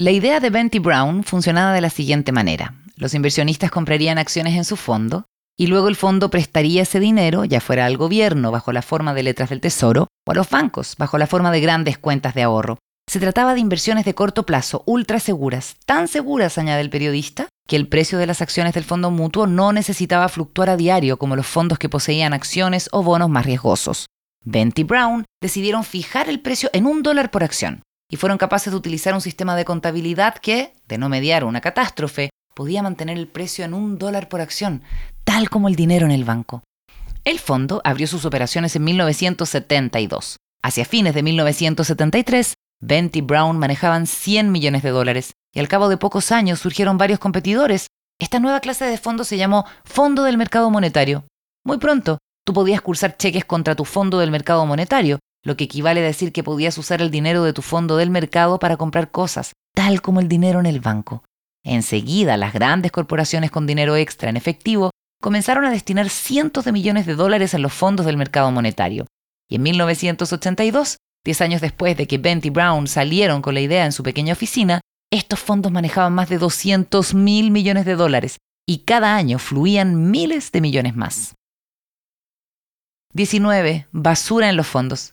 La 0.00 0.12
idea 0.12 0.38
de 0.38 0.50
Benty 0.50 0.78
Brown 0.78 1.24
funcionaba 1.24 1.72
de 1.72 1.80
la 1.80 1.90
siguiente 1.90 2.30
manera. 2.30 2.72
Los 2.94 3.14
inversionistas 3.14 3.72
comprarían 3.72 4.16
acciones 4.16 4.54
en 4.54 4.64
su 4.64 4.76
fondo 4.76 5.24
y 5.58 5.66
luego 5.66 5.88
el 5.88 5.96
fondo 5.96 6.30
prestaría 6.30 6.82
ese 6.82 7.00
dinero, 7.00 7.44
ya 7.44 7.60
fuera 7.60 7.84
al 7.84 7.96
gobierno 7.96 8.52
bajo 8.52 8.70
la 8.70 8.82
forma 8.82 9.12
de 9.12 9.24
letras 9.24 9.50
del 9.50 9.60
tesoro 9.60 10.06
o 10.24 10.30
a 10.30 10.34
los 10.34 10.48
bancos 10.48 10.94
bajo 10.98 11.18
la 11.18 11.26
forma 11.26 11.50
de 11.50 11.60
grandes 11.60 11.98
cuentas 11.98 12.34
de 12.34 12.44
ahorro. 12.44 12.78
Se 13.10 13.18
trataba 13.18 13.54
de 13.54 13.60
inversiones 13.60 14.04
de 14.04 14.14
corto 14.14 14.46
plazo, 14.46 14.84
ultra 14.86 15.18
seguras, 15.18 15.74
tan 15.84 16.06
seguras, 16.06 16.58
añade 16.58 16.80
el 16.80 16.90
periodista, 16.90 17.48
que 17.66 17.74
el 17.74 17.88
precio 17.88 18.18
de 18.18 18.26
las 18.28 18.40
acciones 18.40 18.74
del 18.74 18.84
fondo 18.84 19.10
mutuo 19.10 19.48
no 19.48 19.72
necesitaba 19.72 20.28
fluctuar 20.28 20.70
a 20.70 20.76
diario 20.76 21.16
como 21.16 21.34
los 21.34 21.48
fondos 21.48 21.76
que 21.80 21.88
poseían 21.88 22.34
acciones 22.34 22.88
o 22.92 23.02
bonos 23.02 23.30
más 23.30 23.46
riesgosos. 23.46 24.06
Benty 24.44 24.84
Brown 24.84 25.24
decidieron 25.42 25.82
fijar 25.82 26.28
el 26.28 26.38
precio 26.38 26.70
en 26.72 26.86
un 26.86 27.02
dólar 27.02 27.32
por 27.32 27.42
acción 27.42 27.82
y 28.10 28.16
fueron 28.16 28.38
capaces 28.38 28.72
de 28.72 28.76
utilizar 28.76 29.14
un 29.14 29.20
sistema 29.20 29.54
de 29.56 29.64
contabilidad 29.64 30.36
que, 30.36 30.72
de 30.86 30.98
no 30.98 31.08
mediar 31.08 31.44
una 31.44 31.60
catástrofe, 31.60 32.30
podía 32.54 32.82
mantener 32.82 33.18
el 33.18 33.28
precio 33.28 33.64
en 33.64 33.74
un 33.74 33.98
dólar 33.98 34.28
por 34.28 34.40
acción, 34.40 34.82
tal 35.24 35.50
como 35.50 35.68
el 35.68 35.76
dinero 35.76 36.06
en 36.06 36.12
el 36.12 36.24
banco. 36.24 36.62
El 37.24 37.38
fondo 37.38 37.82
abrió 37.84 38.06
sus 38.06 38.24
operaciones 38.24 38.74
en 38.74 38.84
1972. 38.84 40.38
Hacia 40.62 40.84
fines 40.84 41.14
de 41.14 41.22
1973, 41.22 42.54
Bent 42.80 43.16
y 43.16 43.20
Brown 43.20 43.58
manejaban 43.58 44.06
100 44.06 44.50
millones 44.50 44.82
de 44.82 44.90
dólares 44.90 45.32
y 45.54 45.60
al 45.60 45.68
cabo 45.68 45.88
de 45.88 45.96
pocos 45.96 46.32
años 46.32 46.60
surgieron 46.60 46.98
varios 46.98 47.18
competidores. 47.18 47.86
Esta 48.18 48.40
nueva 48.40 48.60
clase 48.60 48.84
de 48.84 48.98
fondo 48.98 49.24
se 49.24 49.36
llamó 49.36 49.66
Fondo 49.84 50.24
del 50.24 50.38
Mercado 50.38 50.70
Monetario. 50.70 51.24
Muy 51.64 51.78
pronto, 51.78 52.18
tú 52.44 52.52
podías 52.52 52.80
cursar 52.80 53.16
cheques 53.16 53.44
contra 53.44 53.74
tu 53.74 53.84
fondo 53.84 54.18
del 54.18 54.30
mercado 54.30 54.64
monetario, 54.64 55.18
lo 55.44 55.56
que 55.56 55.64
equivale 55.64 56.00
a 56.00 56.04
decir 56.04 56.32
que 56.32 56.42
podías 56.42 56.76
usar 56.78 57.00
el 57.00 57.10
dinero 57.10 57.44
de 57.44 57.52
tu 57.52 57.62
fondo 57.62 57.96
del 57.96 58.10
mercado 58.10 58.58
para 58.58 58.76
comprar 58.76 59.10
cosas, 59.10 59.52
tal 59.74 60.02
como 60.02 60.20
el 60.20 60.28
dinero 60.28 60.60
en 60.60 60.66
el 60.66 60.80
banco. 60.80 61.24
Enseguida, 61.64 62.36
las 62.36 62.52
grandes 62.52 62.92
corporaciones 62.92 63.50
con 63.50 63.66
dinero 63.66 63.96
extra 63.96 64.30
en 64.30 64.36
efectivo 64.36 64.90
comenzaron 65.20 65.64
a 65.64 65.70
destinar 65.70 66.08
cientos 66.08 66.64
de 66.64 66.72
millones 66.72 67.06
de 67.06 67.14
dólares 67.14 67.54
en 67.54 67.62
los 67.62 67.72
fondos 67.72 68.06
del 68.06 68.16
mercado 68.16 68.50
monetario. 68.50 69.06
Y 69.50 69.56
en 69.56 69.62
1982, 69.62 70.98
diez 71.24 71.40
años 71.40 71.60
después 71.60 71.96
de 71.96 72.06
que 72.06 72.18
Bent 72.18 72.44
y 72.46 72.50
Brown 72.50 72.86
salieron 72.86 73.42
con 73.42 73.54
la 73.54 73.60
idea 73.60 73.84
en 73.84 73.92
su 73.92 74.02
pequeña 74.02 74.34
oficina, 74.34 74.80
estos 75.10 75.40
fondos 75.40 75.72
manejaban 75.72 76.12
más 76.12 76.28
de 76.28 76.38
200 76.38 77.14
mil 77.14 77.50
millones 77.50 77.86
de 77.86 77.96
dólares 77.96 78.38
y 78.66 78.80
cada 78.80 79.16
año 79.16 79.38
fluían 79.38 80.10
miles 80.10 80.52
de 80.52 80.60
millones 80.60 80.94
más. 80.94 81.34
19. 83.14 83.88
Basura 83.90 84.50
en 84.50 84.56
los 84.56 84.66
fondos. 84.66 85.12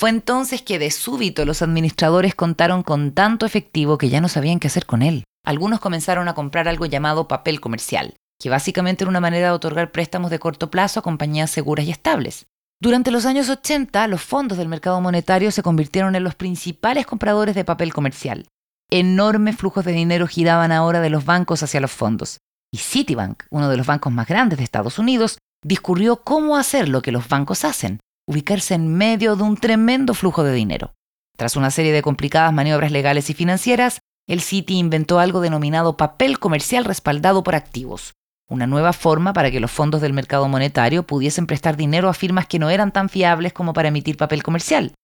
Fue 0.00 0.08
entonces 0.08 0.62
que 0.62 0.78
de 0.78 0.90
súbito 0.90 1.44
los 1.44 1.60
administradores 1.60 2.34
contaron 2.34 2.82
con 2.82 3.12
tanto 3.12 3.44
efectivo 3.44 3.98
que 3.98 4.08
ya 4.08 4.22
no 4.22 4.28
sabían 4.28 4.58
qué 4.58 4.68
hacer 4.68 4.86
con 4.86 5.02
él. 5.02 5.24
Algunos 5.44 5.78
comenzaron 5.78 6.26
a 6.26 6.32
comprar 6.32 6.68
algo 6.68 6.86
llamado 6.86 7.28
papel 7.28 7.60
comercial, 7.60 8.14
que 8.40 8.48
básicamente 8.48 9.04
era 9.04 9.10
una 9.10 9.20
manera 9.20 9.48
de 9.48 9.52
otorgar 9.52 9.92
préstamos 9.92 10.30
de 10.30 10.38
corto 10.38 10.70
plazo 10.70 11.00
a 11.00 11.02
compañías 11.02 11.50
seguras 11.50 11.84
y 11.84 11.90
estables. 11.90 12.46
Durante 12.80 13.10
los 13.10 13.26
años 13.26 13.50
80, 13.50 14.06
los 14.06 14.22
fondos 14.22 14.56
del 14.56 14.68
mercado 14.68 15.02
monetario 15.02 15.50
se 15.50 15.62
convirtieron 15.62 16.16
en 16.16 16.24
los 16.24 16.34
principales 16.34 17.04
compradores 17.04 17.54
de 17.54 17.66
papel 17.66 17.92
comercial. 17.92 18.46
Enormes 18.90 19.58
flujos 19.58 19.84
de 19.84 19.92
dinero 19.92 20.26
giraban 20.26 20.72
ahora 20.72 21.02
de 21.02 21.10
los 21.10 21.26
bancos 21.26 21.62
hacia 21.62 21.82
los 21.82 21.90
fondos. 21.90 22.38
Y 22.72 22.78
Citibank, 22.78 23.42
uno 23.50 23.68
de 23.68 23.76
los 23.76 23.86
bancos 23.86 24.10
más 24.10 24.26
grandes 24.26 24.56
de 24.56 24.64
Estados 24.64 24.98
Unidos, 24.98 25.36
discurrió 25.62 26.22
cómo 26.22 26.56
hacer 26.56 26.88
lo 26.88 27.02
que 27.02 27.12
los 27.12 27.28
bancos 27.28 27.66
hacen, 27.66 28.00
ubicarse 28.30 28.74
en 28.74 28.96
medio 28.96 29.34
de 29.34 29.42
un 29.42 29.56
tremendo 29.56 30.14
flujo 30.14 30.44
de 30.44 30.52
dinero. 30.52 30.94
Tras 31.36 31.56
una 31.56 31.72
serie 31.72 31.92
de 31.92 32.00
complicadas 32.00 32.52
maniobras 32.52 32.92
legales 32.92 33.28
y 33.28 33.34
financieras, 33.34 33.98
el 34.28 34.40
Citi 34.40 34.78
inventó 34.78 35.18
algo 35.18 35.40
denominado 35.40 35.96
papel 35.96 36.38
comercial 36.38 36.84
respaldado 36.84 37.42
por 37.42 37.56
activos, 37.56 38.14
una 38.48 38.68
nueva 38.68 38.92
forma 38.92 39.32
para 39.32 39.50
que 39.50 39.58
los 39.58 39.72
fondos 39.72 40.00
del 40.00 40.12
mercado 40.12 40.46
monetario 40.46 41.02
pudiesen 41.04 41.48
prestar 41.48 41.76
dinero 41.76 42.08
a 42.08 42.14
firmas 42.14 42.46
que 42.46 42.60
no 42.60 42.70
eran 42.70 42.92
tan 42.92 43.08
fiables 43.08 43.52
como 43.52 43.72
para 43.72 43.88
emitir 43.88 44.16
papel 44.16 44.44
comercial. 44.44 44.94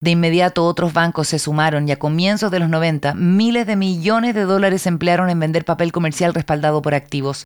De 0.00 0.12
inmediato 0.12 0.64
otros 0.64 0.92
bancos 0.92 1.26
se 1.26 1.40
sumaron 1.40 1.88
y 1.88 1.90
a 1.90 1.98
comienzos 1.98 2.52
de 2.52 2.60
los 2.60 2.68
90 2.68 3.14
miles 3.14 3.66
de 3.66 3.74
millones 3.74 4.36
de 4.36 4.42
dólares 4.42 4.82
se 4.82 4.88
emplearon 4.88 5.30
en 5.30 5.40
vender 5.40 5.64
papel 5.64 5.90
comercial 5.90 6.32
respaldado 6.32 6.80
por 6.80 6.94
activos. 6.94 7.42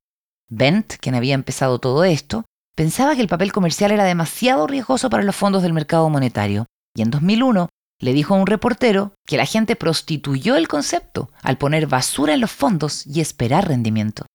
Bent, 0.51 0.97
quien 1.01 1.15
había 1.15 1.33
empezado 1.33 1.79
todo 1.79 2.05
esto, 2.05 2.45
pensaba 2.75 3.15
que 3.15 3.23
el 3.23 3.29
papel 3.29 3.53
comercial 3.53 3.93
era 3.93 4.05
demasiado 4.05 4.67
riesgoso 4.67 5.11
para 5.11 5.23
los 5.23 5.37
fondos 5.37 5.63
del 5.63 5.73
mercado 5.73 6.09
monetario, 6.09 6.67
y 6.95 7.03
en 7.03 7.11
2001 7.11 7.69
le 8.01 8.13
dijo 8.13 8.35
a 8.35 8.39
un 8.39 8.47
reportero 8.47 9.13
que 9.27 9.37
la 9.37 9.47
gente 9.47 9.77
prostituyó 9.77 10.57
el 10.57 10.69
concepto 10.69 11.31
al 11.43 11.57
poner 11.57 11.87
basura 11.87 12.35
en 12.35 12.41
los 12.41 12.51
fondos 12.51 13.07
y 13.07 13.21
esperar 13.21 13.69
rendimiento. 13.69 14.27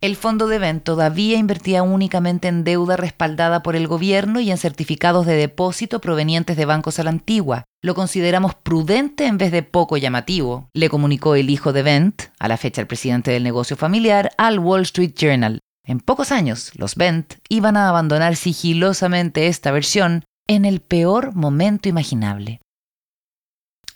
El 0.00 0.16
fondo 0.16 0.48
de 0.48 0.58
Ben 0.58 0.80
todavía 0.80 1.36
invertía 1.36 1.84
únicamente 1.84 2.48
en 2.48 2.64
deuda 2.64 2.96
respaldada 2.96 3.62
por 3.62 3.76
el 3.76 3.86
gobierno 3.86 4.40
y 4.40 4.50
en 4.50 4.58
certificados 4.58 5.26
de 5.26 5.36
depósito 5.36 6.00
provenientes 6.00 6.56
de 6.56 6.64
bancos 6.64 6.98
a 6.98 7.04
la 7.04 7.10
antigua. 7.10 7.62
Lo 7.82 7.94
consideramos 7.94 8.56
prudente 8.56 9.26
en 9.26 9.38
vez 9.38 9.52
de 9.52 9.62
poco 9.62 9.96
llamativo, 9.96 10.68
le 10.74 10.88
comunicó 10.88 11.36
el 11.36 11.50
hijo 11.50 11.72
de 11.72 11.84
Bent, 11.84 12.22
a 12.40 12.48
la 12.48 12.56
fecha 12.56 12.80
el 12.80 12.88
presidente 12.88 13.30
del 13.30 13.44
negocio 13.44 13.76
familiar, 13.76 14.30
al 14.38 14.58
Wall 14.58 14.82
Street 14.82 15.12
Journal. 15.14 15.60
En 15.84 15.98
pocos 15.98 16.30
años, 16.30 16.72
los 16.76 16.94
Bent 16.94 17.34
iban 17.48 17.76
a 17.76 17.88
abandonar 17.88 18.36
sigilosamente 18.36 19.48
esta 19.48 19.72
versión 19.72 20.24
en 20.48 20.64
el 20.64 20.80
peor 20.80 21.34
momento 21.34 21.88
imaginable. 21.88 22.60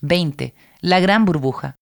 20. 0.01 0.55
La 0.81 1.01
gran 1.01 1.25
burbuja. 1.25 1.77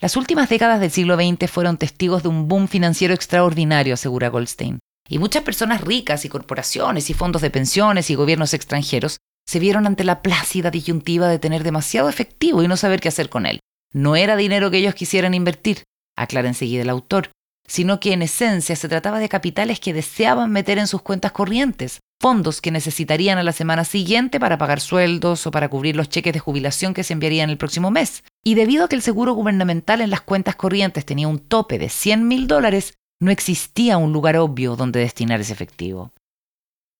Las 0.00 0.16
últimas 0.16 0.48
décadas 0.48 0.80
del 0.80 0.90
siglo 0.90 1.16
XX 1.16 1.50
fueron 1.50 1.76
testigos 1.76 2.22
de 2.22 2.28
un 2.28 2.48
boom 2.48 2.68
financiero 2.68 3.14
extraordinario, 3.14 3.94
asegura 3.94 4.28
Goldstein. 4.28 4.78
Y 5.08 5.18
muchas 5.18 5.42
personas 5.42 5.80
ricas 5.80 6.24
y 6.24 6.28
corporaciones 6.28 7.10
y 7.10 7.14
fondos 7.14 7.42
de 7.42 7.50
pensiones 7.50 8.10
y 8.10 8.14
gobiernos 8.14 8.54
extranjeros 8.54 9.18
se 9.46 9.58
vieron 9.58 9.86
ante 9.86 10.04
la 10.04 10.22
plácida 10.22 10.70
disyuntiva 10.70 11.28
de 11.28 11.38
tener 11.38 11.64
demasiado 11.64 12.08
efectivo 12.08 12.62
y 12.62 12.68
no 12.68 12.76
saber 12.76 13.00
qué 13.00 13.08
hacer 13.08 13.28
con 13.28 13.46
él. 13.46 13.60
No 13.92 14.16
era 14.16 14.36
dinero 14.36 14.70
que 14.70 14.78
ellos 14.78 14.94
quisieran 14.94 15.34
invertir, 15.34 15.84
aclara 16.16 16.48
enseguida 16.48 16.82
el 16.82 16.90
autor, 16.90 17.30
sino 17.68 18.00
que 18.00 18.12
en 18.12 18.22
esencia 18.22 18.74
se 18.74 18.88
trataba 18.88 19.20
de 19.20 19.28
capitales 19.28 19.78
que 19.78 19.92
deseaban 19.92 20.50
meter 20.50 20.78
en 20.78 20.88
sus 20.88 21.02
cuentas 21.02 21.32
corrientes, 21.32 22.00
fondos 22.20 22.60
que 22.60 22.70
necesitarían 22.70 23.38
a 23.38 23.42
la 23.42 23.52
semana 23.52 23.84
siguiente 23.84 24.40
para 24.40 24.58
pagar 24.58 24.80
sueldos 24.80 25.46
o 25.46 25.50
para 25.50 25.68
cubrir 25.68 25.94
los 25.94 26.08
cheques 26.08 26.32
de 26.32 26.40
jubilación 26.40 26.94
que 26.94 27.04
se 27.04 27.12
enviarían 27.12 27.50
el 27.50 27.58
próximo 27.58 27.90
mes. 27.90 28.24
Y 28.44 28.54
debido 28.54 28.84
a 28.84 28.88
que 28.88 28.96
el 28.96 29.02
seguro 29.02 29.34
gubernamental 29.34 30.00
en 30.00 30.10
las 30.10 30.22
cuentas 30.22 30.56
corrientes 30.56 31.04
tenía 31.04 31.28
un 31.28 31.38
tope 31.38 31.78
de 31.78 31.88
100 31.88 32.26
mil 32.26 32.48
dólares, 32.48 32.94
no 33.20 33.30
existía 33.30 33.98
un 33.98 34.12
lugar 34.12 34.36
obvio 34.36 34.74
donde 34.74 35.00
destinar 35.00 35.40
ese 35.40 35.52
efectivo. 35.52 36.12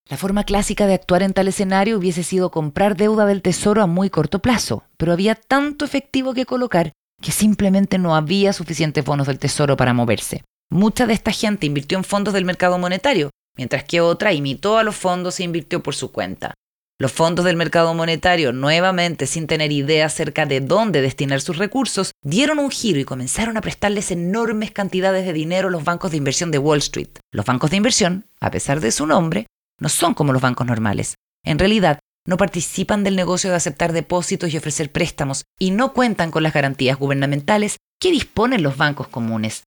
La 0.09 0.17
forma 0.17 0.45
clásica 0.45 0.87
de 0.87 0.95
actuar 0.95 1.23
en 1.23 1.35
tal 1.35 1.49
escenario 1.49 1.99
hubiese 1.99 2.23
sido 2.23 2.51
comprar 2.51 2.97
deuda 2.97 3.27
del 3.27 3.43
tesoro 3.43 3.83
a 3.83 3.87
muy 3.87 4.09
corto 4.09 4.41
plazo, 4.41 4.85
pero 4.97 5.13
había 5.13 5.35
tanto 5.35 5.85
efectivo 5.85 6.33
que 6.33 6.47
colocar 6.47 6.93
que 7.21 7.33
simplemente 7.33 7.99
no 7.99 8.15
había 8.15 8.53
suficientes 8.53 9.05
bonos 9.05 9.27
del 9.27 9.39
tesoro 9.39 9.77
para 9.77 9.93
moverse. 9.93 10.45
Mucha 10.71 11.07
de 11.07 11.15
esta 11.15 11.33
gente 11.33 11.67
invirtió 11.67 11.97
en 11.97 12.05
fondos 12.05 12.35
del 12.35 12.45
mercado 12.45 12.79
monetario, 12.79 13.31
mientras 13.57 13.85
que 13.85 14.03
otra 14.03 14.35
imitó 14.35 14.77
a 14.77 14.83
los 14.83 14.97
fondos 14.97 15.41
e 15.41 15.45
invirtió 15.45 15.83
por 15.83 15.95
su 15.95 16.13
cuenta. 16.13 16.55
Los 17.01 17.13
fondos 17.13 17.45
del 17.45 17.57
mercado 17.57 17.95
monetario, 17.95 18.53
nuevamente 18.53 19.27
sin 19.27 19.47
tener 19.47 19.71
idea 19.73 20.07
acerca 20.07 20.47
de 20.47 20.61
dónde 20.61 21.01
destinar 21.01 21.41
sus 21.41 21.57
recursos, 21.57 22.11
dieron 22.23 22.59
un 22.59 22.71
giro 22.71 22.99
y 22.99 23.05
comenzaron 23.05 23.57
a 23.57 23.61
prestarles 23.61 24.11
enormes 24.11 24.73
cantidades 24.73 25.25
de 25.25 25.33
dinero 25.33 25.69
a 25.69 25.71
los 25.71 25.85
bancos 25.85 26.11
de 26.11 26.17
inversión 26.17 26.51
de 26.51 26.59
Wall 26.59 26.79
Street. 26.79 27.11
Los 27.33 27.47
bancos 27.47 27.71
de 27.71 27.77
inversión, 27.77 28.27
a 28.41 28.51
pesar 28.51 28.81
de 28.81 28.91
su 28.91 29.07
nombre, 29.07 29.47
no 29.81 29.89
son 29.89 30.13
como 30.13 30.33
los 30.33 30.43
bancos 30.43 30.67
normales. 30.67 31.15
En 31.45 31.59
realidad, 31.59 32.01
no 32.27 32.37
participan 32.37 33.05
del 33.05 33.17
negocio 33.17 33.49
de 33.49 33.57
aceptar 33.57 33.93
depósitos 33.93 34.53
y 34.53 34.59
ofrecer 34.59 34.93
préstamos 34.93 35.45
y 35.59 35.71
no 35.71 35.95
cuentan 35.95 36.31
con 36.31 36.43
las 36.43 36.53
garantías 36.53 36.99
gubernamentales 36.99 37.77
que 38.01 38.11
disponen 38.11 38.63
los 38.63 38.77
bancos 38.77 39.09
comunes. 39.09 39.63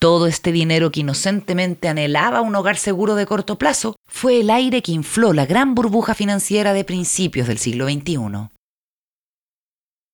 Todo 0.00 0.26
este 0.26 0.50
dinero 0.50 0.90
que 0.90 1.00
inocentemente 1.00 1.86
anhelaba 1.86 2.40
un 2.40 2.54
hogar 2.54 2.78
seguro 2.78 3.16
de 3.16 3.26
corto 3.26 3.58
plazo 3.58 3.96
fue 4.08 4.40
el 4.40 4.48
aire 4.48 4.80
que 4.80 4.92
infló 4.92 5.34
la 5.34 5.44
gran 5.44 5.74
burbuja 5.74 6.14
financiera 6.14 6.72
de 6.72 6.84
principios 6.84 7.46
del 7.46 7.58
siglo 7.58 7.86
XXI. 7.86 8.48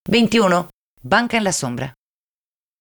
21. 0.08 0.70
Banca 1.02 1.36
en 1.36 1.44
la 1.44 1.52
sombra. 1.52 1.94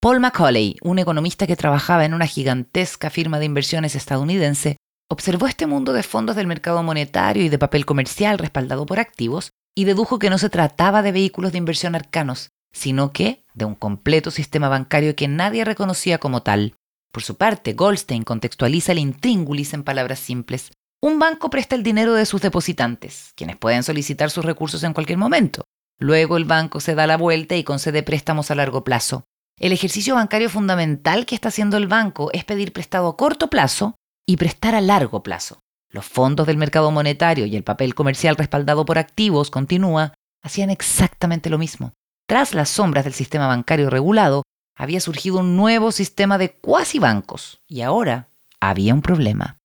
Paul 0.02 0.20
Macaulay, 0.20 0.78
un 0.82 0.98
economista 0.98 1.46
que 1.46 1.56
trabajaba 1.56 2.06
en 2.06 2.16
una 2.16 2.26
gigantesca 2.26 3.12
firma 3.12 3.38
de 3.38 3.46
inversiones 3.46 3.94
estadounidense, 3.94 4.78
observó 5.08 5.46
este 5.46 5.68
mundo 5.68 5.94
de 5.94 6.02
fondos 6.02 6.36
del 6.36 6.48
mercado 6.48 6.82
monetario 6.82 7.44
y 7.44 7.50
de 7.50 7.60
papel 7.60 7.86
comercial 7.86 8.40
respaldado 8.40 8.88
por 8.88 9.00
activos 9.00 9.52
y 9.78 9.84
dedujo 9.84 10.18
que 10.18 10.32
no 10.32 10.40
se 10.40 10.50
trataba 10.50 11.04
de 11.04 11.12
vehículos 11.12 11.52
de 11.52 11.60
inversión 11.60 11.94
arcanos, 11.94 12.50
sino 12.74 13.12
que 13.12 13.44
de 13.54 13.66
un 13.66 13.76
completo 13.76 14.32
sistema 14.32 14.70
bancario 14.70 15.16
que 15.16 15.28
nadie 15.28 15.66
reconocía 15.66 16.18
como 16.18 16.42
tal. 16.42 16.74
Por 17.16 17.24
su 17.24 17.38
parte, 17.38 17.72
Goldstein 17.72 18.24
contextualiza 18.26 18.92
el 18.92 19.00
intríngulis 19.00 19.74
en 19.74 19.86
palabras 19.86 20.20
simples. 20.20 20.74
Un 21.02 21.18
banco 21.18 21.50
presta 21.50 21.74
el 21.74 21.82
dinero 21.82 22.14
de 22.14 22.26
sus 22.26 22.42
depositantes, 22.42 23.32
quienes 23.38 23.56
pueden 23.56 23.84
solicitar 23.84 24.30
sus 24.30 24.44
recursos 24.44 24.84
en 24.84 24.92
cualquier 24.92 25.18
momento. 25.18 25.64
Luego 25.98 26.36
el 26.36 26.44
banco 26.44 26.82
se 26.82 26.94
da 26.94 27.08
la 27.08 27.16
vuelta 27.16 27.56
y 27.56 27.64
concede 27.64 28.04
préstamos 28.04 28.52
a 28.52 28.56
largo 28.56 28.84
plazo. 28.84 29.24
El 29.58 29.72
ejercicio 29.72 30.16
bancario 30.16 30.50
fundamental 30.50 31.26
que 31.26 31.36
está 31.36 31.48
haciendo 31.48 31.78
el 31.78 31.88
banco 31.88 32.32
es 32.34 32.44
pedir 32.44 32.74
prestado 32.74 33.08
a 33.08 33.16
corto 33.16 33.50
plazo 33.50 33.96
y 34.28 34.36
prestar 34.36 34.76
a 34.76 34.82
largo 34.82 35.24
plazo. 35.24 35.60
Los 35.94 36.04
fondos 36.04 36.46
del 36.46 36.58
mercado 36.58 36.92
monetario 36.92 37.46
y 37.46 37.56
el 37.56 37.64
papel 37.64 37.96
comercial 37.96 38.36
respaldado 38.36 38.84
por 38.84 38.98
activos, 38.98 39.52
continúa, 39.52 40.14
hacían 40.44 40.70
exactamente 40.70 41.50
lo 41.50 41.60
mismo. 41.60 41.94
Tras 42.28 42.54
las 42.54 42.68
sombras 42.68 43.06
del 43.06 43.14
sistema 43.14 43.48
bancario 43.48 43.90
regulado, 43.90 44.44
había 44.76 45.00
surgido 45.00 45.40
un 45.40 45.56
nuevo 45.56 45.92
sistema 45.92 46.38
de 46.38 46.52
cuasi 46.52 47.00
bancos 47.00 47.62
y 47.68 47.82
ahora 47.82 48.30
había 48.60 48.94
un 48.94 49.02
problema. 49.02 49.58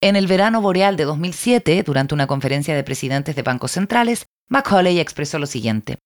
En 0.00 0.16
el 0.16 0.26
verano 0.26 0.62
boreal 0.62 0.96
de 0.96 1.04
2007, 1.04 1.82
durante 1.82 2.14
una 2.14 2.26
conferencia 2.26 2.74
de 2.74 2.84
presidentes 2.84 3.36
de 3.36 3.42
bancos 3.42 3.72
centrales, 3.72 4.26
Macaulay 4.48 4.98
expresó 4.98 5.38
lo 5.38 5.46
siguiente. 5.46 5.98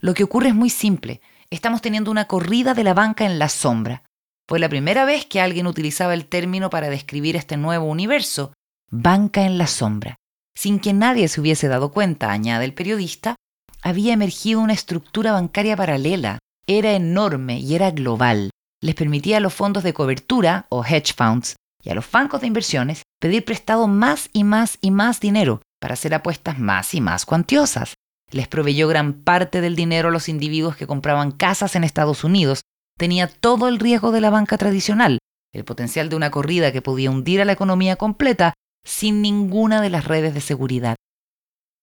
Lo 0.00 0.14
que 0.14 0.24
ocurre 0.24 0.48
es 0.48 0.54
muy 0.54 0.70
simple. 0.70 1.20
Estamos 1.50 1.82
teniendo 1.82 2.10
una 2.10 2.26
corrida 2.26 2.72
de 2.72 2.84
la 2.84 2.94
banca 2.94 3.26
en 3.26 3.38
la 3.38 3.48
sombra. 3.48 4.04
Fue 4.48 4.58
la 4.58 4.68
primera 4.68 5.04
vez 5.04 5.26
que 5.26 5.40
alguien 5.40 5.66
utilizaba 5.66 6.14
el 6.14 6.26
término 6.26 6.70
para 6.70 6.88
describir 6.88 7.36
este 7.36 7.56
nuevo 7.56 7.86
universo, 7.86 8.52
banca 8.90 9.42
en 9.44 9.58
la 9.58 9.66
sombra. 9.66 10.16
Sin 10.54 10.80
que 10.80 10.92
nadie 10.92 11.28
se 11.28 11.40
hubiese 11.40 11.68
dado 11.68 11.92
cuenta, 11.92 12.32
añade 12.32 12.64
el 12.64 12.74
periodista, 12.74 13.36
había 13.82 14.12
emergido 14.12 14.60
una 14.60 14.72
estructura 14.72 15.32
bancaria 15.32 15.76
paralela, 15.76 16.38
era 16.78 16.92
enorme 16.92 17.58
y 17.58 17.74
era 17.74 17.90
global. 17.90 18.50
Les 18.82 18.94
permitía 18.94 19.38
a 19.38 19.40
los 19.40 19.54
fondos 19.54 19.82
de 19.82 19.94
cobertura 19.94 20.66
o 20.68 20.84
hedge 20.84 21.14
funds 21.14 21.56
y 21.82 21.90
a 21.90 21.94
los 21.94 22.10
bancos 22.10 22.40
de 22.40 22.46
inversiones 22.46 23.02
pedir 23.20 23.44
prestado 23.44 23.88
más 23.88 24.28
y 24.32 24.44
más 24.44 24.78
y 24.80 24.90
más 24.90 25.20
dinero 25.20 25.62
para 25.80 25.94
hacer 25.94 26.14
apuestas 26.14 26.58
más 26.58 26.94
y 26.94 27.00
más 27.00 27.24
cuantiosas. 27.24 27.94
Les 28.30 28.48
proveyó 28.48 28.88
gran 28.88 29.12
parte 29.12 29.60
del 29.60 29.76
dinero 29.76 30.08
a 30.08 30.12
los 30.12 30.28
individuos 30.28 30.76
que 30.76 30.86
compraban 30.86 31.32
casas 31.32 31.76
en 31.76 31.84
Estados 31.84 32.24
Unidos 32.24 32.62
tenía 32.98 33.26
todo 33.26 33.68
el 33.68 33.78
riesgo 33.78 34.12
de 34.12 34.20
la 34.20 34.30
banca 34.30 34.58
tradicional, 34.58 35.18
el 35.52 35.64
potencial 35.64 36.08
de 36.08 36.16
una 36.16 36.30
corrida 36.30 36.72
que 36.72 36.82
podía 36.82 37.10
hundir 37.10 37.40
a 37.40 37.44
la 37.44 37.52
economía 37.52 37.96
completa 37.96 38.54
sin 38.84 39.22
ninguna 39.22 39.80
de 39.80 39.90
las 39.90 40.04
redes 40.06 40.34
de 40.34 40.40
seguridad. 40.40 40.96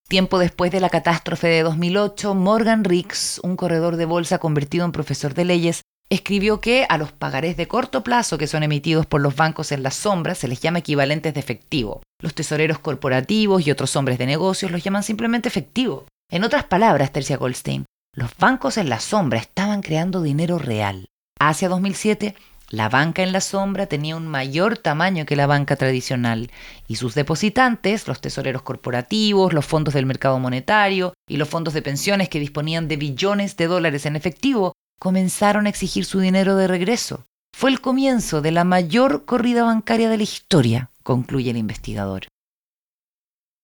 Tiempo 0.10 0.40
después 0.40 0.72
de 0.72 0.80
la 0.80 0.90
catástrofe 0.90 1.48
de 1.50 1.62
2008, 1.62 2.34
Morgan 2.34 2.84
Ricks, 2.84 3.40
un 3.44 3.56
corredor 3.56 3.96
de 3.96 4.06
bolsa 4.06 4.40
convertido 4.40 4.84
en 4.84 4.92
profesor 4.92 5.36
de 5.36 5.46
leyes, 5.46 5.84
escribió 6.10 6.60
que 6.60 6.88
a 6.90 6.98
los 6.98 7.12
pagarés 7.12 7.58
de 7.58 7.68
corto 7.68 8.04
plazo 8.04 8.40
que 8.40 8.48
son 8.48 8.64
emitidos 8.64 9.06
por 9.06 9.22
los 9.22 9.36
bancos 9.36 9.72
en 9.72 9.84
las 9.84 9.94
sombras 9.94 10.40
se 10.40 10.48
les 10.48 10.62
llama 10.62 10.80
equivalentes 10.80 11.36
de 11.36 11.40
efectivo. 11.40 12.02
Los 12.24 12.34
tesoreros 12.34 12.80
corporativos 12.80 13.68
y 13.68 13.70
otros 13.70 13.96
hombres 13.96 14.18
de 14.18 14.26
negocios 14.26 14.72
los 14.72 14.84
llaman 14.84 15.04
simplemente 15.04 15.48
efectivo. 15.48 16.08
En 16.32 16.44
otras 16.44 16.64
palabras, 16.64 17.12
Tercia 17.12 17.38
Goldstein, 17.38 17.86
los 18.16 18.36
bancos 18.36 18.80
en 18.80 18.90
la 18.90 19.00
sombra 19.00 19.38
estaban 19.38 19.84
creando 19.84 20.24
dinero 20.24 20.58
real. 20.58 21.06
Hacia 21.40 21.70
2007, 21.70 22.34
la 22.70 22.88
banca 22.88 23.24
en 23.24 23.32
la 23.32 23.42
sombra 23.42 23.88
tenía 23.88 24.16
un 24.16 24.28
mayor 24.28 24.78
tamaño 24.78 25.26
que 25.26 25.36
la 25.36 25.48
banca 25.48 25.76
tradicional 25.76 26.52
y 26.88 26.98
sus 26.98 27.16
depositantes, 27.16 28.08
los 28.08 28.22
tesoreros 28.22 28.62
corporativos, 28.62 29.54
los 29.54 29.66
fondos 29.66 29.96
del 29.96 30.06
mercado 30.06 30.38
monetario 30.40 31.14
y 31.28 31.38
los 31.38 31.50
fondos 31.50 31.74
de 31.74 31.82
pensiones 31.82 32.30
que 32.30 32.40
disponían 32.40 32.88
de 32.88 32.98
billones 32.98 33.58
de 33.58 33.68
dólares 33.68 34.06
en 34.06 34.16
efectivo, 34.16 34.74
comenzaron 35.00 35.66
a 35.66 35.70
exigir 35.70 36.06
su 36.06 36.20
dinero 36.20 36.56
de 36.56 36.68
regreso. 36.68 37.26
Fue 37.58 37.72
el 37.72 37.82
comienzo 37.82 38.42
de 38.42 38.52
la 38.52 38.64
mayor 38.64 39.26
corrida 39.26 39.64
bancaria 39.64 40.10
de 40.10 40.18
la 40.18 40.24
historia, 40.24 40.92
concluye 41.02 41.50
el 41.50 41.58
investigador. 41.58 42.28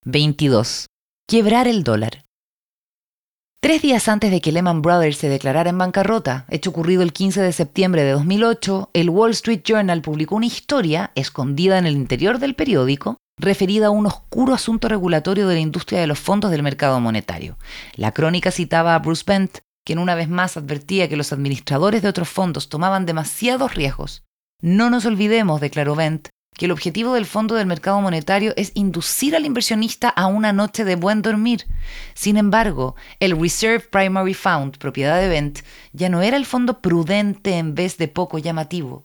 22. 0.05 0.87
Quebrar 1.27 1.67
el 1.67 1.83
dólar. 1.83 2.23
Tres 3.65 3.81
días 3.81 4.07
antes 4.09 4.29
de 4.29 4.41
que 4.41 4.51
Lehman 4.51 4.83
Brothers 4.83 5.17
se 5.17 5.27
declarara 5.27 5.71
en 5.71 5.79
bancarrota, 5.79 6.45
hecho 6.49 6.69
ocurrido 6.69 7.01
el 7.01 7.13
15 7.13 7.41
de 7.41 7.51
septiembre 7.51 8.03
de 8.03 8.11
2008, 8.11 8.91
el 8.93 9.09
Wall 9.09 9.31
Street 9.31 9.63
Journal 9.65 10.03
publicó 10.03 10.35
una 10.35 10.45
historia 10.45 11.09
escondida 11.15 11.79
en 11.79 11.87
el 11.87 11.95
interior 11.95 12.37
del 12.37 12.53
periódico 12.53 13.17
referida 13.39 13.87
a 13.87 13.89
un 13.89 14.05
oscuro 14.05 14.53
asunto 14.53 14.87
regulatorio 14.87 15.47
de 15.47 15.55
la 15.55 15.61
industria 15.61 15.99
de 15.99 16.05
los 16.05 16.19
fondos 16.19 16.51
del 16.51 16.61
mercado 16.61 16.99
monetario. 16.99 17.57
La 17.95 18.11
crónica 18.11 18.51
citaba 18.51 18.93
a 18.93 18.99
Bruce 18.99 19.23
Bent, 19.25 19.57
quien 19.83 19.97
una 19.97 20.13
vez 20.13 20.29
más 20.29 20.57
advertía 20.57 21.09
que 21.09 21.17
los 21.17 21.33
administradores 21.33 22.03
de 22.03 22.09
otros 22.09 22.29
fondos 22.29 22.69
tomaban 22.69 23.07
demasiados 23.07 23.73
riesgos. 23.73 24.21
No 24.61 24.91
nos 24.91 25.07
olvidemos, 25.07 25.59
declaró 25.59 25.95
Bent, 25.95 26.27
que 26.57 26.65
el 26.65 26.71
objetivo 26.71 27.13
del 27.13 27.25
Fondo 27.25 27.55
del 27.55 27.67
Mercado 27.67 27.99
Monetario 28.01 28.53
es 28.55 28.71
inducir 28.75 29.35
al 29.35 29.45
inversionista 29.45 30.09
a 30.09 30.27
una 30.27 30.53
noche 30.53 30.85
de 30.85 30.95
buen 30.95 31.21
dormir. 31.21 31.65
Sin 32.13 32.37
embargo, 32.37 32.95
el 33.19 33.39
Reserve 33.39 33.81
Primary 33.81 34.33
Fund, 34.33 34.77
propiedad 34.77 35.19
de 35.19 35.27
Bent, 35.27 35.59
ya 35.91 36.09
no 36.09 36.21
era 36.21 36.37
el 36.37 36.45
fondo 36.45 36.81
prudente 36.81 37.57
en 37.57 37.75
vez 37.75 37.97
de 37.97 38.07
poco 38.07 38.37
llamativo, 38.37 39.03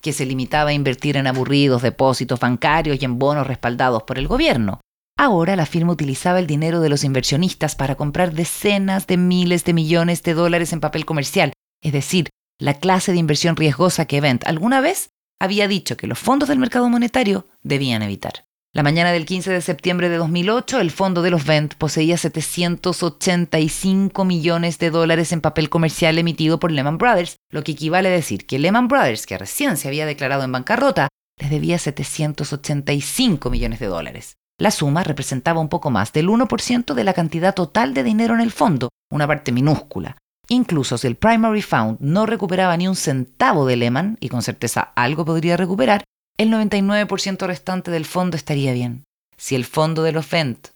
que 0.00 0.12
se 0.12 0.26
limitaba 0.26 0.70
a 0.70 0.74
invertir 0.74 1.16
en 1.16 1.26
aburridos 1.26 1.82
depósitos 1.82 2.38
bancarios 2.38 2.98
y 3.00 3.04
en 3.04 3.18
bonos 3.18 3.46
respaldados 3.46 4.04
por 4.04 4.18
el 4.18 4.28
gobierno. 4.28 4.80
Ahora 5.18 5.56
la 5.56 5.66
firma 5.66 5.92
utilizaba 5.92 6.38
el 6.38 6.46
dinero 6.46 6.80
de 6.80 6.88
los 6.88 7.04
inversionistas 7.04 7.74
para 7.74 7.96
comprar 7.96 8.32
decenas 8.32 9.06
de 9.06 9.16
miles 9.16 9.64
de 9.64 9.74
millones 9.74 10.22
de 10.22 10.34
dólares 10.34 10.72
en 10.72 10.80
papel 10.80 11.04
comercial, 11.04 11.52
es 11.82 11.92
decir, 11.92 12.30
la 12.58 12.74
clase 12.74 13.12
de 13.12 13.18
inversión 13.18 13.56
riesgosa 13.56 14.06
que 14.06 14.20
Bent 14.20 14.46
alguna 14.46 14.80
vez 14.80 15.10
había 15.42 15.66
dicho 15.66 15.96
que 15.96 16.06
los 16.06 16.20
fondos 16.20 16.48
del 16.48 16.60
mercado 16.60 16.88
monetario 16.88 17.48
debían 17.64 18.02
evitar. 18.02 18.44
La 18.72 18.84
mañana 18.84 19.10
del 19.10 19.26
15 19.26 19.50
de 19.50 19.60
septiembre 19.60 20.08
de 20.08 20.16
2008, 20.16 20.78
el 20.78 20.92
fondo 20.92 21.20
de 21.20 21.32
los 21.32 21.44
Vent 21.44 21.74
poseía 21.74 22.16
785 22.16 24.24
millones 24.24 24.78
de 24.78 24.90
dólares 24.90 25.32
en 25.32 25.40
papel 25.40 25.68
comercial 25.68 26.16
emitido 26.16 26.60
por 26.60 26.70
Lehman 26.70 26.96
Brothers, 26.96 27.38
lo 27.50 27.64
que 27.64 27.72
equivale 27.72 28.08
a 28.08 28.12
decir 28.12 28.46
que 28.46 28.60
Lehman 28.60 28.86
Brothers, 28.86 29.26
que 29.26 29.36
recién 29.36 29.76
se 29.76 29.88
había 29.88 30.06
declarado 30.06 30.44
en 30.44 30.52
bancarrota, 30.52 31.08
les 31.40 31.50
debía 31.50 31.76
785 31.76 33.50
millones 33.50 33.80
de 33.80 33.86
dólares. 33.86 34.36
La 34.58 34.70
suma 34.70 35.02
representaba 35.02 35.58
un 35.58 35.68
poco 35.68 35.90
más 35.90 36.12
del 36.12 36.28
1% 36.28 36.94
de 36.94 37.02
la 37.02 37.14
cantidad 37.14 37.52
total 37.52 37.94
de 37.94 38.04
dinero 38.04 38.34
en 38.34 38.42
el 38.42 38.52
fondo, 38.52 38.90
una 39.10 39.26
parte 39.26 39.50
minúscula, 39.50 40.18
Incluso 40.48 40.98
si 40.98 41.06
el 41.06 41.16
Primary 41.16 41.62
Fund 41.62 41.98
no 42.00 42.26
recuperaba 42.26 42.76
ni 42.76 42.88
un 42.88 42.96
centavo 42.96 43.66
de 43.66 43.76
Lehman, 43.76 44.16
y 44.20 44.28
con 44.28 44.42
certeza 44.42 44.92
algo 44.96 45.24
podría 45.24 45.56
recuperar, 45.56 46.04
el 46.38 46.50
99% 46.50 47.46
restante 47.46 47.90
del 47.90 48.04
fondo 48.04 48.36
estaría 48.36 48.72
bien. 48.72 49.04
Si 49.36 49.54
el 49.54 49.64
fondo 49.64 50.02
de 50.02 50.12
los 50.12 50.26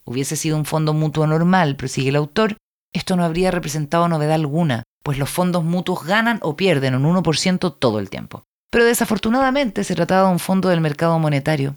hubiese 0.05 0.37
sido 0.37 0.57
un 0.57 0.64
fondo 0.64 0.93
mutuo 0.93 1.27
normal, 1.27 1.77
prosigue 1.77 2.09
el 2.09 2.17
autor, 2.17 2.57
esto 2.93 3.17
no 3.17 3.25
habría 3.25 3.51
representado 3.51 4.09
novedad 4.09 4.35
alguna, 4.35 4.83
pues 5.03 5.19
los 5.19 5.31
fondos 5.31 5.64
mutuos 5.64 6.05
ganan 6.05 6.39
o 6.43 6.57
pierden 6.57 6.95
un 6.95 7.23
1% 7.23 7.77
todo 7.79 7.99
el 7.99 8.11
tiempo. 8.11 8.45
Pero 8.71 8.85
desafortunadamente 8.85 9.85
se 9.85 9.95
trataba 9.95 10.29
de 10.29 10.33
un 10.33 10.39
fondo 10.39 10.69
del 10.69 10.81
mercado 10.81 11.19
monetario. 11.19 11.77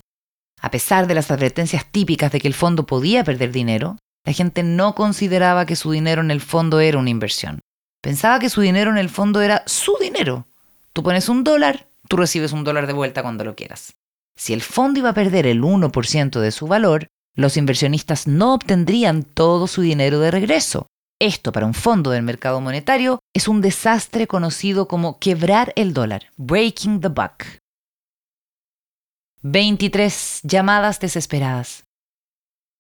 A 0.61 0.71
pesar 0.71 1.07
de 1.07 1.15
las 1.15 1.31
advertencias 1.31 1.85
típicas 1.91 2.31
de 2.31 2.39
que 2.39 2.47
el 2.47 2.53
fondo 2.53 2.85
podía 2.85 3.23
perder 3.23 3.51
dinero, 3.51 3.97
la 4.25 4.33
gente 4.33 4.63
no 4.63 4.95
consideraba 4.95 5.65
que 5.65 5.75
su 5.75 5.91
dinero 5.91 6.21
en 6.21 6.31
el 6.31 6.41
fondo 6.41 6.79
era 6.79 6.97
una 6.97 7.09
inversión. 7.09 7.59
Pensaba 8.01 8.39
que 8.39 8.49
su 8.49 8.61
dinero 8.61 8.91
en 8.91 8.97
el 8.97 9.09
fondo 9.09 9.41
era 9.41 9.63
su 9.65 9.97
dinero. 9.99 10.45
Tú 10.93 11.03
pones 11.03 11.27
un 11.27 11.43
dólar, 11.43 11.87
tú 12.07 12.17
recibes 12.17 12.53
un 12.53 12.63
dólar 12.63 12.87
de 12.87 12.93
vuelta 12.93 13.21
cuando 13.21 13.43
lo 13.43 13.55
quieras. 13.55 13.93
Si 14.37 14.53
el 14.53 14.61
fondo 14.61 14.99
iba 14.99 15.09
a 15.09 15.13
perder 15.13 15.45
el 15.45 15.61
1% 15.61 16.39
de 16.39 16.51
su 16.51 16.67
valor, 16.67 17.07
los 17.35 17.57
inversionistas 17.57 18.25
no 18.25 18.53
obtendrían 18.53 19.23
todo 19.23 19.67
su 19.67 19.81
dinero 19.81 20.19
de 20.19 20.31
regreso. 20.31 20.87
Esto 21.19 21.51
para 21.51 21.65
un 21.65 21.73
fondo 21.73 22.11
del 22.11 22.23
mercado 22.23 22.61
monetario 22.61 23.19
es 23.33 23.49
un 23.49 23.59
desastre 23.59 24.27
conocido 24.27 24.87
como 24.87 25.19
quebrar 25.19 25.73
el 25.75 25.93
dólar, 25.93 26.27
breaking 26.37 27.01
the 27.01 27.09
buck. 27.09 27.43
23 29.41 30.41
llamadas 30.43 31.01
desesperadas. 31.01 31.83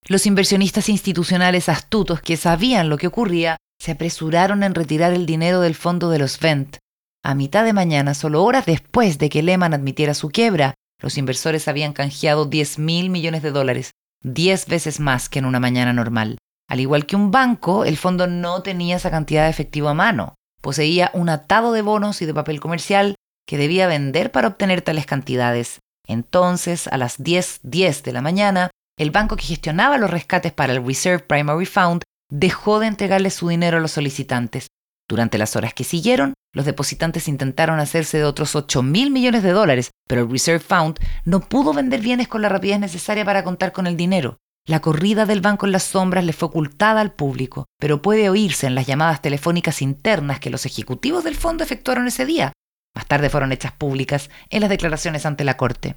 Los 0.07 0.25
inversionistas 0.25 0.87
institucionales 0.87 1.67
astutos 1.67 2.21
que 2.21 2.37
sabían 2.37 2.87
lo 2.87 2.97
que 2.97 3.07
ocurría 3.07 3.57
se 3.79 3.91
apresuraron 3.91 4.63
en 4.63 4.75
retirar 4.75 5.13
el 5.13 5.25
dinero 5.25 5.61
del 5.61 5.75
fondo 5.75 6.09
de 6.09 6.19
los 6.19 6.39
Vent. 6.39 6.77
A 7.23 7.33
mitad 7.33 7.63
de 7.63 7.73
mañana, 7.73 8.13
solo 8.13 8.43
horas 8.43 8.65
después 8.65 9.17
de 9.17 9.29
que 9.29 9.41
Lehman 9.41 9.73
admitiera 9.73 10.13
su 10.13 10.29
quiebra, 10.29 10.75
los 11.01 11.17
inversores 11.17 11.67
habían 11.67 11.93
canjeado 11.93 12.45
10 12.45 12.79
mil 12.79 13.09
millones 13.09 13.41
de 13.41 13.51
dólares, 13.51 13.91
10 14.23 14.67
veces 14.67 14.99
más 14.99 15.29
que 15.29 15.39
en 15.39 15.45
una 15.45 15.59
mañana 15.59 15.93
normal. 15.93 16.37
Al 16.69 16.81
igual 16.81 17.05
que 17.05 17.15
un 17.15 17.31
banco, 17.31 17.85
el 17.85 17.97
fondo 17.97 18.27
no 18.27 18.61
tenía 18.61 18.97
esa 18.97 19.09
cantidad 19.09 19.45
de 19.45 19.49
efectivo 19.49 19.89
a 19.89 19.93
mano. 19.93 20.35
Poseía 20.61 21.09
un 21.13 21.29
atado 21.29 21.71
de 21.71 21.81
bonos 21.81 22.21
y 22.21 22.25
de 22.25 22.33
papel 22.33 22.59
comercial 22.59 23.15
que 23.47 23.57
debía 23.57 23.87
vender 23.87 24.31
para 24.31 24.49
obtener 24.49 24.81
tales 24.81 25.05
cantidades. 25.05 25.79
Entonces, 26.05 26.87
a 26.87 26.97
las 26.97 27.19
10.10 27.19 27.59
10 27.63 28.03
de 28.03 28.11
la 28.11 28.21
mañana, 28.21 28.69
el 28.97 29.11
banco 29.11 29.37
que 29.37 29.45
gestionaba 29.45 29.97
los 29.97 30.11
rescates 30.11 30.51
para 30.51 30.73
el 30.73 30.85
Reserve 30.85 31.23
Primary 31.23 31.65
Fund 31.65 32.03
dejó 32.29 32.79
de 32.79 32.87
entregarle 32.87 33.29
su 33.29 33.49
dinero 33.49 33.77
a 33.77 33.81
los 33.81 33.91
solicitantes. 33.91 34.67
Durante 35.07 35.37
las 35.37 35.55
horas 35.55 35.73
que 35.73 35.83
siguieron, 35.83 36.33
los 36.53 36.65
depositantes 36.65 37.27
intentaron 37.27 37.79
hacerse 37.79 38.17
de 38.17 38.23
otros 38.23 38.55
8 38.55 38.83
mil 38.83 39.11
millones 39.11 39.43
de 39.43 39.51
dólares, 39.51 39.91
pero 40.07 40.21
el 40.21 40.29
Reserve 40.29 40.59
Fund 40.59 40.99
no 41.25 41.41
pudo 41.41 41.73
vender 41.73 42.01
bienes 42.01 42.27
con 42.27 42.41
la 42.41 42.49
rapidez 42.49 42.79
necesaria 42.79 43.25
para 43.25 43.43
contar 43.43 43.71
con 43.71 43.87
el 43.87 43.97
dinero. 43.97 44.37
La 44.67 44.81
corrida 44.81 45.25
del 45.25 45.41
banco 45.41 45.65
en 45.65 45.71
las 45.71 45.83
sombras 45.83 46.23
le 46.23 46.33
fue 46.33 46.49
ocultada 46.49 47.01
al 47.01 47.11
público, 47.11 47.65
pero 47.79 48.03
puede 48.03 48.29
oírse 48.29 48.67
en 48.67 48.75
las 48.75 48.85
llamadas 48.85 49.21
telefónicas 49.21 49.81
internas 49.81 50.39
que 50.39 50.51
los 50.51 50.65
ejecutivos 50.67 51.23
del 51.23 51.35
fondo 51.35 51.63
efectuaron 51.63 52.07
ese 52.07 52.27
día. 52.27 52.53
Más 52.95 53.07
tarde 53.07 53.29
fueron 53.29 53.51
hechas 53.51 53.71
públicas 53.71 54.29
en 54.49 54.61
las 54.61 54.69
declaraciones 54.69 55.25
ante 55.25 55.43
la 55.43 55.57
Corte. 55.57 55.95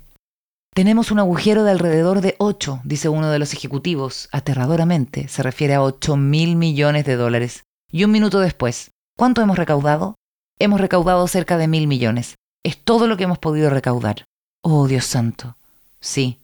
Tenemos 0.74 1.10
un 1.10 1.18
agujero 1.18 1.64
de 1.64 1.70
alrededor 1.70 2.22
de 2.22 2.34
8, 2.38 2.80
dice 2.84 3.10
uno 3.10 3.30
de 3.30 3.38
los 3.38 3.52
ejecutivos. 3.52 4.30
Aterradoramente, 4.32 5.28
se 5.28 5.42
refiere 5.42 5.74
a 5.74 5.82
8 5.82 6.16
mil 6.16 6.56
millones 6.56 7.04
de 7.04 7.16
dólares. 7.16 7.64
Y 7.90 8.04
un 8.04 8.10
minuto 8.10 8.40
después, 8.40 8.90
¿cuánto 9.14 9.42
hemos 9.42 9.58
recaudado? 9.58 10.14
Hemos 10.58 10.80
recaudado 10.80 11.28
cerca 11.28 11.58
de 11.58 11.68
mil 11.68 11.86
millones. 11.86 12.36
Es 12.64 12.78
todo 12.78 13.06
lo 13.06 13.18
que 13.18 13.24
hemos 13.24 13.38
podido 13.38 13.68
recaudar. 13.68 14.24
Oh, 14.62 14.88
Dios 14.88 15.04
santo. 15.04 15.56
Sí. 16.00 16.38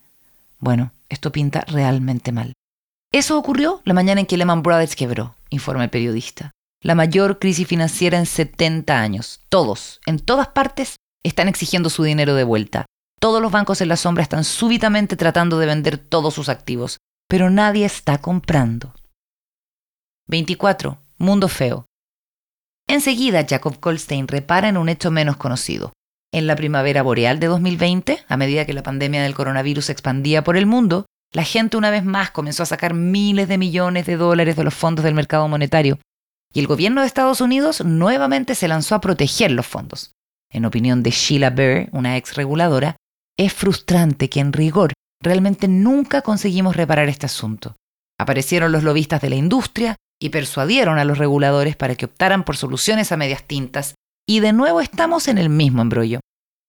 Bueno, 0.59 0.93
esto 1.09 1.33
pinta 1.33 1.62
realmente 1.62 2.31
mal. 2.31 2.53
Eso 3.11 3.39
ocurrió 3.39 3.81
la 3.85 3.95
mañana 3.95 4.20
en 4.20 4.26
que 4.26 4.37
Lehman 4.37 4.62
Brothers 4.62 4.95
quebró, 4.95 5.37
informa 5.49 5.85
el 5.85 5.91
periodista. 5.91 6.51
La 6.83 6.95
mayor 6.95 7.39
crisis 7.39 7.66
financiera 7.66 8.18
en 8.18 8.26
70 8.26 9.01
años. 9.01 9.41
Todos, 9.49 10.01
en 10.05 10.18
todas 10.18 10.49
partes, 10.49 10.97
están 11.24 11.49
exigiendo 11.49 11.89
su 11.89 12.03
dinero 12.03 12.35
de 12.35 12.45
vuelta. 12.45 12.85
Todos 13.19 13.43
los 13.43 13.51
bancos 13.51 13.81
en 13.81 13.89
la 13.89 13.97
sombra 13.97 14.23
están 14.23 14.45
súbitamente 14.45 15.16
tratando 15.16 15.59
de 15.59 15.66
vender 15.66 15.99
todos 15.99 16.35
sus 16.35 16.49
activos, 16.49 16.99
pero 17.29 17.51
nadie 17.51 17.85
está 17.85 18.19
comprando. 18.19 18.95
24. 20.29 20.99
Mundo 21.19 21.49
feo. 21.49 21.87
Enseguida, 22.87 23.45
Jacob 23.49 23.79
Goldstein 23.81 24.29
repara 24.29 24.69
en 24.69 24.77
un 24.77 24.89
hecho 24.89 25.11
menos 25.11 25.37
conocido. 25.37 25.93
En 26.33 26.47
la 26.47 26.55
primavera 26.55 27.03
boreal 27.03 27.41
de 27.41 27.49
2020, 27.49 28.25
a 28.29 28.37
medida 28.37 28.64
que 28.66 28.73
la 28.73 28.83
pandemia 28.83 29.23
del 29.23 29.35
coronavirus 29.35 29.87
se 29.87 29.93
expandía 29.93 30.45
por 30.45 30.57
el 30.57 30.66
mundo, 30.66 31.07
la 31.33 31.43
gente 31.43 31.77
una 31.77 31.91
vez 31.91 32.05
más 32.05 32.31
comenzó 32.31 32.62
a 32.62 32.66
sacar 32.66 32.95
miles 32.95 33.49
de 33.49 33.59
millones 33.59 34.07
de 34.07 34.16
dólares 34.16 34.57
de 34.57 34.64
los 34.64 34.75
fondos 34.75 35.05
del 35.05 35.14
mercado 35.14 35.49
monetario. 35.49 35.99
y 36.55 36.61
el 36.61 36.66
gobierno 36.66 37.03
de 37.03 37.07
Estados 37.07 37.43
Unidos 37.43 37.85
nuevamente 37.85 38.55
se 38.55 38.69
lanzó 38.69 38.95
a 38.95 39.03
proteger 39.03 39.51
los 39.51 39.66
fondos. 39.66 40.12
En 40.51 40.64
opinión 40.64 41.03
de 41.03 41.11
Sheila 41.11 41.51
Bair, 41.51 41.91
una 41.93 42.16
ex 42.16 42.37
reguladora, 42.37 42.97
es 43.39 43.53
frustrante 43.53 44.28
que 44.28 44.41
en 44.41 44.53
rigor 44.53 44.93
realmente 45.22 45.68
nunca 45.68 46.22
conseguimos 46.22 46.76
reparar 46.76 47.09
este 47.09 47.26
asunto. 47.26 47.76
Aparecieron 48.20 48.72
los 48.72 48.82
lobistas 48.82 49.20
de 49.20 49.30
la 49.30 49.36
industria 49.36 49.97
y 50.20 50.30
persuadieron 50.30 50.99
a 50.99 51.05
los 51.05 51.18
reguladores 51.18 51.76
para 51.76 51.95
que 51.95 52.07
optaran 52.07 52.45
por 52.45 52.57
soluciones 52.57 53.12
a 53.12 53.16
medias 53.16 53.45
tintas, 53.45 53.95
y 54.28 54.41
de 54.41 54.53
nuevo 54.53 54.80
estamos 54.80 55.28
en 55.28 55.39
el 55.39 55.49
mismo 55.49 55.82
embrollo. 55.82 56.20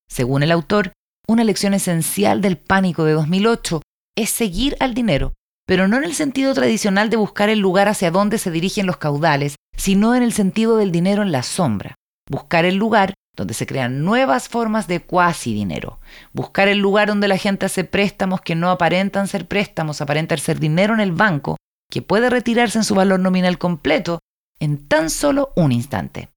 Según 0.08 0.44
el 0.44 0.52
autor, 0.52 0.94
una 1.28 1.44
lección 1.44 1.74
esencial 1.74 2.42
del 2.42 2.58
pánico 2.58 3.04
de 3.04 3.14
2008 3.14 3.82
es 4.16 4.30
seguir 4.30 4.78
al 4.80 4.94
dinero, 4.94 5.34
pero 5.68 5.88
no 5.88 5.98
en 5.98 6.04
el 6.04 6.14
sentido 6.14 6.54
tradicional 6.54 7.10
de 7.10 7.18
buscar 7.18 7.50
el 7.50 7.60
lugar 7.60 7.88
hacia 7.88 8.12
donde 8.12 8.38
se 8.38 8.52
dirigen 8.52 8.86
los 8.86 8.98
caudales, 8.98 9.56
sino 9.76 10.16
en 10.16 10.24
el 10.24 10.34
sentido 10.34 10.78
del 10.78 10.92
dinero 10.92 11.22
en 11.24 11.32
la 11.32 11.44
sombra. 11.44 11.96
Buscar 12.30 12.66
el 12.66 12.76
lugar 12.76 13.14
donde 13.40 13.54
se 13.54 13.66
crean 13.66 14.04
nuevas 14.04 14.50
formas 14.50 14.88
de 14.88 15.00
cuasi 15.00 15.54
dinero. 15.54 16.00
Buscar 16.34 16.68
el 16.68 16.80
lugar 16.80 17.08
donde 17.08 17.30
la 17.30 17.38
gente 17.38 17.66
hace 17.66 17.86
préstamos 17.86 18.42
que 18.42 18.54
no 18.54 18.70
aparentan 18.70 19.30
ser 19.30 19.48
préstamos, 19.48 20.02
aparentan 20.02 20.40
ser 20.40 20.60
dinero 20.60 20.94
en 20.94 21.00
el 21.00 21.14
banco, 21.14 21.56
que 21.90 22.02
puede 22.02 22.30
retirarse 22.30 22.80
en 22.80 22.84
su 22.84 22.96
valor 22.96 23.22
nominal 23.22 23.58
completo 23.58 24.20
en 24.60 24.90
tan 24.90 25.10
solo 25.10 25.54
un 25.56 25.72
instante. 25.72 26.28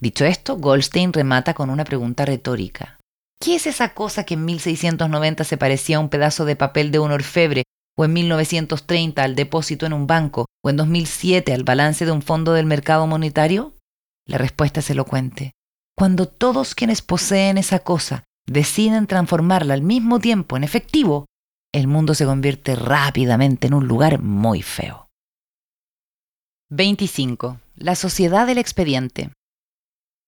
Dicho 0.00 0.24
esto, 0.24 0.56
Goldstein 0.56 1.12
remata 1.12 1.52
con 1.52 1.68
una 1.68 1.84
pregunta 1.84 2.24
retórica. 2.24 2.98
¿Qué 3.38 3.56
es 3.56 3.66
esa 3.66 3.92
cosa 3.92 4.24
que 4.24 4.32
en 4.32 4.46
1690 4.46 5.44
se 5.44 5.58
parecía 5.58 5.98
a 5.98 6.00
un 6.00 6.08
pedazo 6.08 6.46
de 6.46 6.56
papel 6.56 6.90
de 6.90 7.00
un 7.00 7.12
orfebre, 7.12 7.64
o 7.98 8.06
en 8.06 8.14
1930 8.14 9.22
al 9.22 9.36
depósito 9.36 9.84
en 9.84 9.92
un 9.92 10.06
banco, 10.06 10.46
o 10.64 10.70
en 10.70 10.78
2007 10.78 11.52
al 11.52 11.64
balance 11.64 12.06
de 12.06 12.12
un 12.12 12.22
fondo 12.22 12.54
del 12.54 12.64
mercado 12.64 13.06
monetario? 13.06 13.74
La 14.26 14.38
respuesta 14.38 14.80
es 14.80 14.88
elocuente. 14.88 15.52
Cuando 15.98 16.28
todos 16.28 16.74
quienes 16.74 17.00
poseen 17.00 17.56
esa 17.56 17.78
cosa 17.78 18.24
deciden 18.46 19.06
transformarla 19.06 19.72
al 19.72 19.80
mismo 19.80 20.20
tiempo 20.20 20.58
en 20.58 20.62
efectivo, 20.62 21.24
el 21.72 21.86
mundo 21.86 22.14
se 22.14 22.26
convierte 22.26 22.76
rápidamente 22.76 23.66
en 23.66 23.74
un 23.74 23.88
lugar 23.88 24.20
muy 24.20 24.60
feo. 24.60 25.08
25. 26.70 27.60
La 27.76 27.94
sociedad 27.94 28.46
del 28.46 28.58
expediente. 28.58 29.30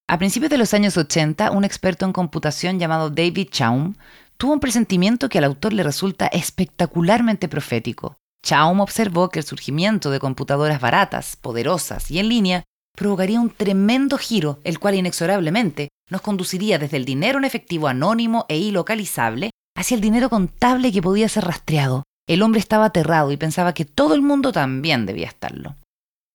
A 0.08 0.16
principios 0.16 0.50
de 0.50 0.56
los 0.56 0.72
años 0.72 0.96
80, 0.96 1.50
un 1.50 1.64
experto 1.64 2.06
en 2.06 2.12
computación 2.12 2.78
llamado 2.78 3.10
David 3.10 3.48
Chaum 3.50 3.94
tuvo 4.38 4.54
un 4.54 4.60
presentimiento 4.60 5.28
que 5.28 5.36
al 5.36 5.44
autor 5.44 5.74
le 5.74 5.82
resulta 5.82 6.28
espectacularmente 6.28 7.46
profético. 7.46 8.16
Chaum 8.42 8.80
observó 8.80 9.28
que 9.28 9.40
el 9.40 9.44
surgimiento 9.44 10.10
de 10.10 10.18
computadoras 10.18 10.80
baratas, 10.80 11.36
poderosas 11.36 12.10
y 12.10 12.20
en 12.20 12.28
línea 12.30 12.64
provocaría 12.99 13.40
un 13.40 13.51
tremendo 13.51 14.18
giro, 14.18 14.59
el 14.64 14.78
cual 14.78 14.96
inexorablemente 14.96 15.88
nos 16.11 16.20
conduciría 16.20 16.78
desde 16.78 16.96
el 16.96 17.05
dinero 17.05 17.38
en 17.38 17.44
efectivo 17.44 17.86
anónimo 17.86 18.44
e 18.49 18.59
ilocalizable 18.59 19.51
hacia 19.76 19.94
el 19.94 20.01
dinero 20.01 20.28
contable 20.28 20.92
que 20.92 21.01
podía 21.01 21.28
ser 21.28 21.44
rastreado. 21.44 22.03
El 22.26 22.42
hombre 22.42 22.61
estaba 22.61 22.86
aterrado 22.86 23.30
y 23.30 23.36
pensaba 23.36 23.72
que 23.72 23.84
todo 23.84 24.14
el 24.14 24.22
mundo 24.22 24.53
también 24.53 25.07
debía 25.07 25.28
estarlo. 25.28 25.76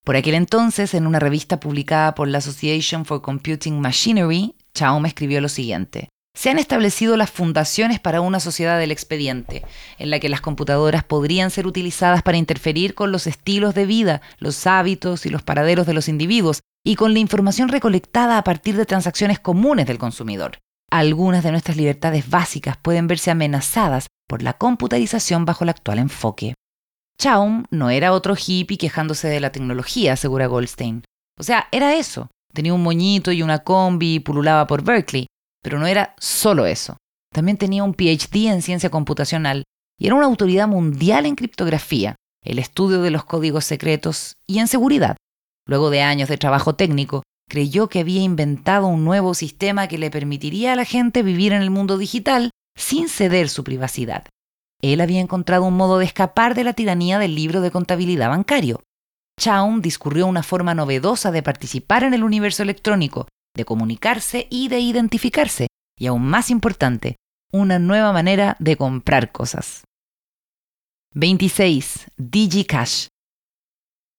Por 0.06 0.16
aquel 0.16 0.36
entonces, 0.36 0.94
en 0.94 1.06
una 1.06 1.20
revista 1.20 1.60
publicada 1.60 2.16
por 2.16 2.28
la 2.28 2.40
Association 2.40 3.06
for 3.06 3.22
Computing 3.22 3.80
Machinery, 3.80 4.56
Chaum 4.74 5.06
escribió 5.06 5.42
lo 5.42 5.50
siguiente. 5.50 6.10
Se 6.36 6.50
han 6.50 6.58
establecido 6.58 7.16
las 7.16 7.30
fundaciones 7.30 8.00
para 8.00 8.20
una 8.22 8.40
sociedad 8.40 8.80
del 8.80 8.92
expediente, 8.92 9.64
en 10.00 10.10
la 10.10 10.20
que 10.20 10.30
las 10.30 10.42
computadoras 10.42 11.04
podrían 11.04 11.52
ser 11.52 11.68
utilizadas 11.68 12.24
para 12.24 12.38
interferir 12.38 12.96
con 12.96 13.12
los 13.12 13.28
estilos 13.28 13.76
de 13.76 13.86
vida, 13.86 14.22
los 14.40 14.66
hábitos 14.66 15.26
y 15.26 15.30
los 15.30 15.44
paraderos 15.44 15.86
de 15.86 15.94
los 15.94 16.10
individuos, 16.10 16.62
y 16.84 16.96
con 16.96 17.14
la 17.14 17.20
información 17.20 17.70
recolectada 17.70 18.38
a 18.38 18.44
partir 18.44 18.76
de 18.76 18.86
transacciones 18.86 19.40
comunes 19.40 19.86
del 19.86 20.00
consumidor. 20.00 20.58
Algunas 20.92 21.44
de 21.44 21.52
nuestras 21.52 21.78
libertades 21.78 22.30
básicas 22.30 22.78
pueden 22.78 23.08
verse 23.08 23.32
amenazadas 23.32 24.08
por 24.28 24.42
la 24.42 24.54
computarización 24.54 25.46
bajo 25.46 25.64
el 25.64 25.70
actual 25.70 26.00
enfoque. 26.00 26.56
Chaum 27.18 27.66
no 27.70 27.90
era 27.90 28.12
otro 28.12 28.36
hippie 28.36 28.78
quejándose 28.78 29.28
de 29.28 29.40
la 29.40 29.52
tecnología, 29.52 30.14
asegura 30.14 30.48
Goldstein. 30.48 31.04
O 31.40 31.44
sea, 31.44 31.68
era 31.72 31.96
eso. 31.96 32.30
Tenía 32.54 32.74
un 32.74 32.84
moñito 32.84 33.32
y 33.32 33.44
una 33.44 33.60
combi 33.60 34.16
y 34.16 34.20
pululaba 34.20 34.68
por 34.68 34.84
Berkeley, 34.84 35.28
pero 35.64 35.80
no 35.80 35.88
era 35.88 36.14
solo 36.20 36.68
eso. 36.68 36.98
También 37.34 37.58
tenía 37.58 37.84
un 37.84 37.96
PhD 37.96 38.52
en 38.52 38.62
ciencia 38.62 38.92
computacional 38.92 39.64
y 40.00 40.06
era 40.06 40.16
una 40.16 40.26
autoridad 40.26 40.68
mundial 40.68 41.26
en 41.26 41.36
criptografía, 41.36 42.16
el 42.44 42.60
estudio 42.60 43.02
de 43.02 43.10
los 43.10 43.26
códigos 43.26 43.66
secretos 43.66 44.34
y 44.46 44.60
en 44.60 44.68
seguridad. 44.68 45.18
Luego 45.68 45.90
de 45.90 46.02
años 46.02 46.30
de 46.30 46.38
trabajo 46.38 46.76
técnico, 46.76 47.24
creyó 47.50 47.88
que 47.88 48.00
había 48.00 48.22
inventado 48.22 48.88
un 48.88 49.06
nuevo 49.06 49.34
sistema 49.34 49.88
que 49.88 49.98
le 49.98 50.12
permitiría 50.12 50.74
a 50.74 50.76
la 50.76 50.86
gente 50.86 51.24
vivir 51.24 51.54
en 51.54 51.62
el 51.62 51.70
mundo 51.70 51.98
digital 51.98 52.52
sin 52.76 53.10
ceder 53.10 53.50
su 53.50 53.64
privacidad. 53.64 54.26
Él 54.82 55.00
había 55.00 55.22
encontrado 55.22 55.64
un 55.64 55.76
modo 55.76 56.00
de 56.00 56.06
escapar 56.06 56.56
de 56.56 56.66
la 56.66 56.74
tiranía 56.74 57.20
del 57.20 57.36
libro 57.36 57.62
de 57.62 57.72
contabilidad 57.72 58.30
bancario. 58.30 58.82
Chaum 59.40 59.82
discurrió 59.82 60.28
una 60.28 60.44
forma 60.44 60.76
novedosa 60.76 61.32
de 61.32 61.42
participar 61.42 62.04
en 62.04 62.14
el 62.14 62.24
universo 62.24 62.64
electrónico 62.64 63.28
de 63.56 63.66
comunicarse 63.66 64.48
y 64.50 64.68
de 64.68 64.80
identificarse, 64.80 65.68
y 65.98 66.08
aún 66.08 66.24
más 66.24 66.50
importante, 66.50 67.18
una 67.52 67.80
nueva 67.80 68.12
manera 68.14 68.56
de 68.60 68.76
comprar 68.78 69.32
cosas. 69.32 69.84
26. 71.14 72.08
DigiCash. 72.18 73.08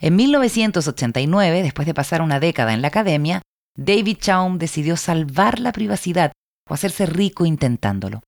En 0.01 0.17
1989, 0.17 1.63
después 1.63 1.87
de 1.87 1.95
pasar 1.95 2.23
una 2.23 2.39
década 2.39 2.73
en 2.73 2.83
la 2.83 2.89
academia, 2.89 3.43
David 3.77 4.19
Chaum 4.19 4.59
decidió 4.59 4.97
salvar 4.97 5.59
la 5.59 5.73
privacidad 5.73 6.33
o 6.69 6.75
hacerse 6.75 7.07
rico 7.07 7.45
intentándolo. 7.45 8.23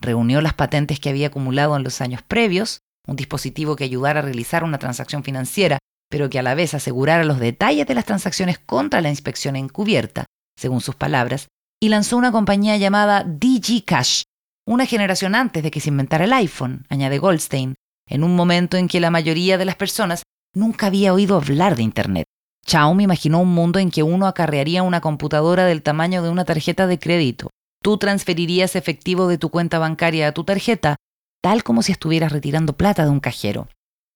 Reunió 0.00 0.40
las 0.40 0.54
patentes 0.54 0.98
que 0.98 1.10
había 1.10 1.28
acumulado 1.28 1.76
en 1.76 1.84
los 1.84 2.00
años 2.00 2.22
previos, 2.22 2.80
un 3.06 3.16
dispositivo 3.16 3.76
que 3.76 3.84
ayudara 3.84 4.20
a 4.20 4.22
realizar 4.22 4.64
una 4.64 4.78
transacción 4.78 5.22
financiera, 5.22 5.78
pero 6.10 6.28
que 6.30 6.38
a 6.38 6.42
la 6.42 6.54
vez 6.54 6.74
asegurara 6.74 7.24
los 7.24 7.38
detalles 7.38 7.86
de 7.86 7.94
las 7.94 8.04
transacciones 8.04 8.58
contra 8.58 9.00
la 9.00 9.10
inspección 9.10 9.54
encubierta, 9.56 10.24
según 10.58 10.80
sus 10.80 10.96
palabras, 10.96 11.48
y 11.80 11.88
lanzó 11.88 12.16
una 12.16 12.32
compañía 12.32 12.76
llamada 12.76 13.24
DigiCash, 13.24 14.22
una 14.66 14.84
generación 14.84 15.34
antes 15.34 15.62
de 15.62 15.70
que 15.70 15.80
se 15.80 15.88
inventara 15.88 16.24
el 16.24 16.32
iPhone, 16.32 16.84
añade 16.88 17.18
Goldstein, 17.18 17.74
en 18.08 18.24
un 18.24 18.34
momento 18.34 18.76
en 18.76 18.88
que 18.88 19.00
la 19.00 19.10
mayoría 19.10 19.56
de 19.56 19.64
las 19.64 19.76
personas 19.76 20.22
nunca 20.54 20.88
había 20.88 21.14
oído 21.14 21.36
hablar 21.36 21.76
de 21.76 21.82
Internet. 21.84 22.26
Chaum 22.66 23.00
imaginó 23.00 23.40
un 23.40 23.54
mundo 23.54 23.78
en 23.78 23.90
que 23.90 24.02
uno 24.02 24.26
acarrearía 24.26 24.82
una 24.82 25.00
computadora 25.00 25.64
del 25.64 25.82
tamaño 25.82 26.22
de 26.22 26.28
una 26.28 26.44
tarjeta 26.44 26.86
de 26.86 26.98
crédito. 26.98 27.50
Tú 27.82 27.96
transferirías 27.96 28.76
efectivo 28.76 29.28
de 29.28 29.38
tu 29.38 29.50
cuenta 29.50 29.78
bancaria 29.78 30.28
a 30.28 30.32
tu 30.32 30.44
tarjeta, 30.44 30.96
tal 31.40 31.62
como 31.62 31.82
si 31.82 31.92
estuvieras 31.92 32.32
retirando 32.32 32.76
plata 32.76 33.04
de 33.04 33.10
un 33.10 33.20
cajero. 33.20 33.68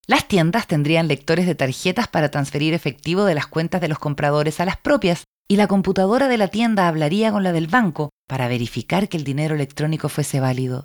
Las 0.07 0.27
tiendas 0.27 0.67
tendrían 0.67 1.07
lectores 1.07 1.47
de 1.47 1.55
tarjetas 1.55 2.09
para 2.09 2.31
transferir 2.31 2.75
efectivo 2.75 3.25
de 3.25 3.37
las 3.37 3.47
cuentas 3.47 3.81
de 3.81 3.89
los 3.89 4.01
compradores 4.01 4.59
a 4.59 4.65
las 4.65 4.77
propias, 4.77 5.25
y 5.49 5.57
la 5.57 5.67
computadora 5.67 6.29
de 6.29 6.39
la 6.39 6.49
tienda 6.49 6.89
hablaría 6.89 7.33
con 7.33 7.43
la 7.43 7.53
del 7.53 7.67
banco 7.67 8.11
para 8.29 8.49
verificar 8.49 9.09
que 9.09 9.17
el 9.17 9.25
dinero 9.25 9.55
electrónico 9.55 10.09
fuese 10.09 10.41
válido. 10.41 10.85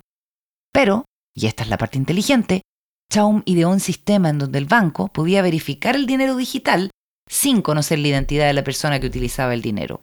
Pero, 0.72 1.04
y 1.34 1.46
esta 1.46 1.62
es 1.62 1.68
la 1.68 1.78
parte 1.78 1.98
inteligente, 1.98 2.62
Chaum 3.10 3.42
ideó 3.46 3.70
un 3.70 3.80
sistema 3.80 4.28
en 4.28 4.38
donde 4.38 4.58
el 4.58 4.66
banco 4.66 5.08
podía 5.08 5.40
verificar 5.40 5.96
el 5.96 6.06
dinero 6.06 6.36
digital 6.36 6.90
sin 7.26 7.62
conocer 7.62 7.98
la 7.98 8.08
identidad 8.08 8.46
de 8.46 8.52
la 8.52 8.64
persona 8.64 9.00
que 9.00 9.06
utilizaba 9.06 9.54
el 9.54 9.62
dinero. 9.62 10.00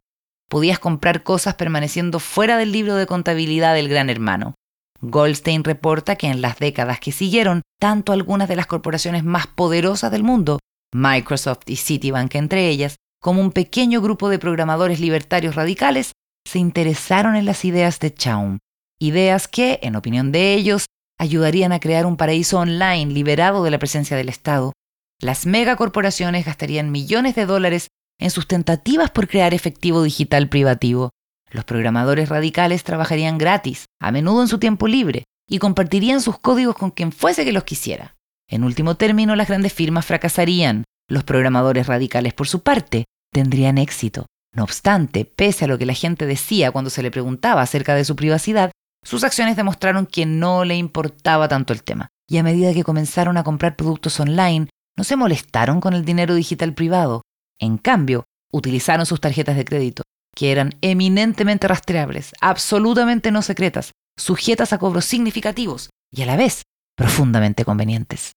Podías 0.48 0.78
comprar 0.78 1.22
cosas 1.22 1.54
permaneciendo 1.54 2.18
fuera 2.20 2.56
del 2.56 2.72
libro 2.72 2.96
de 2.96 3.06
contabilidad 3.06 3.74
del 3.74 3.88
gran 3.88 4.10
hermano. 4.10 4.54
Goldstein 5.00 5.64
reporta 5.64 6.16
que 6.16 6.28
en 6.28 6.40
las 6.40 6.58
décadas 6.58 7.00
que 7.00 7.12
siguieron, 7.12 7.62
tanto 7.80 8.12
algunas 8.12 8.48
de 8.48 8.56
las 8.56 8.66
corporaciones 8.66 9.24
más 9.24 9.46
poderosas 9.46 10.10
del 10.10 10.22
mundo, 10.22 10.58
Microsoft 10.94 11.64
y 11.66 11.76
Citibank 11.76 12.34
entre 12.36 12.68
ellas, 12.68 12.96
como 13.20 13.40
un 13.40 13.52
pequeño 13.52 14.00
grupo 14.00 14.28
de 14.28 14.38
programadores 14.38 15.00
libertarios 15.00 15.54
radicales 15.54 16.12
se 16.46 16.58
interesaron 16.58 17.36
en 17.36 17.44
las 17.44 17.64
ideas 17.64 17.98
de 17.98 18.14
Chaum, 18.14 18.58
ideas 18.98 19.48
que, 19.48 19.80
en 19.82 19.96
opinión 19.96 20.32
de 20.32 20.54
ellos, 20.54 20.86
ayudarían 21.18 21.72
a 21.72 21.80
crear 21.80 22.06
un 22.06 22.16
paraíso 22.16 22.58
online 22.58 23.12
liberado 23.12 23.64
de 23.64 23.70
la 23.70 23.78
presencia 23.78 24.16
del 24.16 24.28
Estado. 24.28 24.72
Las 25.20 25.46
megacorporaciones 25.46 26.44
gastarían 26.44 26.92
millones 26.92 27.34
de 27.34 27.46
dólares 27.46 27.88
en 28.18 28.30
sus 28.30 28.46
tentativas 28.46 29.10
por 29.10 29.28
crear 29.28 29.54
efectivo 29.54 30.02
digital 30.02 30.48
privativo. 30.48 31.10
Los 31.50 31.64
programadores 31.64 32.28
radicales 32.28 32.84
trabajarían 32.84 33.38
gratis, 33.38 33.86
a 34.00 34.12
menudo 34.12 34.42
en 34.42 34.48
su 34.48 34.58
tiempo 34.58 34.88
libre, 34.88 35.24
y 35.48 35.58
compartirían 35.58 36.20
sus 36.20 36.38
códigos 36.38 36.74
con 36.76 36.90
quien 36.90 37.12
fuese 37.12 37.44
que 37.44 37.52
los 37.52 37.64
quisiera. 37.64 38.14
En 38.48 38.64
último 38.64 38.96
término, 38.96 39.36
las 39.36 39.48
grandes 39.48 39.72
firmas 39.72 40.06
fracasarían. 40.06 40.84
Los 41.08 41.24
programadores 41.24 41.86
radicales, 41.86 42.34
por 42.34 42.48
su 42.48 42.62
parte, 42.62 43.04
tendrían 43.32 43.78
éxito. 43.78 44.26
No 44.54 44.64
obstante, 44.64 45.24
pese 45.24 45.66
a 45.66 45.68
lo 45.68 45.78
que 45.78 45.86
la 45.86 45.94
gente 45.94 46.26
decía 46.26 46.70
cuando 46.70 46.90
se 46.90 47.02
le 47.02 47.10
preguntaba 47.10 47.62
acerca 47.62 47.94
de 47.94 48.04
su 48.04 48.16
privacidad, 48.16 48.72
sus 49.04 49.22
acciones 49.22 49.56
demostraron 49.56 50.06
que 50.06 50.26
no 50.26 50.64
le 50.64 50.76
importaba 50.76 51.46
tanto 51.46 51.72
el 51.72 51.82
tema. 51.82 52.08
Y 52.28 52.38
a 52.38 52.42
medida 52.42 52.74
que 52.74 52.82
comenzaron 52.82 53.36
a 53.36 53.44
comprar 53.44 53.76
productos 53.76 54.18
online, 54.18 54.68
no 54.96 55.04
se 55.04 55.14
molestaron 55.14 55.80
con 55.80 55.94
el 55.94 56.04
dinero 56.04 56.34
digital 56.34 56.74
privado. 56.74 57.22
En 57.60 57.78
cambio, 57.78 58.24
utilizaron 58.52 59.06
sus 59.06 59.20
tarjetas 59.20 59.56
de 59.56 59.64
crédito, 59.64 60.02
que 60.34 60.50
eran 60.50 60.74
eminentemente 60.80 61.68
rastreables, 61.68 62.32
absolutamente 62.40 63.30
no 63.30 63.42
secretas, 63.42 63.92
sujetas 64.18 64.72
a 64.72 64.78
cobros 64.78 65.04
significativos 65.04 65.90
y 66.10 66.22
a 66.22 66.26
la 66.26 66.36
vez 66.36 66.62
profundamente 66.96 67.64
convenientes. 67.64 68.32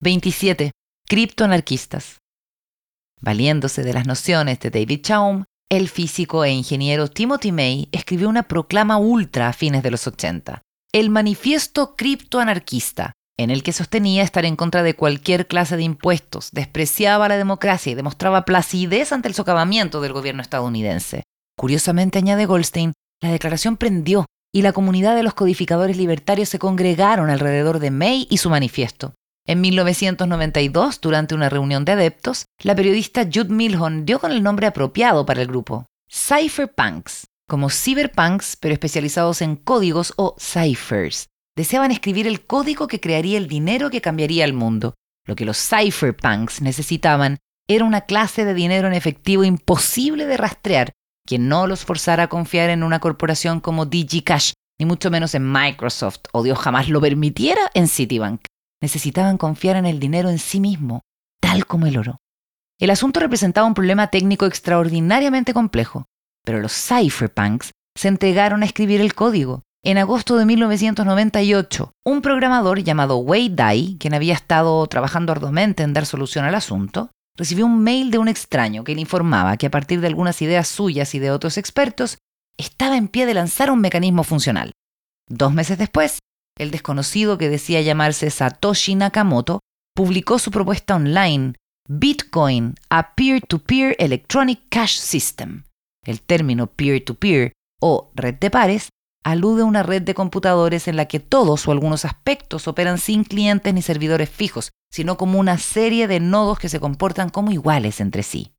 27. 0.00 0.72
Criptoanarquistas. 1.10 2.20
Valiéndose 3.18 3.82
de 3.82 3.94
las 3.94 4.06
nociones 4.06 4.60
de 4.60 4.68
David 4.68 5.00
Chaum, 5.00 5.44
el 5.70 5.88
físico 5.88 6.44
e 6.44 6.50
ingeniero 6.50 7.08
Timothy 7.08 7.50
May 7.50 7.88
escribió 7.92 8.28
una 8.28 8.42
proclama 8.42 8.98
ultra 8.98 9.48
a 9.48 9.54
fines 9.54 9.82
de 9.82 9.90
los 9.90 10.06
80, 10.06 10.60
el 10.92 11.08
Manifiesto 11.08 11.96
Criptoanarquista, 11.96 13.14
en 13.38 13.48
el 13.48 13.62
que 13.62 13.72
sostenía 13.72 14.22
estar 14.22 14.44
en 14.44 14.54
contra 14.54 14.82
de 14.82 14.96
cualquier 14.96 15.46
clase 15.46 15.78
de 15.78 15.84
impuestos, 15.84 16.50
despreciaba 16.52 17.26
la 17.26 17.38
democracia 17.38 17.92
y 17.92 17.94
demostraba 17.94 18.44
placidez 18.44 19.10
ante 19.10 19.28
el 19.28 19.34
socavamiento 19.34 20.02
del 20.02 20.12
gobierno 20.12 20.42
estadounidense. 20.42 21.22
Curiosamente, 21.56 22.18
añade 22.18 22.44
Goldstein, 22.44 22.92
la 23.22 23.32
declaración 23.32 23.78
prendió 23.78 24.26
y 24.52 24.60
la 24.60 24.74
comunidad 24.74 25.16
de 25.16 25.22
los 25.22 25.32
codificadores 25.32 25.96
libertarios 25.96 26.50
se 26.50 26.58
congregaron 26.58 27.30
alrededor 27.30 27.78
de 27.78 27.90
May 27.90 28.26
y 28.28 28.36
su 28.36 28.50
manifiesto. 28.50 29.14
En 29.48 29.62
1992, 29.62 31.00
durante 31.00 31.34
una 31.34 31.48
reunión 31.48 31.86
de 31.86 31.92
adeptos, 31.92 32.44
la 32.62 32.76
periodista 32.76 33.24
Jude 33.24 33.48
Milhon 33.48 34.04
dio 34.04 34.18
con 34.18 34.30
el 34.30 34.42
nombre 34.42 34.66
apropiado 34.66 35.24
para 35.24 35.40
el 35.40 35.48
grupo, 35.48 35.86
Cypherpunks, 36.12 37.28
como 37.48 37.70
cyberpunks 37.70 38.56
pero 38.56 38.74
especializados 38.74 39.40
en 39.40 39.56
códigos 39.56 40.12
o 40.16 40.36
ciphers, 40.38 41.28
deseaban 41.56 41.90
escribir 41.90 42.26
el 42.26 42.44
código 42.44 42.88
que 42.88 43.00
crearía 43.00 43.38
el 43.38 43.48
dinero 43.48 43.88
que 43.88 44.02
cambiaría 44.02 44.44
el 44.44 44.52
mundo. 44.52 44.92
Lo 45.26 45.34
que 45.34 45.46
los 45.46 45.56
cypherpunks 45.56 46.60
necesitaban 46.60 47.38
era 47.66 47.86
una 47.86 48.02
clase 48.02 48.44
de 48.44 48.52
dinero 48.52 48.86
en 48.86 48.92
efectivo 48.92 49.44
imposible 49.44 50.26
de 50.26 50.36
rastrear, 50.36 50.92
que 51.26 51.38
no 51.38 51.66
los 51.66 51.86
forzara 51.86 52.24
a 52.24 52.28
confiar 52.28 52.68
en 52.68 52.82
una 52.82 53.00
corporación 53.00 53.60
como 53.60 53.86
DigiCash, 53.86 54.52
ni 54.78 54.84
mucho 54.84 55.10
menos 55.10 55.34
en 55.34 55.50
Microsoft, 55.50 56.20
o 56.32 56.42
Dios 56.42 56.58
jamás 56.58 56.90
lo 56.90 57.00
permitiera 57.00 57.70
en 57.72 57.88
Citibank. 57.88 58.42
Necesitaban 58.80 59.38
confiar 59.38 59.76
en 59.76 59.86
el 59.86 59.98
dinero 59.98 60.28
en 60.30 60.38
sí 60.38 60.60
mismo, 60.60 61.02
tal 61.40 61.66
como 61.66 61.86
el 61.86 61.98
oro. 61.98 62.18
El 62.78 62.90
asunto 62.90 63.20
representaba 63.20 63.66
un 63.66 63.74
problema 63.74 64.08
técnico 64.08 64.46
extraordinariamente 64.46 65.52
complejo, 65.52 66.06
pero 66.44 66.60
los 66.60 66.72
cypherpunks 66.72 67.72
se 67.96 68.08
entregaron 68.08 68.62
a 68.62 68.66
escribir 68.66 69.00
el 69.00 69.14
código, 69.14 69.62
en 69.84 69.96
agosto 69.98 70.36
de 70.36 70.44
1998, 70.44 71.92
un 72.04 72.20
programador 72.20 72.82
llamado 72.82 73.18
Wei 73.18 73.48
Dai, 73.48 73.96
quien 73.98 74.12
había 74.12 74.34
estado 74.34 74.86
trabajando 74.86 75.32
arduamente 75.32 75.82
en 75.82 75.92
dar 75.92 76.04
solución 76.04 76.44
al 76.44 76.54
asunto, 76.54 77.10
recibió 77.36 77.64
un 77.66 77.82
mail 77.82 78.10
de 78.10 78.18
un 78.18 78.28
extraño 78.28 78.82
que 78.82 78.94
le 78.94 79.00
informaba 79.00 79.56
que 79.56 79.66
a 79.66 79.70
partir 79.70 80.00
de 80.00 80.08
algunas 80.08 80.42
ideas 80.42 80.68
suyas 80.68 81.14
y 81.14 81.20
de 81.20 81.30
otros 81.30 81.58
expertos, 81.58 82.18
estaba 82.56 82.96
en 82.96 83.06
pie 83.06 83.24
de 83.24 83.34
lanzar 83.34 83.70
un 83.70 83.80
mecanismo 83.80 84.24
funcional. 84.24 84.72
Dos 85.28 85.52
meses 85.52 85.78
después, 85.78 86.18
el 86.58 86.70
desconocido 86.70 87.38
que 87.38 87.48
decía 87.48 87.80
llamarse 87.80 88.30
Satoshi 88.30 88.94
Nakamoto 88.94 89.60
publicó 89.94 90.38
su 90.38 90.50
propuesta 90.50 90.96
online, 90.96 91.54
Bitcoin, 91.88 92.74
a 92.90 93.14
Peer-to-Peer 93.14 93.96
Electronic 93.98 94.60
Cash 94.68 94.98
System. 94.98 95.64
El 96.04 96.20
término 96.20 96.66
peer-to-peer 96.66 97.52
o 97.80 98.10
red 98.14 98.34
de 98.34 98.50
pares 98.50 98.88
alude 99.24 99.62
a 99.62 99.64
una 99.64 99.82
red 99.82 100.02
de 100.02 100.14
computadores 100.14 100.88
en 100.88 100.96
la 100.96 101.06
que 101.06 101.20
todos 101.20 101.66
o 101.66 101.72
algunos 101.72 102.04
aspectos 102.04 102.68
operan 102.68 102.98
sin 102.98 103.24
clientes 103.24 103.72
ni 103.74 103.82
servidores 103.82 104.30
fijos, 104.30 104.70
sino 104.90 105.16
como 105.16 105.38
una 105.38 105.58
serie 105.58 106.08
de 106.08 106.20
nodos 106.20 106.58
que 106.58 106.68
se 106.68 106.80
comportan 106.80 107.28
como 107.30 107.50
iguales 107.50 108.00
entre 108.00 108.22
sí. 108.22 108.52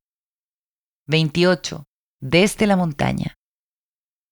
28. 1.06 1.84
Desde 2.20 2.66
la 2.66 2.76
montaña. 2.76 3.34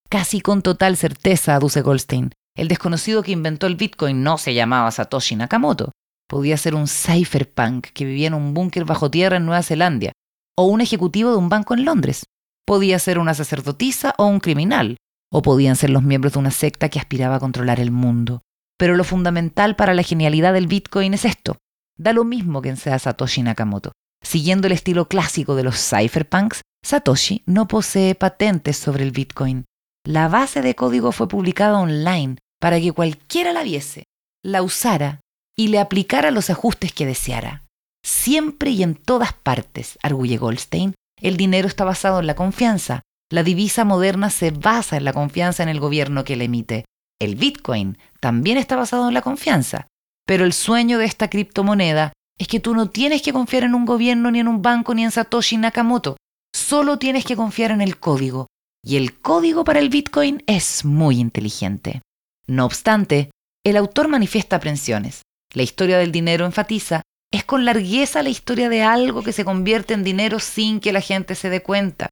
Casi 0.08 0.40
con 0.40 0.62
total 0.62 0.96
certeza, 0.96 1.54
aduce 1.54 1.82
Goldstein, 1.82 2.32
el 2.56 2.68
desconocido 2.68 3.22
que 3.22 3.32
inventó 3.32 3.66
el 3.66 3.76
Bitcoin 3.76 4.22
no 4.22 4.38
se 4.38 4.54
llamaba 4.54 4.90
Satoshi 4.90 5.36
Nakamoto. 5.36 5.92
Podía 6.28 6.56
ser 6.56 6.74
un 6.74 6.88
cypherpunk 6.88 7.86
que 7.88 8.04
vivía 8.04 8.26
en 8.26 8.34
un 8.34 8.52
búnker 8.52 8.84
bajo 8.84 9.10
tierra 9.10 9.36
en 9.36 9.46
Nueva 9.46 9.62
Zelanda, 9.62 10.12
o 10.56 10.64
un 10.64 10.80
ejecutivo 10.80 11.30
de 11.30 11.36
un 11.36 11.48
banco 11.48 11.74
en 11.74 11.84
Londres. 11.84 12.24
Podía 12.66 12.98
ser 12.98 13.18
una 13.18 13.32
sacerdotisa 13.32 14.14
o 14.18 14.26
un 14.26 14.40
criminal, 14.40 14.96
o 15.32 15.40
podían 15.42 15.76
ser 15.76 15.90
los 15.90 16.02
miembros 16.02 16.34
de 16.34 16.40
una 16.40 16.50
secta 16.50 16.88
que 16.88 16.98
aspiraba 16.98 17.36
a 17.36 17.40
controlar 17.40 17.80
el 17.80 17.90
mundo. 17.90 18.42
Pero 18.76 18.94
lo 18.96 19.04
fundamental 19.04 19.76
para 19.76 19.94
la 19.94 20.02
genialidad 20.02 20.52
del 20.52 20.66
Bitcoin 20.66 21.14
es 21.14 21.24
esto. 21.24 21.56
Da 21.96 22.12
lo 22.12 22.24
mismo 22.24 22.62
que 22.62 22.76
sea 22.76 22.98
Satoshi 22.98 23.42
Nakamoto. 23.42 23.92
Siguiendo 24.22 24.66
el 24.66 24.72
estilo 24.72 25.08
clásico 25.08 25.54
de 25.54 25.64
los 25.64 25.76
cypherpunks, 25.76 26.62
Satoshi 26.84 27.42
no 27.46 27.68
posee 27.68 28.14
patentes 28.14 28.76
sobre 28.76 29.04
el 29.04 29.10
Bitcoin. 29.10 29.64
La 30.08 30.28
base 30.28 30.62
de 30.62 30.74
código 30.74 31.12
fue 31.12 31.28
publicada 31.28 31.78
online 31.78 32.38
para 32.58 32.80
que 32.80 32.92
cualquiera 32.92 33.52
la 33.52 33.62
viese, 33.62 34.04
la 34.42 34.62
usara 34.62 35.20
y 35.54 35.68
le 35.68 35.78
aplicara 35.78 36.30
los 36.30 36.48
ajustes 36.48 36.94
que 36.94 37.04
deseara. 37.04 37.64
Siempre 38.02 38.70
y 38.70 38.82
en 38.82 38.94
todas 38.94 39.34
partes, 39.34 39.98
arguye 40.02 40.38
Goldstein, 40.38 40.94
el 41.20 41.36
dinero 41.36 41.68
está 41.68 41.84
basado 41.84 42.20
en 42.20 42.26
la 42.26 42.34
confianza, 42.36 43.02
la 43.30 43.42
divisa 43.42 43.84
moderna 43.84 44.30
se 44.30 44.50
basa 44.50 44.96
en 44.96 45.04
la 45.04 45.12
confianza 45.12 45.62
en 45.62 45.68
el 45.68 45.78
gobierno 45.78 46.24
que 46.24 46.36
la 46.36 46.44
emite. 46.44 46.86
El 47.20 47.34
Bitcoin 47.34 47.98
también 48.18 48.56
está 48.56 48.76
basado 48.76 49.08
en 49.08 49.14
la 49.14 49.20
confianza. 49.20 49.88
Pero 50.26 50.46
el 50.46 50.54
sueño 50.54 50.96
de 50.96 51.04
esta 51.04 51.28
criptomoneda 51.28 52.14
es 52.38 52.48
que 52.48 52.60
tú 52.60 52.74
no 52.74 52.88
tienes 52.88 53.20
que 53.20 53.34
confiar 53.34 53.64
en 53.64 53.74
un 53.74 53.84
gobierno, 53.84 54.30
ni 54.30 54.40
en 54.40 54.48
un 54.48 54.62
banco, 54.62 54.94
ni 54.94 55.04
en 55.04 55.10
Satoshi 55.10 55.58
Nakamoto. 55.58 56.16
Solo 56.54 56.98
tienes 56.98 57.26
que 57.26 57.36
confiar 57.36 57.72
en 57.72 57.82
el 57.82 57.98
código. 57.98 58.46
Y 58.84 58.96
el 58.96 59.20
código 59.20 59.64
para 59.64 59.80
el 59.80 59.88
Bitcoin 59.88 60.42
es 60.46 60.84
muy 60.84 61.18
inteligente. 61.18 62.02
No 62.46 62.64
obstante, 62.64 63.30
el 63.64 63.76
autor 63.76 64.08
manifiesta 64.08 64.56
aprensiones. 64.56 65.22
La 65.52 65.62
historia 65.62 65.98
del 65.98 66.12
dinero 66.12 66.46
enfatiza 66.46 67.02
es 67.30 67.44
con 67.44 67.64
largueza 67.64 68.22
la 68.22 68.30
historia 68.30 68.68
de 68.68 68.82
algo 68.82 69.22
que 69.22 69.32
se 69.32 69.44
convierte 69.44 69.94
en 69.94 70.04
dinero 70.04 70.38
sin 70.38 70.80
que 70.80 70.92
la 70.92 71.00
gente 71.00 71.34
se 71.34 71.50
dé 71.50 71.62
cuenta. 71.62 72.08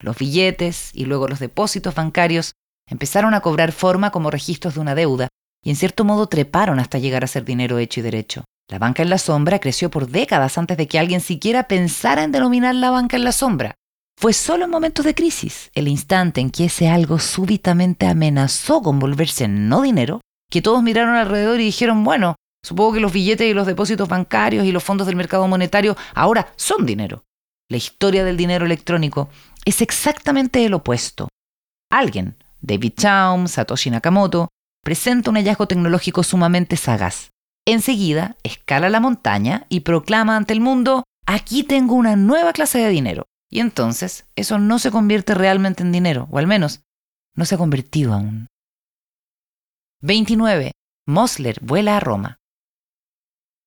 Los 0.00 0.16
billetes 0.16 0.90
y 0.94 1.04
luego 1.04 1.28
los 1.28 1.40
depósitos 1.40 1.94
bancarios 1.94 2.52
empezaron 2.88 3.34
a 3.34 3.40
cobrar 3.40 3.72
forma 3.72 4.10
como 4.10 4.30
registros 4.30 4.74
de 4.74 4.80
una 4.80 4.94
deuda 4.94 5.28
y 5.64 5.70
en 5.70 5.76
cierto 5.76 6.04
modo 6.04 6.26
treparon 6.28 6.78
hasta 6.78 6.98
llegar 6.98 7.24
a 7.24 7.28
ser 7.28 7.44
dinero 7.44 7.78
hecho 7.78 8.00
y 8.00 8.02
derecho. 8.02 8.44
La 8.68 8.78
banca 8.78 9.02
en 9.02 9.10
la 9.10 9.18
sombra 9.18 9.58
creció 9.58 9.90
por 9.90 10.08
décadas 10.08 10.56
antes 10.56 10.76
de 10.76 10.86
que 10.86 10.98
alguien 10.98 11.20
siquiera 11.20 11.64
pensara 11.64 12.22
en 12.22 12.32
denominar 12.32 12.74
la 12.74 12.90
banca 12.90 13.16
en 13.16 13.24
la 13.24 13.32
sombra. 13.32 13.74
Fue 14.20 14.34
solo 14.34 14.66
en 14.66 14.70
momentos 14.70 15.06
de 15.06 15.14
crisis, 15.14 15.70
el 15.74 15.88
instante 15.88 16.42
en 16.42 16.50
que 16.50 16.66
ese 16.66 16.90
algo 16.90 17.18
súbitamente 17.18 18.06
amenazó 18.06 18.82
con 18.82 18.98
volverse 18.98 19.48
no 19.48 19.80
dinero, 19.80 20.20
que 20.50 20.60
todos 20.60 20.82
miraron 20.82 21.14
alrededor 21.14 21.58
y 21.58 21.64
dijeron, 21.64 22.04
bueno, 22.04 22.36
supongo 22.62 22.92
que 22.92 23.00
los 23.00 23.14
billetes 23.14 23.50
y 23.50 23.54
los 23.54 23.66
depósitos 23.66 24.10
bancarios 24.10 24.66
y 24.66 24.72
los 24.72 24.84
fondos 24.84 25.06
del 25.06 25.16
mercado 25.16 25.48
monetario 25.48 25.96
ahora 26.14 26.52
son 26.56 26.84
dinero. 26.84 27.24
La 27.70 27.78
historia 27.78 28.22
del 28.22 28.36
dinero 28.36 28.66
electrónico 28.66 29.30
es 29.64 29.80
exactamente 29.80 30.66
el 30.66 30.74
opuesto. 30.74 31.28
Alguien, 31.90 32.36
David 32.60 32.92
Chaum, 32.98 33.48
Satoshi 33.48 33.88
Nakamoto, 33.88 34.50
presenta 34.84 35.30
un 35.30 35.36
hallazgo 35.36 35.66
tecnológico 35.66 36.24
sumamente 36.24 36.76
sagaz. 36.76 37.30
Enseguida, 37.66 38.36
escala 38.42 38.90
la 38.90 39.00
montaña 39.00 39.64
y 39.70 39.80
proclama 39.80 40.36
ante 40.36 40.52
el 40.52 40.60
mundo, 40.60 41.04
aquí 41.24 41.62
tengo 41.62 41.94
una 41.94 42.16
nueva 42.16 42.52
clase 42.52 42.80
de 42.80 42.90
dinero. 42.90 43.29
Y 43.50 43.60
entonces, 43.60 44.26
eso 44.36 44.58
no 44.58 44.78
se 44.78 44.90
convierte 44.90 45.34
realmente 45.34 45.82
en 45.82 45.92
dinero, 45.92 46.28
o 46.30 46.38
al 46.38 46.46
menos, 46.46 46.82
no 47.34 47.44
se 47.44 47.56
ha 47.56 47.58
convertido 47.58 48.14
aún. 48.14 48.46
29. 50.02 50.72
Mosler 51.06 51.58
vuela 51.60 51.96
a 51.96 52.00
Roma. 52.00 52.38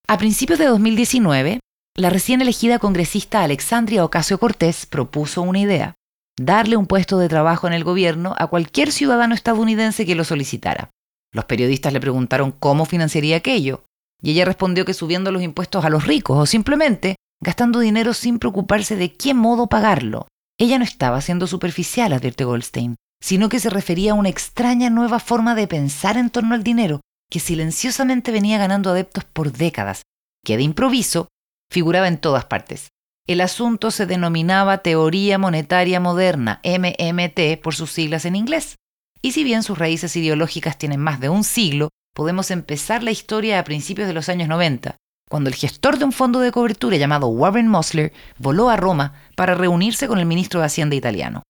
A 0.07 0.17
principios 0.17 0.57
de 0.59 0.65
2019, 0.65 1.59
la 1.95 2.09
recién 2.09 2.41
elegida 2.41 2.79
congresista 2.79 3.43
Alexandria 3.43 4.03
Ocasio 4.03 4.39
Cortés 4.39 4.85
propuso 4.85 5.41
una 5.41 5.59
idea, 5.59 5.95
darle 6.39 6.77
un 6.77 6.87
puesto 6.87 7.19
de 7.19 7.29
trabajo 7.29 7.67
en 7.67 7.73
el 7.73 7.83
gobierno 7.83 8.35
a 8.37 8.47
cualquier 8.47 8.91
ciudadano 8.91 9.35
estadounidense 9.35 10.05
que 10.05 10.15
lo 10.15 10.23
solicitara. 10.23 10.89
Los 11.31 11.45
periodistas 11.45 11.93
le 11.93 11.99
preguntaron 11.99 12.51
cómo 12.51 12.85
financiaría 12.85 13.37
aquello, 13.37 13.83
y 14.21 14.31
ella 14.31 14.45
respondió 14.45 14.85
que 14.85 14.93
subiendo 14.93 15.31
los 15.31 15.41
impuestos 15.41 15.83
a 15.83 15.89
los 15.89 16.07
ricos 16.07 16.37
o 16.37 16.45
simplemente 16.45 17.15
gastando 17.43 17.79
dinero 17.79 18.13
sin 18.13 18.39
preocuparse 18.39 18.95
de 18.95 19.13
qué 19.13 19.33
modo 19.33 19.67
pagarlo. 19.67 20.27
Ella 20.57 20.77
no 20.77 20.83
estaba 20.83 21.21
siendo 21.21 21.45
superficial, 21.47 22.13
advierte 22.13 22.45
Goldstein, 22.45 22.95
sino 23.21 23.49
que 23.49 23.59
se 23.59 23.69
refería 23.69 24.11
a 24.11 24.15
una 24.15 24.29
extraña 24.29 24.89
nueva 24.89 25.19
forma 25.19 25.55
de 25.55 25.67
pensar 25.67 26.17
en 26.17 26.29
torno 26.29 26.55
al 26.55 26.63
dinero 26.63 27.01
que 27.29 27.39
silenciosamente 27.39 28.31
venía 28.31 28.57
ganando 28.57 28.91
adeptos 28.91 29.25
por 29.25 29.51
décadas, 29.51 30.03
que 30.45 30.55
de 30.55 30.63
improviso 30.63 31.27
figuraba 31.71 32.07
en 32.07 32.19
todas 32.19 32.45
partes. 32.45 32.89
El 33.25 33.41
asunto 33.41 33.89
se 33.89 34.05
denominaba 34.05 34.79
Teoría 34.79 35.37
Monetaria 35.37 35.99
Moderna, 35.99 36.61
MMT 36.63 37.61
por 37.63 37.73
sus 37.73 37.91
siglas 37.91 38.25
en 38.25 38.35
inglés. 38.35 38.75
Y 39.21 39.31
si 39.31 39.43
bien 39.43 39.63
sus 39.63 39.77
raíces 39.77 40.15
ideológicas 40.15 40.77
tienen 40.77 40.99
más 40.99 41.19
de 41.21 41.29
un 41.29 41.43
siglo, 41.43 41.89
podemos 42.13 42.51
empezar 42.51 43.01
la 43.01 43.11
historia 43.11 43.57
a 43.57 43.63
principios 43.63 44.07
de 44.07 44.13
los 44.13 44.29
años 44.29 44.49
90, 44.49 44.97
cuando 45.33 45.49
el 45.49 45.55
gestor 45.55 45.97
de 45.97 46.05
un 46.05 46.11
fondo 46.11 46.41
de 46.41 46.51
cobertura 46.51 46.95
llamado 46.95 47.25
Warren 47.25 47.67
Mosler 47.67 48.13
voló 48.37 48.69
a 48.69 48.77
Roma 48.77 49.15
para 49.35 49.55
reunirse 49.55 50.07
con 50.07 50.19
el 50.19 50.27
ministro 50.27 50.59
de 50.59 50.67
Hacienda 50.67 50.95
italiano. 50.95 51.41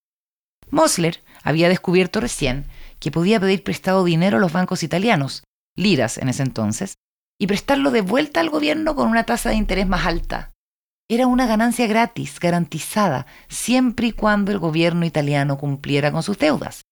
Mosler 0.70 1.22
había 1.44 1.68
descubierto 1.68 2.22
recién 2.22 2.66
que 3.02 3.12
podía 3.12 3.42
pedir 3.42 3.62
prestado 3.62 4.06
dinero 4.06 4.38
a 4.38 4.40
los 4.40 4.54
bancos 4.54 4.84
italianos, 4.84 5.44
liras 5.76 6.18
en 6.18 6.30
ese 6.30 6.44
entonces, 6.44 6.96
y 7.38 7.48
prestarlo 7.48 7.92
de 7.92 8.00
vuelta 8.00 8.40
al 8.40 8.50
gobierno 8.50 8.96
con 8.96 9.10
una 9.10 9.26
tasa 9.26 9.50
de 9.50 9.56
interés 9.56 9.86
más 9.86 10.06
alta. 10.06 10.52
Era 11.10 11.28
una 11.28 11.46
ganancia 11.46 11.86
gratis, 11.86 12.40
garantizada, 12.40 13.26
siempre 13.50 14.08
y 14.08 14.12
cuando 14.14 14.54
el 14.54 14.60
gobierno 14.60 15.06
italiano 15.06 15.58
cumpliera 15.58 16.10
con 16.14 16.24
sus 16.24 16.38
deudas. 16.38 16.84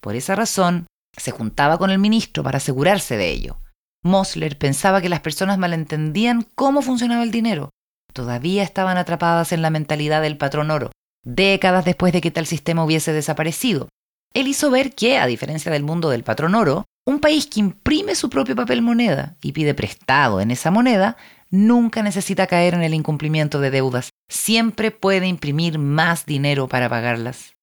Por 0.00 0.16
esa 0.16 0.34
razón, 0.34 0.86
se 1.14 1.30
juntaba 1.30 1.76
con 1.76 1.90
el 1.90 1.98
ministro 1.98 2.42
para 2.42 2.56
asegurarse 2.56 3.18
de 3.18 3.28
ello. 3.32 3.60
Mosler 4.02 4.56
pensaba 4.58 5.00
que 5.00 5.08
las 5.08 5.20
personas 5.20 5.58
malentendían 5.58 6.46
cómo 6.54 6.82
funcionaba 6.82 7.22
el 7.22 7.30
dinero. 7.30 7.70
Todavía 8.12 8.62
estaban 8.62 8.96
atrapadas 8.96 9.52
en 9.52 9.62
la 9.62 9.70
mentalidad 9.70 10.22
del 10.22 10.36
patrón 10.36 10.70
oro, 10.70 10.92
décadas 11.24 11.84
después 11.84 12.12
de 12.12 12.20
que 12.20 12.30
tal 12.30 12.46
sistema 12.46 12.84
hubiese 12.84 13.12
desaparecido. 13.12 13.88
Él 14.34 14.46
hizo 14.46 14.70
ver 14.70 14.94
que, 14.94 15.18
a 15.18 15.26
diferencia 15.26 15.72
del 15.72 15.82
mundo 15.82 16.10
del 16.10 16.24
patrón 16.24 16.54
oro, 16.54 16.84
un 17.06 17.20
país 17.20 17.46
que 17.46 17.60
imprime 17.60 18.14
su 18.14 18.28
propio 18.28 18.54
papel 18.54 18.82
moneda 18.82 19.36
y 19.42 19.52
pide 19.52 19.74
prestado 19.74 20.40
en 20.40 20.50
esa 20.50 20.70
moneda 20.70 21.16
nunca 21.50 22.02
necesita 22.02 22.46
caer 22.46 22.74
en 22.74 22.82
el 22.82 22.94
incumplimiento 22.94 23.60
de 23.60 23.70
deudas, 23.70 24.10
siempre 24.28 24.90
puede 24.90 25.26
imprimir 25.26 25.78
más 25.78 26.26
dinero 26.26 26.68
para 26.68 26.88
pagarlas. 26.88 27.54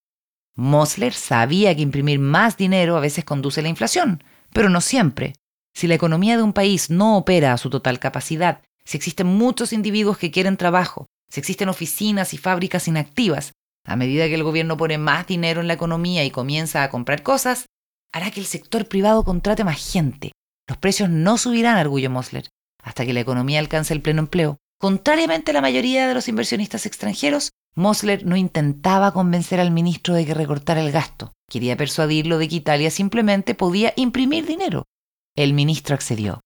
Mosler 0.56 1.14
sabía 1.14 1.76
que 1.76 1.82
imprimir 1.82 2.20
más 2.20 2.58
dinero 2.58 2.98
a 2.98 3.02
veces 3.02 3.26
conduce 3.26 3.60
a 3.60 3.64
la 3.64 3.70
inflación, 3.70 4.24
pero 4.52 4.70
no 4.70 4.82
siempre. 4.82 5.34
Si 5.76 5.88
la 5.88 5.96
economía 5.96 6.38
de 6.38 6.44
un 6.44 6.54
país 6.54 6.90
no 6.90 7.18
opera 7.18 7.52
a 7.52 7.58
su 7.58 7.70
total 7.70 8.00
capacidad, 8.00 8.62
si 8.86 8.96
existen 8.96 9.28
muchos 9.28 9.74
individuos 9.74 10.18
que 10.18 10.32
quieren 10.32 10.56
trabajo, 10.56 11.08
si 11.30 11.42
existen 11.42 11.68
oficinas 11.68 12.34
y 12.34 12.38
fábricas 12.38 12.88
inactivas, 12.88 13.52
a 13.86 13.98
medida 13.98 14.28
que 14.28 14.36
el 14.36 14.44
gobierno 14.44 14.78
pone 14.78 14.98
más 14.98 15.28
dinero 15.28 15.60
en 15.60 15.68
la 15.68 15.74
economía 15.74 16.24
y 16.24 16.32
comienza 16.32 16.82
a 16.82 16.90
comprar 16.90 17.24
cosas, 17.24 17.66
hará 18.14 18.32
que 18.32 18.40
el 18.40 18.46
sector 18.46 18.88
privado 18.88 19.26
contrate 19.26 19.66
más 19.66 19.92
gente. 19.92 20.32
Los 20.66 20.78
precios 20.78 21.10
no 21.10 21.38
subirán, 21.38 21.78
arguyó 21.78 22.10
Mosler, 22.10 22.48
hasta 22.82 23.06
que 23.06 23.14
la 23.14 23.20
economía 23.20 23.60
alcance 23.60 23.94
el 23.94 24.02
pleno 24.02 24.22
empleo. 24.22 24.58
Contrariamente 24.80 25.52
a 25.52 25.56
la 25.56 25.62
mayoría 25.62 26.08
de 26.08 26.14
los 26.14 26.30
inversionistas 26.30 26.86
extranjeros, 26.86 27.52
Mosler 27.76 28.26
no 28.26 28.38
intentaba 28.38 29.12
convencer 29.12 29.60
al 29.60 29.72
ministro 29.72 30.14
de 30.14 30.26
que 30.26 30.34
recortara 30.34 30.80
el 30.80 30.94
gasto. 30.94 31.34
Quería 31.50 31.76
persuadirlo 31.76 32.38
de 32.38 32.48
que 32.48 32.56
Italia 32.56 32.90
simplemente 32.90 33.56
podía 33.56 33.92
imprimir 33.98 34.46
dinero 34.46 34.86
el 35.36 35.54
ministro 35.54 35.96
accedió. 35.96 36.42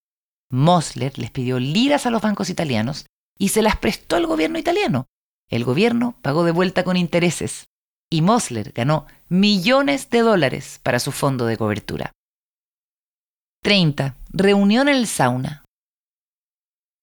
Mosler 0.52 1.18
les 1.18 1.32
pidió 1.32 1.60
liras 1.60 2.06
a 2.06 2.10
los 2.10 2.22
bancos 2.22 2.50
italianos 2.50 3.06
y 3.38 3.50
se 3.50 3.62
las 3.62 3.78
prestó 3.78 4.16
al 4.16 4.26
gobierno 4.26 4.58
italiano. 4.58 5.06
El 5.50 5.64
gobierno 5.64 6.18
pagó 6.22 6.44
de 6.44 6.52
vuelta 6.52 6.84
con 6.84 6.98
intereses 6.98 7.66
y 8.10 8.22
Mosler 8.22 8.72
ganó 8.72 9.06
millones 9.28 10.10
de 10.10 10.20
dólares 10.20 10.80
para 10.82 11.00
su 11.00 11.12
fondo 11.12 11.46
de 11.46 11.58
cobertura. 11.58 12.12
30. 13.64 14.16
Reunión 14.32 14.88
en 14.90 14.96
el 14.96 15.08
sauna. 15.08 15.64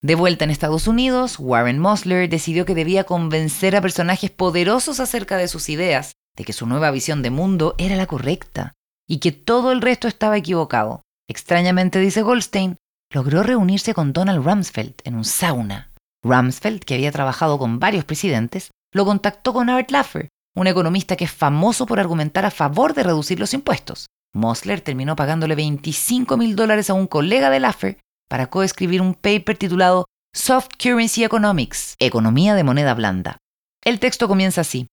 De 0.02 0.14
vuelta 0.14 0.44
en 0.44 0.50
Estados 0.50 0.86
Unidos, 0.86 1.36
Warren 1.38 1.78
Mosler 1.78 2.28
decidió 2.28 2.64
que 2.64 2.74
debía 2.74 3.04
convencer 3.04 3.76
a 3.76 3.80
personajes 3.80 4.30
poderosos 4.30 5.00
acerca 5.00 5.36
de 5.36 5.48
sus 5.48 5.68
ideas, 5.68 6.12
de 6.36 6.44
que 6.44 6.52
su 6.52 6.66
nueva 6.66 6.90
visión 6.90 7.22
de 7.22 7.30
mundo 7.30 7.74
era 7.78 7.96
la 7.96 8.06
correcta 8.06 8.74
y 9.08 9.18
que 9.18 9.32
todo 9.32 9.72
el 9.72 9.80
resto 9.80 10.08
estaba 10.08 10.36
equivocado. 10.36 11.02
Extrañamente, 11.28 11.98
dice 11.98 12.22
Goldstein, 12.22 12.78
logró 13.12 13.42
reunirse 13.42 13.94
con 13.94 14.12
Donald 14.12 14.44
Rumsfeld 14.44 14.94
en 15.04 15.16
un 15.16 15.24
sauna. 15.24 15.92
Rumsfeld, 16.22 16.84
que 16.84 16.94
había 16.94 17.12
trabajado 17.12 17.58
con 17.58 17.78
varios 17.78 18.04
presidentes, 18.04 18.70
lo 18.92 19.04
contactó 19.04 19.52
con 19.52 19.68
Art 19.68 19.90
Laffer, 19.90 20.28
un 20.54 20.66
economista 20.66 21.16
que 21.16 21.24
es 21.24 21.32
famoso 21.32 21.86
por 21.86 22.00
argumentar 22.00 22.44
a 22.44 22.50
favor 22.50 22.94
de 22.94 23.02
reducir 23.02 23.38
los 23.38 23.54
impuestos. 23.54 24.06
Mosler 24.34 24.80
terminó 24.80 25.16
pagándole 25.16 25.54
25 25.54 26.36
mil 26.36 26.56
dólares 26.56 26.90
a 26.90 26.94
un 26.94 27.06
colega 27.06 27.50
de 27.50 27.60
Laffer 27.60 27.98
para 28.28 28.48
coescribir 28.48 29.00
un 29.00 29.14
paper 29.14 29.56
titulado 29.56 30.06
Soft 30.34 30.68
Currency 30.82 31.24
Economics, 31.24 31.96
Economía 31.98 32.54
de 32.54 32.64
Moneda 32.64 32.94
Blanda. 32.94 33.38
El 33.84 34.00
texto 34.00 34.28
comienza 34.28 34.62
así. 34.62 34.88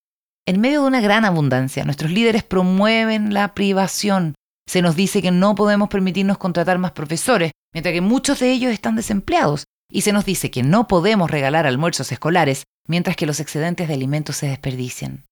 En 0.46 0.62
medio 0.62 0.82
de 0.82 0.88
una 0.88 1.02
gran 1.02 1.26
abundancia, 1.26 1.84
nuestros 1.86 2.12
líderes 2.12 2.44
promueven 2.44 3.34
la 3.34 3.54
privación, 3.54 4.36
se 4.68 4.82
nos 4.82 4.96
dice 4.96 5.22
que 5.22 5.32
no 5.32 5.56
podemos 5.56 5.90
permitirnos 5.90 6.38
contratar 6.38 6.80
más 6.80 6.92
profesores, 6.92 7.52
mientras 7.74 7.94
que 7.94 8.02
muchos 8.02 8.40
de 8.40 8.52
ellos 8.52 8.72
están 8.72 8.96
desempleados. 8.96 9.66
Y 9.92 10.02
se 10.02 10.14
nos 10.14 10.26
dice 10.26 10.50
que 10.50 10.64
no 10.64 10.88
podemos 10.88 11.30
regalar 11.30 11.68
almuerzos 11.68 12.12
escolares, 12.12 12.64
mientras 12.88 13.16
que 13.16 13.26
los 13.26 13.40
excedentes 13.40 13.88
de 13.88 13.94
alimentos 13.94 14.38
se 14.38 14.48
desperdician. 14.48 15.24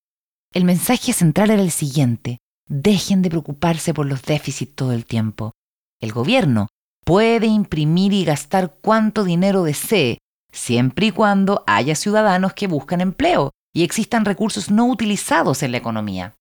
El 0.54 0.66
mensaje 0.66 1.14
central 1.14 1.50
era 1.50 1.62
el 1.62 1.72
siguiente. 1.72 2.38
Dejen 2.68 3.22
de 3.22 3.30
preocuparse 3.30 3.94
por 3.94 4.06
los 4.06 4.22
déficits 4.22 4.76
todo 4.76 4.92
el 4.92 5.06
tiempo. 5.06 5.52
El 6.00 6.12
gobierno 6.12 6.68
puede 7.06 7.48
imprimir 7.48 8.14
y 8.14 8.26
gastar 8.26 8.76
cuanto 8.82 9.24
dinero 9.24 9.64
desee, 9.64 10.20
siempre 10.52 11.08
y 11.08 11.12
cuando 11.12 11.64
haya 11.68 11.96
ciudadanos 11.96 12.54
que 12.54 12.68
buscan 12.68 13.02
empleo 13.02 13.52
y 13.74 13.84
existan 13.84 14.26
recursos 14.26 14.70
no 14.70 14.86
utilizados 14.86 15.64
en 15.64 15.72
la 15.72 15.78
economía. 15.78 16.36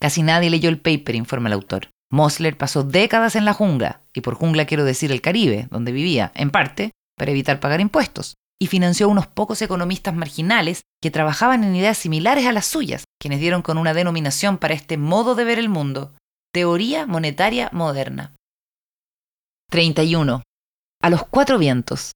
Casi 0.00 0.22
nadie 0.22 0.50
leyó 0.50 0.68
el 0.68 0.80
paper, 0.80 1.14
informa 1.14 1.48
el 1.48 1.54
autor. 1.54 1.88
Mosler 2.10 2.56
pasó 2.56 2.84
décadas 2.84 3.36
en 3.36 3.44
la 3.44 3.52
jungla, 3.52 4.02
y 4.14 4.20
por 4.20 4.34
jungla 4.34 4.66
quiero 4.66 4.84
decir 4.84 5.10
el 5.10 5.20
Caribe, 5.20 5.68
donde 5.70 5.92
vivía, 5.92 6.32
en 6.34 6.50
parte, 6.50 6.92
para 7.16 7.30
evitar 7.30 7.60
pagar 7.60 7.80
impuestos, 7.80 8.34
y 8.60 8.68
financió 8.68 9.08
unos 9.08 9.26
pocos 9.26 9.60
economistas 9.62 10.14
marginales 10.14 10.82
que 11.02 11.10
trabajaban 11.10 11.64
en 11.64 11.74
ideas 11.74 11.98
similares 11.98 12.46
a 12.46 12.52
las 12.52 12.66
suyas, 12.66 13.04
quienes 13.20 13.40
dieron 13.40 13.62
con 13.62 13.78
una 13.78 13.94
denominación 13.94 14.58
para 14.58 14.74
este 14.74 14.96
modo 14.96 15.34
de 15.34 15.44
ver 15.44 15.58
el 15.58 15.68
mundo, 15.68 16.14
teoría 16.52 17.06
monetaria 17.06 17.68
moderna. 17.72 18.32
31. 19.70 20.42
A 21.02 21.10
los 21.10 21.26
cuatro 21.26 21.58
vientos. 21.58 22.12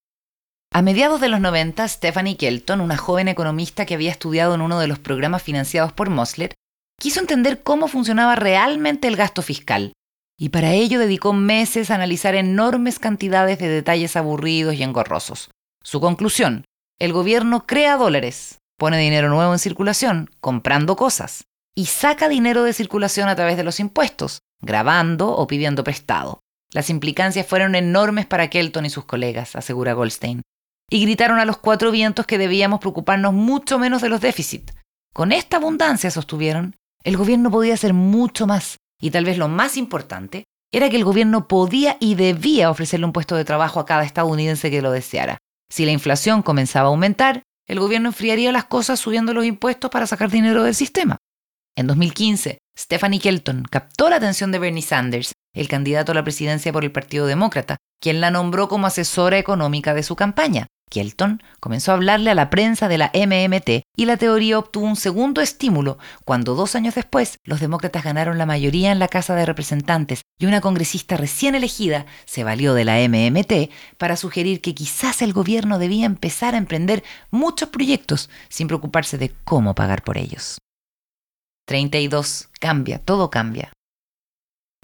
A 0.72 0.82
mediados 0.82 1.20
de 1.20 1.28
los 1.28 1.40
90, 1.40 1.86
Stephanie 1.88 2.36
Kelton, 2.36 2.80
una 2.80 2.96
joven 2.96 3.26
economista 3.26 3.86
que 3.86 3.94
había 3.94 4.12
estudiado 4.12 4.54
en 4.54 4.60
uno 4.60 4.78
de 4.78 4.86
los 4.86 5.00
programas 5.00 5.42
financiados 5.42 5.92
por 5.92 6.10
Mosler, 6.10 6.54
quiso 7.00 7.18
entender 7.18 7.62
cómo 7.62 7.88
funcionaba 7.88 8.36
realmente 8.36 9.08
el 9.08 9.16
gasto 9.16 9.40
fiscal, 9.40 9.94
y 10.38 10.50
para 10.50 10.74
ello 10.74 11.00
dedicó 11.00 11.32
meses 11.32 11.90
a 11.90 11.94
analizar 11.94 12.34
enormes 12.34 12.98
cantidades 12.98 13.58
de 13.58 13.68
detalles 13.68 14.16
aburridos 14.16 14.74
y 14.74 14.82
engorrosos. 14.82 15.50
Su 15.82 15.98
conclusión, 16.00 16.66
el 16.98 17.14
gobierno 17.14 17.66
crea 17.66 17.96
dólares, 17.96 18.58
pone 18.78 18.98
dinero 18.98 19.30
nuevo 19.30 19.52
en 19.52 19.58
circulación, 19.58 20.30
comprando 20.40 20.94
cosas, 20.96 21.44
y 21.74 21.86
saca 21.86 22.28
dinero 22.28 22.64
de 22.64 22.74
circulación 22.74 23.30
a 23.30 23.36
través 23.36 23.56
de 23.56 23.64
los 23.64 23.80
impuestos, 23.80 24.40
grabando 24.60 25.34
o 25.34 25.46
pidiendo 25.46 25.82
prestado. 25.82 26.40
Las 26.70 26.90
implicancias 26.90 27.46
fueron 27.46 27.74
enormes 27.74 28.26
para 28.26 28.50
Kelton 28.50 28.84
y 28.84 28.90
sus 28.90 29.06
colegas, 29.06 29.56
asegura 29.56 29.94
Goldstein, 29.94 30.42
y 30.90 31.02
gritaron 31.02 31.38
a 31.38 31.46
los 31.46 31.56
cuatro 31.56 31.90
vientos 31.90 32.26
que 32.26 32.36
debíamos 32.36 32.80
preocuparnos 32.80 33.32
mucho 33.32 33.78
menos 33.78 34.02
de 34.02 34.10
los 34.10 34.20
déficits. 34.20 34.74
Con 35.14 35.32
esta 35.32 35.56
abundancia, 35.56 36.10
sostuvieron, 36.10 36.76
el 37.04 37.16
gobierno 37.16 37.50
podía 37.50 37.74
hacer 37.74 37.94
mucho 37.94 38.46
más, 38.46 38.76
y 39.00 39.10
tal 39.10 39.24
vez 39.24 39.38
lo 39.38 39.48
más 39.48 39.76
importante 39.76 40.44
era 40.72 40.88
que 40.88 40.96
el 40.96 41.04
gobierno 41.04 41.48
podía 41.48 41.96
y 41.98 42.14
debía 42.14 42.70
ofrecerle 42.70 43.06
un 43.06 43.12
puesto 43.12 43.34
de 43.36 43.44
trabajo 43.44 43.80
a 43.80 43.86
cada 43.86 44.04
estadounidense 44.04 44.70
que 44.70 44.82
lo 44.82 44.92
deseara. 44.92 45.38
Si 45.70 45.84
la 45.84 45.92
inflación 45.92 46.42
comenzaba 46.42 46.88
a 46.88 46.90
aumentar, 46.90 47.42
el 47.66 47.80
gobierno 47.80 48.08
enfriaría 48.08 48.52
las 48.52 48.64
cosas 48.64 49.00
subiendo 49.00 49.32
los 49.32 49.44
impuestos 49.44 49.90
para 49.90 50.06
sacar 50.06 50.30
dinero 50.30 50.62
del 50.62 50.74
sistema. 50.74 51.16
En 51.76 51.86
2015, 51.86 52.58
Stephanie 52.76 53.20
Kelton 53.20 53.64
captó 53.68 54.10
la 54.10 54.16
atención 54.16 54.52
de 54.52 54.58
Bernie 54.58 54.82
Sanders, 54.82 55.32
el 55.54 55.68
candidato 55.68 56.12
a 56.12 56.14
la 56.14 56.24
presidencia 56.24 56.72
por 56.72 56.84
el 56.84 56.92
Partido 56.92 57.26
Demócrata, 57.26 57.76
quien 58.00 58.20
la 58.20 58.30
nombró 58.30 58.68
como 58.68 58.86
asesora 58.86 59.38
económica 59.38 59.94
de 59.94 60.02
su 60.02 60.16
campaña. 60.16 60.66
Kelton 60.90 61.42
comenzó 61.60 61.92
a 61.92 61.94
hablarle 61.94 62.30
a 62.30 62.34
la 62.34 62.50
prensa 62.50 62.88
de 62.88 62.98
la 62.98 63.10
MMT 63.14 63.84
y 63.96 64.04
la 64.04 64.16
teoría 64.18 64.58
obtuvo 64.58 64.86
un 64.86 64.96
segundo 64.96 65.40
estímulo 65.40 65.98
cuando 66.24 66.54
dos 66.54 66.74
años 66.74 66.94
después 66.94 67.38
los 67.44 67.60
demócratas 67.60 68.04
ganaron 68.04 68.36
la 68.36 68.44
mayoría 68.44 68.92
en 68.92 68.98
la 68.98 69.08
Casa 69.08 69.34
de 69.34 69.46
Representantes 69.46 70.22
y 70.38 70.46
una 70.46 70.60
congresista 70.60 71.16
recién 71.16 71.54
elegida 71.54 72.06
se 72.26 72.44
valió 72.44 72.74
de 72.74 72.84
la 72.84 72.98
MMT 73.08 73.70
para 73.96 74.16
sugerir 74.16 74.60
que 74.60 74.74
quizás 74.74 75.22
el 75.22 75.32
gobierno 75.32 75.78
debía 75.78 76.04
empezar 76.04 76.54
a 76.54 76.58
emprender 76.58 77.04
muchos 77.30 77.68
proyectos 77.70 78.28
sin 78.48 78.66
preocuparse 78.66 79.16
de 79.16 79.32
cómo 79.44 79.74
pagar 79.74 80.02
por 80.02 80.18
ellos. 80.18 80.58
32. 81.66 82.48
Cambia, 82.58 82.98
todo 82.98 83.30
cambia. 83.30 83.72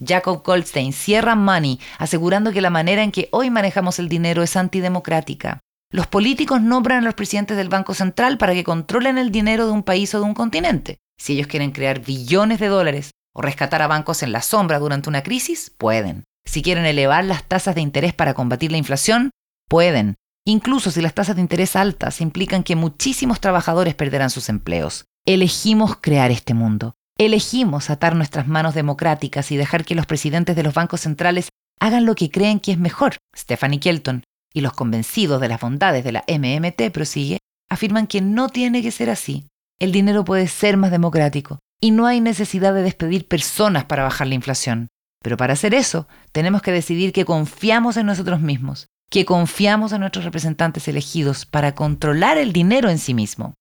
Jacob 0.05 0.43
Goldstein 0.45 0.93
cierra 0.93 1.35
Money 1.35 1.81
asegurando 1.99 2.53
que 2.53 2.61
la 2.61 2.71
manera 2.71 3.03
en 3.03 3.13
que 3.13 3.29
hoy 3.33 3.51
manejamos 3.51 3.99
el 3.99 4.09
dinero 4.09 4.43
es 4.43 4.57
antidemocrática. 4.57 5.61
Los 5.91 6.09
políticos 6.09 6.61
nombran 6.61 6.99
a 6.99 7.07
los 7.07 7.15
presidentes 7.15 7.57
del 7.57 7.69
Banco 7.69 7.95
Central 7.95 8.39
para 8.39 8.55
que 8.55 8.65
controlen 8.65 9.19
el 9.19 9.31
dinero 9.31 9.67
de 9.67 9.73
un 9.73 9.85
país 9.85 10.13
o 10.15 10.19
de 10.19 10.25
un 10.25 10.35
continente. 10.35 10.99
Si 11.17 11.35
ellos 11.35 11.47
quieren 11.47 11.71
crear 11.71 12.01
billones 12.01 12.59
de 12.59 12.67
dólares 12.67 13.13
o 13.33 13.41
rescatar 13.41 13.83
a 13.83 13.87
bancos 13.87 14.23
en 14.23 14.33
la 14.33 14.43
sombra 14.43 14.81
durante 14.81 15.09
una 15.09 15.23
crisis, 15.23 15.71
pueden. 15.79 16.25
Si 16.45 16.63
quieren 16.63 16.87
elevar 16.87 17.25
las 17.25 17.45
tasas 17.45 17.77
de 17.77 17.83
interés 17.83 18.15
para 18.15 18.35
combatir 18.35 18.73
la 18.73 18.79
inflación, 18.79 19.31
pueden. 19.69 20.17
Incluso 20.45 20.91
si 20.91 21.01
las 21.01 21.15
tasas 21.15 21.37
de 21.37 21.43
interés 21.43 21.77
altas 21.77 22.21
implican 22.21 22.65
que 22.65 22.77
muchísimos 22.77 23.41
trabajadores 23.41 23.95
perderán 23.95 24.31
sus 24.31 24.49
empleos. 24.49 25.05
Elegimos 25.25 25.97
crear 26.01 26.31
este 26.31 26.55
mundo. 26.55 26.95
Elegimos 27.17 27.91
atar 27.91 28.17
nuestras 28.17 28.49
manos 28.49 28.75
democráticas 28.75 29.53
y 29.53 29.57
dejar 29.57 29.85
que 29.85 29.95
los 29.95 30.07
presidentes 30.07 30.57
de 30.57 30.63
los 30.63 30.75
bancos 30.75 31.01
centrales 31.03 31.49
hagan 31.81 32.07
lo 32.07 32.15
que 32.15 32.31
creen 32.31 32.59
que 32.59 32.73
es 32.73 32.79
mejor. 32.79 33.17
Stephanie 33.35 33.81
Kelton 33.81 34.25
y 34.57 34.63
los 34.63 34.73
convencidos 34.73 35.39
de 35.39 35.49
las 35.49 35.61
bondades 35.61 36.03
de 36.03 36.13
la 36.13 36.25
MMT, 36.27 36.91
prosigue, 36.91 37.41
afirman 37.69 38.07
que 38.07 38.23
no 38.23 38.49
tiene 38.49 38.81
que 38.81 38.91
ser 38.91 39.11
así. 39.11 39.51
El 39.79 39.93
dinero 39.93 40.25
puede 40.25 40.49
ser 40.49 40.79
más 40.79 40.91
democrático 40.91 41.59
y 41.79 41.91
no 41.91 42.07
hay 42.07 42.23
necesidad 42.23 42.73
de 42.73 42.81
despedir 42.81 43.29
personas 43.29 43.85
para 43.85 44.05
bajar 44.05 44.29
la 44.29 44.35
inflación. 44.35 44.89
Pero 45.23 45.37
para 45.37 45.53
hacer 45.53 45.75
eso, 45.75 46.09
tenemos 46.33 46.63
que 46.63 46.73
decidir 46.73 47.13
que 47.13 47.27
confiamos 47.27 47.99
en 47.99 48.07
nosotros 48.07 48.41
mismos, 48.41 48.87
que 49.11 49.27
confiamos 49.27 49.93
en 49.93 50.01
nuestros 50.01 50.25
representantes 50.25 50.89
elegidos 50.89 51.45
para 51.45 51.75
controlar 51.75 52.39
el 52.39 52.55
dinero 52.55 52.89
en 52.89 52.97
sí 52.97 53.13
mismo. 53.13 53.53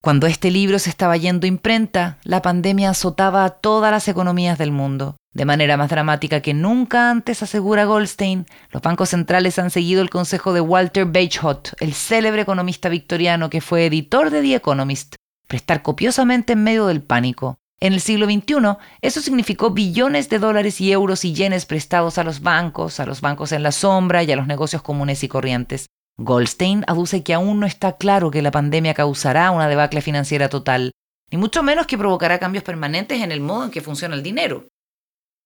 Cuando 0.00 0.28
este 0.28 0.52
libro 0.52 0.78
se 0.78 0.90
estaba 0.90 1.16
yendo 1.16 1.48
imprenta, 1.48 2.18
la 2.22 2.40
pandemia 2.40 2.90
azotaba 2.90 3.44
a 3.44 3.50
todas 3.50 3.90
las 3.90 4.06
economías 4.06 4.56
del 4.56 4.70
mundo. 4.70 5.16
De 5.34 5.44
manera 5.44 5.76
más 5.76 5.90
dramática 5.90 6.40
que 6.40 6.54
nunca 6.54 7.10
antes, 7.10 7.42
asegura 7.42 7.84
Goldstein, 7.84 8.46
los 8.70 8.80
bancos 8.80 9.08
centrales 9.08 9.58
han 9.58 9.70
seguido 9.70 10.00
el 10.00 10.08
consejo 10.08 10.52
de 10.52 10.60
Walter 10.60 11.04
Bagehot, 11.04 11.74
el 11.80 11.94
célebre 11.94 12.42
economista 12.42 12.88
victoriano 12.88 13.50
que 13.50 13.60
fue 13.60 13.86
editor 13.86 14.30
de 14.30 14.40
The 14.40 14.54
Economist, 14.54 15.16
prestar 15.48 15.82
copiosamente 15.82 16.52
en 16.52 16.62
medio 16.62 16.86
del 16.86 17.02
pánico. 17.02 17.58
En 17.80 17.92
el 17.92 18.00
siglo 18.00 18.26
XXI, 18.26 18.76
eso 19.02 19.20
significó 19.20 19.70
billones 19.70 20.28
de 20.28 20.38
dólares 20.38 20.80
y 20.80 20.92
euros 20.92 21.24
y 21.24 21.34
yenes 21.34 21.66
prestados 21.66 22.18
a 22.18 22.24
los 22.24 22.40
bancos, 22.40 23.00
a 23.00 23.06
los 23.06 23.20
bancos 23.20 23.50
en 23.50 23.64
la 23.64 23.72
sombra 23.72 24.22
y 24.22 24.30
a 24.30 24.36
los 24.36 24.46
negocios 24.46 24.82
comunes 24.82 25.24
y 25.24 25.28
corrientes. 25.28 25.86
Goldstein 26.18 26.84
aduce 26.88 27.22
que 27.22 27.32
aún 27.32 27.60
no 27.60 27.66
está 27.66 27.96
claro 27.96 28.30
que 28.32 28.42
la 28.42 28.50
pandemia 28.50 28.92
causará 28.92 29.52
una 29.52 29.68
debacle 29.68 30.02
financiera 30.02 30.48
total, 30.48 30.90
ni 31.30 31.38
mucho 31.38 31.62
menos 31.62 31.86
que 31.86 31.96
provocará 31.96 32.40
cambios 32.40 32.64
permanentes 32.64 33.22
en 33.22 33.30
el 33.30 33.40
modo 33.40 33.64
en 33.64 33.70
que 33.70 33.80
funciona 33.80 34.16
el 34.16 34.22
dinero. 34.24 34.66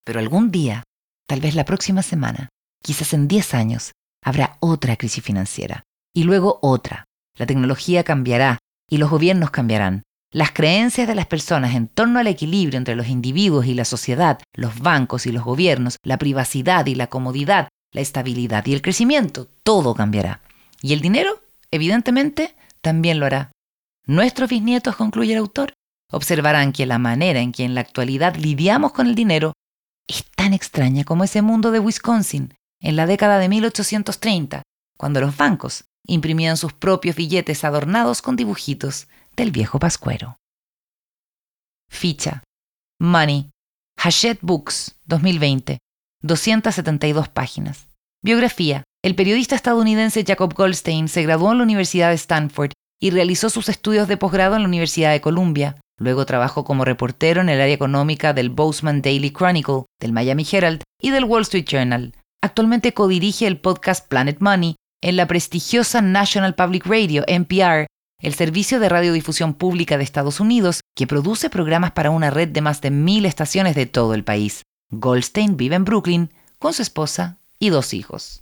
Pero 0.04 0.18
algún 0.18 0.50
día, 0.50 0.82
tal 1.28 1.40
vez 1.40 1.54
la 1.54 1.66
próxima 1.66 2.02
semana, 2.02 2.48
quizás 2.82 3.12
en 3.12 3.28
10 3.28 3.54
años, 3.54 3.92
habrá 4.24 4.56
otra 4.60 4.96
crisis 4.96 5.22
financiera, 5.22 5.82
y 6.14 6.24
luego 6.24 6.58
otra. 6.62 7.04
La 7.38 7.46
tecnología 7.46 8.02
cambiará 8.02 8.58
y 8.88 8.96
los 8.96 9.10
gobiernos 9.10 9.50
cambiarán. 9.50 10.02
Las 10.32 10.52
creencias 10.52 11.06
de 11.06 11.14
las 11.14 11.26
personas 11.26 11.74
en 11.74 11.88
torno 11.88 12.18
al 12.18 12.26
equilibrio 12.26 12.78
entre 12.78 12.96
los 12.96 13.08
individuos 13.08 13.66
y 13.66 13.74
la 13.74 13.84
sociedad, 13.84 14.40
los 14.54 14.78
bancos 14.78 15.26
y 15.26 15.32
los 15.32 15.44
gobiernos, 15.44 15.96
la 16.02 16.16
privacidad 16.16 16.86
y 16.86 16.94
la 16.94 17.08
comodidad, 17.08 17.68
la 17.92 18.00
estabilidad 18.00 18.64
y 18.64 18.72
el 18.72 18.80
crecimiento, 18.80 19.48
todo 19.62 19.94
cambiará. 19.94 20.40
Y 20.82 20.92
el 20.92 21.00
dinero, 21.00 21.40
evidentemente, 21.70 22.54
también 22.80 23.20
lo 23.20 23.26
hará. 23.26 23.52
Nuestros 24.04 24.50
bisnietos, 24.50 24.96
concluye 24.96 25.32
el 25.32 25.38
autor, 25.38 25.74
observarán 26.10 26.72
que 26.72 26.86
la 26.86 26.98
manera 26.98 27.40
en 27.40 27.52
que 27.52 27.64
en 27.64 27.74
la 27.74 27.80
actualidad 27.80 28.36
lidiamos 28.36 28.92
con 28.92 29.06
el 29.06 29.14
dinero 29.14 29.52
es 30.08 30.24
tan 30.36 30.52
extraña 30.52 31.04
como 31.04 31.24
ese 31.24 31.40
mundo 31.40 31.70
de 31.70 31.78
Wisconsin 31.78 32.54
en 32.80 32.96
la 32.96 33.06
década 33.06 33.38
de 33.38 33.48
1830, 33.48 34.62
cuando 34.98 35.20
los 35.20 35.36
bancos 35.36 35.84
imprimían 36.06 36.56
sus 36.56 36.72
propios 36.72 37.14
billetes 37.14 37.62
adornados 37.64 38.20
con 38.20 38.34
dibujitos 38.34 39.06
del 39.36 39.52
viejo 39.52 39.78
pascuero. 39.78 40.36
Ficha. 41.88 42.42
Money. 42.98 43.50
Hachette 43.96 44.40
Books, 44.42 44.96
2020. 45.04 45.78
272 46.22 47.28
páginas. 47.28 47.86
Biografía. 48.22 48.82
El 49.04 49.16
periodista 49.16 49.56
estadounidense 49.56 50.24
Jacob 50.24 50.54
Goldstein 50.54 51.08
se 51.08 51.24
graduó 51.24 51.50
en 51.50 51.58
la 51.58 51.64
Universidad 51.64 52.10
de 52.10 52.14
Stanford 52.14 52.70
y 53.00 53.10
realizó 53.10 53.50
sus 53.50 53.68
estudios 53.68 54.06
de 54.06 54.16
posgrado 54.16 54.54
en 54.54 54.62
la 54.62 54.68
Universidad 54.68 55.10
de 55.10 55.20
Columbia. 55.20 55.74
Luego 55.98 56.24
trabajó 56.24 56.62
como 56.62 56.84
reportero 56.84 57.40
en 57.40 57.48
el 57.48 57.60
área 57.60 57.74
económica 57.74 58.32
del 58.32 58.50
Bozeman 58.50 59.02
Daily 59.02 59.32
Chronicle, 59.32 59.86
del 60.00 60.12
Miami 60.12 60.46
Herald 60.48 60.84
y 61.00 61.10
del 61.10 61.24
Wall 61.24 61.42
Street 61.42 61.64
Journal. 61.68 62.14
Actualmente 62.44 62.94
codirige 62.94 63.48
el 63.48 63.58
podcast 63.58 64.06
Planet 64.06 64.38
Money 64.38 64.76
en 65.00 65.16
la 65.16 65.26
prestigiosa 65.26 66.00
National 66.00 66.54
Public 66.54 66.86
Radio, 66.86 67.24
NPR, 67.26 67.88
el 68.20 68.34
servicio 68.34 68.78
de 68.78 68.88
radiodifusión 68.88 69.54
pública 69.54 69.98
de 69.98 70.04
Estados 70.04 70.38
Unidos, 70.38 70.80
que 70.94 71.08
produce 71.08 71.50
programas 71.50 71.90
para 71.90 72.10
una 72.10 72.30
red 72.30 72.50
de 72.50 72.60
más 72.60 72.80
de 72.80 72.92
mil 72.92 73.26
estaciones 73.26 73.74
de 73.74 73.86
todo 73.86 74.14
el 74.14 74.22
país. 74.22 74.62
Goldstein 74.92 75.56
vive 75.56 75.74
en 75.74 75.84
Brooklyn 75.84 76.30
con 76.60 76.72
su 76.72 76.82
esposa 76.82 77.38
y 77.58 77.70
dos 77.70 77.94
hijos. 77.94 78.41